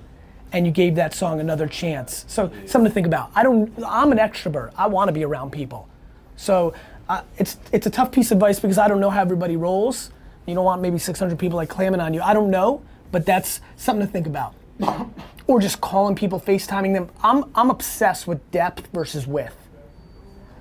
and 0.52 0.66
you 0.66 0.72
gave 0.72 0.94
that 0.96 1.14
song 1.14 1.40
another 1.40 1.66
chance. 1.66 2.24
So 2.28 2.50
something 2.66 2.88
to 2.88 2.94
think 2.94 3.06
about. 3.06 3.30
I 3.34 3.42
don't. 3.42 3.72
I'm 3.86 4.12
an 4.12 4.18
extrovert. 4.18 4.72
I 4.76 4.86
want 4.86 5.08
to 5.08 5.12
be 5.12 5.24
around 5.24 5.50
people. 5.52 5.88
So 6.36 6.74
uh, 7.08 7.22
it's 7.38 7.58
it's 7.72 7.86
a 7.86 7.90
tough 7.90 8.12
piece 8.12 8.30
of 8.30 8.36
advice 8.36 8.60
because 8.60 8.78
I 8.78 8.88
don't 8.88 9.00
know 9.00 9.10
how 9.10 9.20
everybody 9.20 9.56
rolls. 9.56 10.10
You 10.46 10.54
don't 10.54 10.64
want 10.64 10.80
maybe 10.80 10.98
600 10.98 11.38
people 11.38 11.56
like 11.56 11.68
clamming 11.68 12.00
on 12.00 12.14
you. 12.14 12.22
I 12.22 12.32
don't 12.32 12.50
know, 12.50 12.82
but 13.12 13.26
that's 13.26 13.60
something 13.76 14.06
to 14.06 14.10
think 14.10 14.26
about. 14.26 14.54
or 15.46 15.60
just 15.60 15.80
calling 15.80 16.14
people, 16.14 16.38
FaceTiming 16.40 16.94
them. 16.94 17.10
I'm 17.22 17.44
I'm 17.54 17.70
obsessed 17.70 18.26
with 18.26 18.50
depth 18.50 18.88
versus 18.92 19.26
width. 19.26 19.56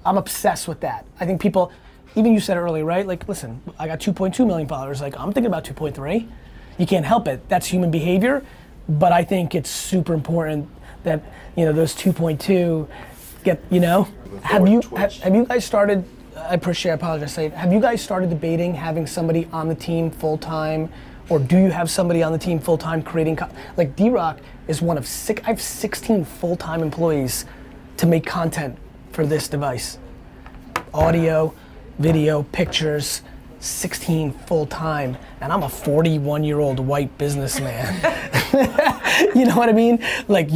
I'm 0.05 0.17
obsessed 0.17 0.67
with 0.67 0.79
that. 0.79 1.05
I 1.19 1.25
think 1.25 1.41
people, 1.41 1.71
even 2.15 2.33
you 2.33 2.39
said 2.39 2.55
earlier, 2.55 2.85
right? 2.85 3.05
Like, 3.05 3.27
listen, 3.27 3.61
I 3.77 3.87
got 3.87 3.99
2.2 3.99 4.47
million 4.47 4.67
followers. 4.67 5.01
Like, 5.01 5.19
I'm 5.19 5.33
thinking 5.33 5.47
about 5.47 5.65
2.3. 5.65 6.29
You 6.77 6.85
can't 6.85 7.05
help 7.05 7.27
it. 7.27 7.47
That's 7.49 7.67
human 7.67 7.91
behavior. 7.91 8.45
But 8.89 9.11
I 9.11 9.23
think 9.23 9.55
it's 9.55 9.69
super 9.69 10.13
important 10.13 10.69
that 11.03 11.23
you 11.55 11.65
know 11.65 11.73
those 11.73 11.93
2.2 11.95 12.87
get 13.43 13.61
you 13.69 13.79
know. 13.79 14.07
Have 14.43 14.67
you 14.67 14.81
have, 14.95 15.13
have 15.13 15.35
you 15.35 15.45
guys 15.45 15.65
started? 15.65 16.05
I 16.35 16.53
appreciate. 16.53 16.91
I 16.91 16.95
apologize. 16.95 17.33
Say, 17.33 17.49
have 17.49 17.73
you 17.73 17.79
guys 17.79 18.01
started 18.01 18.29
debating 18.29 18.73
having 18.73 19.07
somebody 19.07 19.47
on 19.51 19.67
the 19.67 19.75
team 19.75 20.11
full 20.11 20.37
time, 20.37 20.89
or 21.29 21.39
do 21.39 21.57
you 21.57 21.71
have 21.71 21.89
somebody 21.89 22.23
on 22.23 22.31
the 22.31 22.37
team 22.37 22.59
full 22.59 22.77
time 22.77 23.01
creating? 23.01 23.37
Co- 23.37 23.49
like 23.75 23.95
D 23.95 24.09
Rock 24.09 24.39
is 24.67 24.81
one 24.81 24.97
of 24.97 25.07
six. 25.07 25.41
I 25.43 25.47
have 25.47 25.61
16 25.61 26.25
full 26.25 26.55
time 26.55 26.81
employees 26.81 27.45
to 27.97 28.05
make 28.05 28.25
content 28.25 28.77
for 29.11 29.25
this 29.25 29.47
device. 29.47 29.97
Audio, 30.93 31.53
video, 31.99 32.43
pictures. 32.43 33.21
16 33.59 34.31
full 34.31 34.65
time, 34.65 35.17
and 35.41 35.51
I'm 35.51 35.63
a 35.63 35.69
41 35.69 36.43
year 36.43 36.59
old 36.59 36.79
white 36.79 37.17
businessman. 37.17 37.95
you 39.35 39.45
know 39.45 39.55
what 39.55 39.69
I 39.69 39.73
mean? 39.73 40.03
Like, 40.27 40.49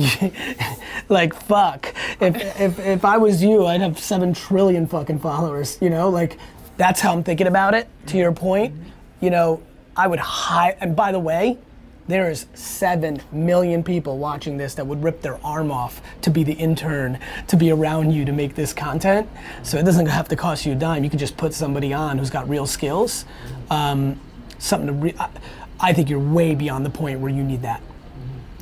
like 1.10 1.34
fuck. 1.34 1.94
If, 2.20 2.60
if 2.60 2.80
if 2.80 3.06
I 3.06 3.18
was 3.18 3.44
you, 3.44 3.66
I'd 3.66 3.82
have 3.82 4.00
seven 4.00 4.34
trillion 4.34 4.88
fucking 4.88 5.20
followers. 5.20 5.78
You 5.82 5.90
know, 5.90 6.10
like 6.10 6.38
that's 6.78 7.02
how 7.02 7.14
I'm 7.14 7.24
thinking 7.24 7.48
about 7.48 7.74
it. 7.74 7.88
To 8.08 8.18
your 8.18 8.32
point, 8.32 8.76
you 9.20 9.30
know, 9.30 9.62
I 9.96 10.08
would 10.08 10.20
hire. 10.20 10.78
And 10.80 10.96
by 10.96 11.12
the 11.12 11.20
way, 11.20 11.58
there 12.12 12.30
is 12.30 12.45
seven 12.54 13.21
million 13.32 13.84
people 13.84 14.17
watching 14.17 14.58
this 14.58 14.74
that 14.76 14.86
would 14.86 15.04
rip 15.04 15.21
their 15.21 15.43
arm 15.45 15.71
off 15.71 16.02
to 16.21 16.30
be 16.30 16.43
the 16.43 16.54
intern, 16.54 17.19
to 17.47 17.56
be 17.56 17.71
around 17.71 18.12
you 18.12 18.26
to 18.26 18.32
make 18.32 18.56
this 18.56 18.74
content. 18.74 19.30
So 19.63 19.78
it 19.78 19.84
doesn't 19.84 20.08
have 20.08 20.28
to 20.30 20.36
cost 20.36 20.65
you 20.65 20.74
a 20.74 20.76
dime. 20.76 21.04
You 21.04 21.10
can 21.10 21.19
just 21.19 21.38
put 21.38 21.54
somebody 21.54 21.93
on 21.93 22.17
who's 22.17 22.30
got 22.30 22.47
real 22.50 22.67
skills. 22.67 23.26
Um, 23.69 24.19
something 24.60 24.88
to. 24.88 24.93
Re- 24.93 25.15
I, 25.19 25.30
I 25.80 25.93
think 25.93 26.10
you're 26.10 26.19
way 26.19 26.54
beyond 26.54 26.86
the 26.86 26.91
point 26.91 27.19
where 27.19 27.32
you 27.32 27.43
need 27.43 27.63
that. 27.63 27.82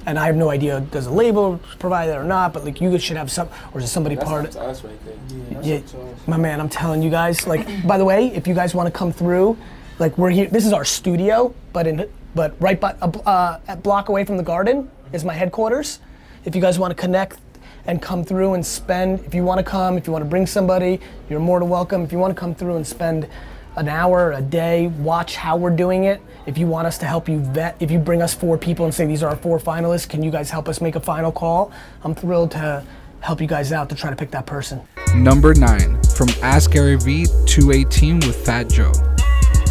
And 0.05 0.17
I 0.17 0.25
have 0.27 0.37
no 0.37 0.49
idea 0.49 0.79
does 0.79 1.05
a 1.05 1.11
label 1.11 1.59
provide 1.77 2.07
that 2.07 2.17
or 2.17 2.23
not, 2.23 2.53
but 2.53 2.63
like 2.63 2.79
you 2.79 2.97
should 2.97 3.17
have 3.17 3.29
some, 3.29 3.49
or 3.73 3.81
is 3.81 3.91
somebody 3.91 4.15
That's 4.15 4.27
part 4.27 4.45
up 4.45 4.51
to 4.51 4.61
us 4.61 4.83
right 4.83 4.97
there. 5.05 5.61
yeah, 5.61 5.81
my 6.25 6.37
man, 6.37 6.61
I'm 6.61 6.69
telling 6.69 7.03
you 7.03 7.09
guys. 7.09 7.45
Like, 7.45 7.85
by 7.85 7.97
the 7.97 8.05
way, 8.05 8.27
if 8.27 8.47
you 8.47 8.53
guys 8.53 8.73
want 8.73 8.87
to 8.87 8.97
come 8.97 9.11
through, 9.11 9.57
like 9.99 10.17
we're 10.17 10.29
here. 10.29 10.47
This 10.47 10.65
is 10.65 10.71
our 10.71 10.85
studio, 10.85 11.53
but 11.73 11.85
in 11.85 12.09
but 12.39 12.55
right 12.61 12.79
by 12.79 12.95
a, 13.01 13.09
uh, 13.27 13.59
a 13.67 13.75
block 13.75 14.07
away 14.07 14.23
from 14.23 14.37
the 14.37 14.43
garden 14.43 14.89
is 15.11 15.25
my 15.25 15.33
headquarters. 15.33 15.99
If 16.45 16.55
you 16.55 16.61
guys 16.61 16.79
want 16.79 16.91
to 16.91 16.95
connect 16.95 17.37
and 17.85 18.01
come 18.01 18.23
through 18.23 18.53
and 18.53 18.65
spend, 18.65 19.19
if 19.25 19.33
you 19.33 19.43
want 19.43 19.57
to 19.57 19.63
come, 19.69 19.97
if 19.97 20.07
you 20.07 20.13
want 20.13 20.23
to 20.23 20.29
bring 20.29 20.47
somebody, 20.47 21.01
you're 21.29 21.41
more 21.41 21.59
than 21.59 21.67
welcome. 21.67 22.01
If 22.01 22.13
you 22.13 22.17
want 22.17 22.33
to 22.33 22.39
come 22.39 22.55
through 22.55 22.77
and 22.77 22.87
spend 22.87 23.27
an 23.75 23.89
hour, 23.89 24.31
a 24.31 24.41
day, 24.41 24.87
watch 24.87 25.35
how 25.35 25.57
we're 25.57 25.75
doing 25.75 26.05
it. 26.05 26.21
If 26.45 26.57
you 26.57 26.65
want 26.65 26.87
us 26.87 26.97
to 26.99 27.05
help 27.05 27.27
you 27.27 27.39
vet, 27.39 27.75
if 27.81 27.91
you 27.91 27.99
bring 27.99 28.21
us 28.21 28.33
four 28.33 28.57
people 28.57 28.85
and 28.85 28.93
say 28.93 29.05
these 29.05 29.21
are 29.21 29.31
our 29.31 29.35
four 29.35 29.59
finalists, 29.59 30.07
can 30.07 30.23
you 30.23 30.31
guys 30.31 30.49
help 30.49 30.69
us 30.69 30.79
make 30.79 30.95
a 30.95 31.01
final 31.01 31.33
call? 31.33 31.73
I'm 32.05 32.15
thrilled 32.15 32.51
to 32.51 32.85
help 33.19 33.41
you 33.41 33.47
guys 33.47 33.73
out 33.73 33.89
to 33.89 33.95
try 33.95 34.11
to 34.11 34.15
pick 34.15 34.31
that 34.31 34.45
person. 34.45 34.79
Number 35.13 35.53
9 35.53 36.01
from 36.15 36.29
Ask 36.41 36.71
Gary 36.71 36.95
Vee 36.95 37.25
218 37.47 38.21
with 38.21 38.45
Fat 38.45 38.69
Joe. 38.69 38.93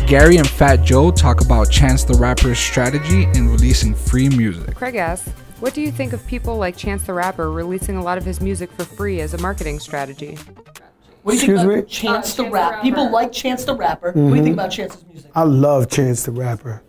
Gary 0.09 0.39
and 0.39 0.49
Fat 0.49 0.83
Joe 0.85 1.11
talk 1.11 1.43
about 1.43 1.71
Chance 1.71 2.05
the 2.05 2.15
Rapper's 2.15 2.59
strategy 2.59 3.25
in 3.35 3.49
releasing 3.51 3.95
free 3.95 4.29
music. 4.31 4.75
Craig 4.75 4.95
asks, 4.95 5.29
what 5.61 5.75
do 5.75 5.83
you 5.83 5.91
think 5.93 6.15
of 6.15 6.27
people 6.27 6.57
like 6.57 6.77
Chance 6.79 7.03
the 7.05 7.13
Rapper 7.13 7.51
releasing 7.53 7.97
a 7.97 8.03
lot 8.03 8.17
of 8.17 8.25
his 8.25 8.41
music 8.41 8.71
for 8.73 8.85
free 8.85 9.21
as 9.21 9.35
a 9.35 9.39
marketing 9.39 9.79
strategy? 9.81 10.39
What 11.25 11.33
do 11.39 11.47
you 11.47 11.53
Excuse 11.57 11.59
think 11.61 11.69
me? 11.69 11.75
about 11.81 11.89
Chance 11.89 12.35
the 12.37 12.45
Rapper? 12.49 12.81
People 12.83 13.11
like 13.11 13.33
Chance 13.33 13.65
the 13.67 13.75
Rapper. 13.77 14.13
What 14.13 14.31
do 14.31 14.37
you 14.37 14.43
think 14.45 14.47
Mhm. 14.49 14.53
about 14.55 14.71
Chance's 14.71 15.05
music? 15.13 15.31
I 15.35 15.43
love 15.43 15.91
Chance 15.91 16.23
the 16.23 16.33
Rapper. 16.33 16.83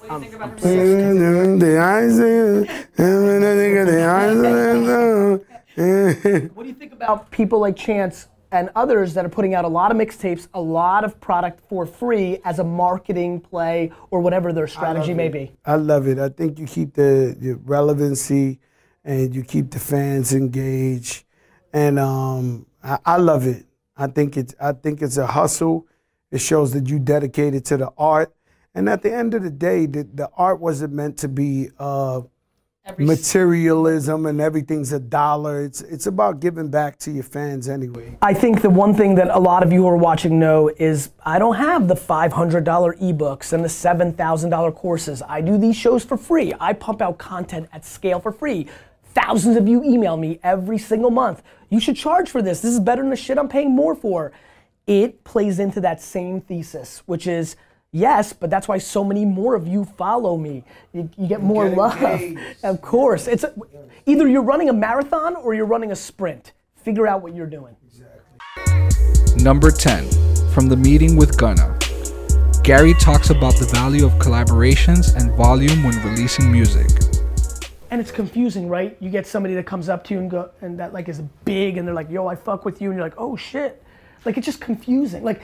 What 0.00 0.08
do 0.08 0.14
you 0.14 0.20
think 0.30 0.34
about 0.34 0.56
The 0.58 1.78
eyes 1.78 2.18
in- 2.18 2.66
the 3.78 4.04
eyes 4.04 4.28
in- 5.76 6.50
What 6.54 6.62
do 6.64 6.68
you 6.68 6.74
think 6.74 6.92
about 6.92 7.30
people 7.30 7.60
like 7.60 7.76
Chance 7.76 8.26
and 8.52 8.70
others 8.74 9.14
that 9.14 9.24
are 9.24 9.28
putting 9.28 9.54
out 9.54 9.64
a 9.64 9.68
lot 9.68 9.90
of 9.90 9.96
mixtapes, 9.96 10.48
a 10.54 10.60
lot 10.60 11.04
of 11.04 11.20
product 11.20 11.60
for 11.68 11.86
free 11.86 12.38
as 12.44 12.58
a 12.58 12.64
marketing 12.64 13.40
play 13.40 13.92
or 14.10 14.20
whatever 14.20 14.52
their 14.52 14.66
strategy 14.66 15.14
may 15.14 15.28
be. 15.28 15.52
I 15.64 15.76
love 15.76 16.06
it. 16.06 16.18
I 16.18 16.28
think 16.28 16.58
you 16.58 16.66
keep 16.66 16.94
the, 16.94 17.36
the 17.38 17.54
relevancy 17.54 18.60
and 19.04 19.34
you 19.34 19.42
keep 19.42 19.70
the 19.70 19.78
fans 19.78 20.34
engaged, 20.34 21.24
and 21.72 21.98
um, 21.98 22.66
I, 22.82 22.98
I 23.04 23.16
love 23.18 23.46
it. 23.46 23.64
I 23.96 24.08
think 24.08 24.36
it's 24.36 24.54
I 24.60 24.72
think 24.72 25.00
it's 25.00 25.16
a 25.16 25.26
hustle. 25.26 25.86
It 26.32 26.38
shows 26.38 26.72
that 26.72 26.88
you 26.88 26.98
dedicated 26.98 27.64
to 27.66 27.76
the 27.76 27.92
art, 27.96 28.34
and 28.74 28.88
at 28.88 29.02
the 29.02 29.14
end 29.14 29.34
of 29.34 29.44
the 29.44 29.50
day, 29.50 29.86
the, 29.86 30.02
the 30.02 30.28
art 30.36 30.60
wasn't 30.60 30.92
meant 30.92 31.18
to 31.18 31.28
be 31.28 31.70
uh, 31.78 32.22
materialism 32.98 34.26
and 34.26 34.40
everything's 34.40 34.92
a 34.92 35.00
dollar. 35.00 35.62
It's 35.64 35.80
it's 35.82 36.06
about 36.06 36.40
giving 36.40 36.70
back 36.70 36.98
to 37.00 37.10
your 37.10 37.24
fans 37.24 37.68
anyway. 37.68 38.16
I 38.22 38.32
think 38.32 38.62
the 38.62 38.70
one 38.70 38.94
thing 38.94 39.14
that 39.16 39.28
a 39.28 39.38
lot 39.38 39.62
of 39.62 39.72
you 39.72 39.82
who 39.82 39.88
are 39.88 39.96
watching 39.96 40.38
know 40.38 40.70
is 40.76 41.10
I 41.24 41.38
don't 41.38 41.56
have 41.56 41.88
the 41.88 41.94
$500 41.94 42.30
ebooks 42.64 43.52
and 43.52 43.64
the 43.64 43.68
$7,000 43.68 44.74
courses. 44.74 45.22
I 45.28 45.40
do 45.40 45.58
these 45.58 45.76
shows 45.76 46.04
for 46.04 46.16
free. 46.16 46.52
I 46.60 46.72
pump 46.72 47.02
out 47.02 47.18
content 47.18 47.68
at 47.72 47.84
scale 47.84 48.20
for 48.20 48.32
free. 48.32 48.68
Thousands 49.14 49.56
of 49.56 49.66
you 49.66 49.82
email 49.82 50.16
me 50.16 50.38
every 50.42 50.78
single 50.78 51.10
month. 51.10 51.42
You 51.70 51.80
should 51.80 51.96
charge 51.96 52.30
for 52.30 52.42
this. 52.42 52.60
This 52.60 52.74
is 52.74 52.80
better 52.80 53.02
than 53.02 53.10
the 53.10 53.16
shit 53.16 53.38
I'm 53.38 53.48
paying 53.48 53.74
more 53.74 53.94
for. 53.94 54.32
It 54.86 55.24
plays 55.24 55.58
into 55.58 55.80
that 55.80 56.00
same 56.00 56.40
thesis, 56.40 57.02
which 57.06 57.26
is 57.26 57.56
yes, 57.92 58.32
but 58.32 58.50
that's 58.50 58.68
why 58.68 58.78
so 58.78 59.04
many 59.04 59.24
more 59.24 59.54
of 59.54 59.66
you 59.66 59.84
follow 59.84 60.36
me. 60.36 60.64
You, 60.92 61.08
you 61.16 61.26
get 61.26 61.42
more 61.42 61.68
get 61.68 61.78
love. 61.78 62.02
engaged. 62.02 62.64
Of 62.64 62.80
course. 62.80 63.26
It's 63.26 63.44
a, 63.44 63.54
either 64.06 64.28
you're 64.28 64.42
running 64.42 64.68
a 64.68 64.72
marathon 64.72 65.36
or 65.36 65.54
you're 65.54 65.66
running 65.66 65.92
a 65.92 65.96
sprint. 65.96 66.52
Figure 66.76 67.06
out 67.06 67.22
what 67.22 67.34
you're 67.34 67.46
doing. 67.46 67.76
Number 69.36 69.70
10, 69.70 70.08
from 70.52 70.68
the 70.68 70.76
meeting 70.76 71.16
with 71.16 71.36
Gunna. 71.36 71.78
Gary 72.62 72.94
talks 72.94 73.30
about 73.30 73.54
the 73.56 73.66
value 73.66 74.04
of 74.04 74.12
collaborations 74.14 75.14
and 75.14 75.32
volume 75.36 75.84
when 75.84 75.94
releasing 76.02 76.50
music. 76.50 76.88
And 77.90 78.00
it's 78.00 78.10
confusing, 78.10 78.68
right? 78.68 78.96
You 78.98 79.08
get 79.08 79.26
somebody 79.26 79.54
that 79.54 79.66
comes 79.66 79.88
up 79.88 80.02
to 80.04 80.14
you 80.14 80.20
and 80.20 80.30
go 80.30 80.50
and 80.60 80.78
that 80.80 80.92
like 80.92 81.08
is 81.08 81.20
big 81.44 81.76
and 81.76 81.86
they're 81.86 81.94
like, 81.94 82.10
yo, 82.10 82.26
I 82.26 82.34
fuck 82.34 82.64
with 82.64 82.82
you, 82.82 82.90
and 82.90 82.98
you're 82.98 83.06
like, 83.06 83.18
oh 83.18 83.36
shit. 83.36 83.84
Like 84.24 84.36
it's 84.36 84.46
just 84.46 84.60
confusing. 84.60 85.22
Like 85.22 85.40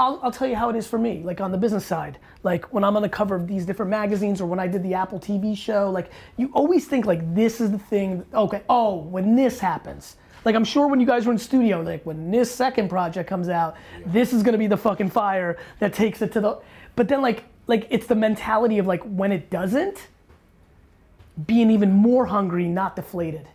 I'll, 0.00 0.18
I'll 0.22 0.32
tell 0.32 0.48
you 0.48 0.56
how 0.56 0.70
it 0.70 0.76
is 0.76 0.86
for 0.86 0.98
me, 0.98 1.22
like 1.22 1.42
on 1.42 1.52
the 1.52 1.58
business 1.58 1.84
side. 1.84 2.18
Like 2.42 2.72
when 2.72 2.84
I'm 2.84 2.96
on 2.96 3.02
the 3.02 3.08
cover 3.08 3.34
of 3.34 3.46
these 3.46 3.66
different 3.66 3.90
magazines 3.90 4.40
or 4.40 4.46
when 4.46 4.58
I 4.58 4.66
did 4.66 4.82
the 4.82 4.94
Apple 4.94 5.20
TV 5.20 5.54
show, 5.54 5.90
like 5.90 6.10
you 6.38 6.50
always 6.54 6.86
think 6.88 7.04
like 7.04 7.34
this 7.34 7.60
is 7.60 7.70
the 7.70 7.78
thing, 7.78 8.24
okay, 8.32 8.62
oh, 8.70 8.96
when 8.96 9.36
this 9.36 9.60
happens. 9.60 10.16
Like 10.46 10.54
I'm 10.54 10.64
sure 10.64 10.88
when 10.88 11.00
you 11.00 11.06
guys 11.06 11.26
were 11.26 11.32
in 11.32 11.38
studio, 11.38 11.82
like 11.82 12.06
when 12.06 12.30
this 12.30 12.50
second 12.50 12.88
project 12.88 13.28
comes 13.28 13.50
out, 13.50 13.76
this 14.06 14.32
is 14.32 14.42
gonna 14.42 14.56
be 14.56 14.66
the 14.66 14.76
fucking 14.76 15.10
fire 15.10 15.58
that 15.80 15.92
takes 15.92 16.22
it 16.22 16.32
to 16.32 16.40
the 16.40 16.58
but 16.96 17.06
then 17.06 17.20
like 17.20 17.44
like 17.66 17.86
it's 17.90 18.06
the 18.06 18.14
mentality 18.14 18.78
of 18.78 18.86
like 18.86 19.02
when 19.02 19.30
it 19.32 19.50
doesn't, 19.50 20.08
being 21.46 21.70
even 21.70 21.92
more 21.92 22.24
hungry, 22.24 22.66
not 22.66 22.96
deflated. 22.96 23.46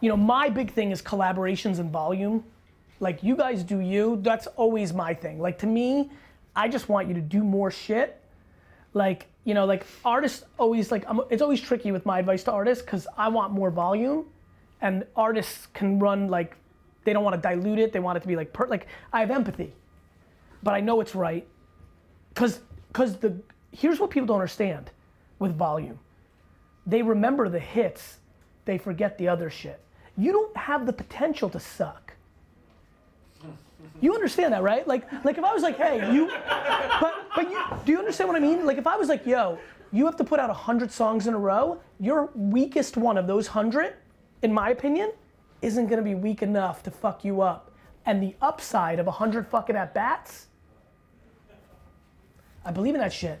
You 0.00 0.08
know, 0.08 0.16
my 0.16 0.48
big 0.48 0.72
thing 0.72 0.90
is 0.90 1.00
collaborations 1.00 1.78
and 1.78 1.92
volume. 1.92 2.42
Like 3.00 3.22
you 3.22 3.36
guys 3.36 3.62
do 3.62 3.80
you, 3.80 4.18
that's 4.22 4.46
always 4.48 4.92
my 4.92 5.14
thing. 5.14 5.40
Like 5.40 5.58
to 5.58 5.66
me, 5.66 6.10
I 6.54 6.68
just 6.68 6.88
want 6.88 7.08
you 7.08 7.14
to 7.14 7.20
do 7.20 7.44
more 7.44 7.70
shit. 7.70 8.20
Like, 8.94 9.26
you 9.44 9.54
know, 9.54 9.66
like 9.66 9.86
artists 10.04 10.44
always 10.58 10.90
like 10.90 11.04
I'm, 11.08 11.20
it's 11.30 11.42
always 11.42 11.60
tricky 11.60 11.92
with 11.92 12.06
my 12.06 12.18
advice 12.18 12.44
to 12.44 12.52
artists 12.52 12.82
cuz 12.82 13.06
I 13.16 13.28
want 13.28 13.52
more 13.52 13.70
volume 13.70 14.26
and 14.80 15.06
artists 15.14 15.66
can 15.74 15.98
run 15.98 16.28
like 16.28 16.56
they 17.04 17.12
don't 17.12 17.22
want 17.22 17.40
to 17.40 17.48
dilute 17.48 17.78
it, 17.78 17.92
they 17.92 18.00
want 18.00 18.16
it 18.16 18.22
to 18.22 18.28
be 18.28 18.36
like 18.36 18.52
per, 18.52 18.66
like 18.66 18.86
I 19.12 19.20
have 19.20 19.30
empathy. 19.30 19.74
But 20.62 20.74
I 20.74 20.80
know 20.80 21.00
it's 21.00 21.14
right 21.14 21.46
cuz 22.34 22.60
cuz 22.92 23.16
the 23.18 23.36
here's 23.72 24.00
what 24.00 24.10
people 24.10 24.26
don't 24.26 24.36
understand 24.36 24.90
with 25.38 25.54
volume 25.54 25.98
they 26.86 27.02
remember 27.02 27.48
the 27.48 27.58
hits, 27.58 28.18
they 28.64 28.78
forget 28.78 29.18
the 29.18 29.28
other 29.28 29.50
shit. 29.50 29.80
You 30.16 30.32
don't 30.32 30.56
have 30.56 30.86
the 30.86 30.92
potential 30.92 31.50
to 31.50 31.60
suck. 31.60 32.05
You 34.00 34.14
understand 34.14 34.52
that, 34.52 34.62
right? 34.62 34.86
Like, 34.86 35.10
like 35.24 35.38
if 35.38 35.44
I 35.44 35.52
was 35.52 35.62
like, 35.62 35.76
hey, 35.76 36.12
you, 36.12 36.28
but, 37.00 37.14
but 37.34 37.50
you, 37.50 37.62
do 37.84 37.92
you 37.92 37.98
understand 37.98 38.28
what 38.28 38.36
I 38.36 38.40
mean? 38.40 38.66
Like 38.66 38.78
if 38.78 38.86
I 38.86 38.96
was 38.96 39.08
like, 39.08 39.26
yo, 39.26 39.58
you 39.92 40.04
have 40.06 40.16
to 40.16 40.24
put 40.24 40.40
out 40.40 40.48
100 40.48 40.90
songs 40.90 41.26
in 41.26 41.34
a 41.34 41.38
row, 41.38 41.80
your 41.98 42.30
weakest 42.34 42.96
one 42.96 43.16
of 43.16 43.26
those 43.26 43.48
100, 43.48 43.94
in 44.42 44.52
my 44.52 44.70
opinion, 44.70 45.12
isn't 45.62 45.86
gonna 45.86 46.02
be 46.02 46.14
weak 46.14 46.42
enough 46.42 46.82
to 46.84 46.90
fuck 46.90 47.24
you 47.24 47.40
up. 47.40 47.72
And 48.04 48.22
the 48.22 48.36
upside 48.42 48.98
of 48.98 49.06
100 49.06 49.46
fucking 49.48 49.76
at 49.76 49.94
bats, 49.94 50.46
I 52.64 52.70
believe 52.70 52.94
in 52.94 53.00
that 53.00 53.12
shit. 53.12 53.40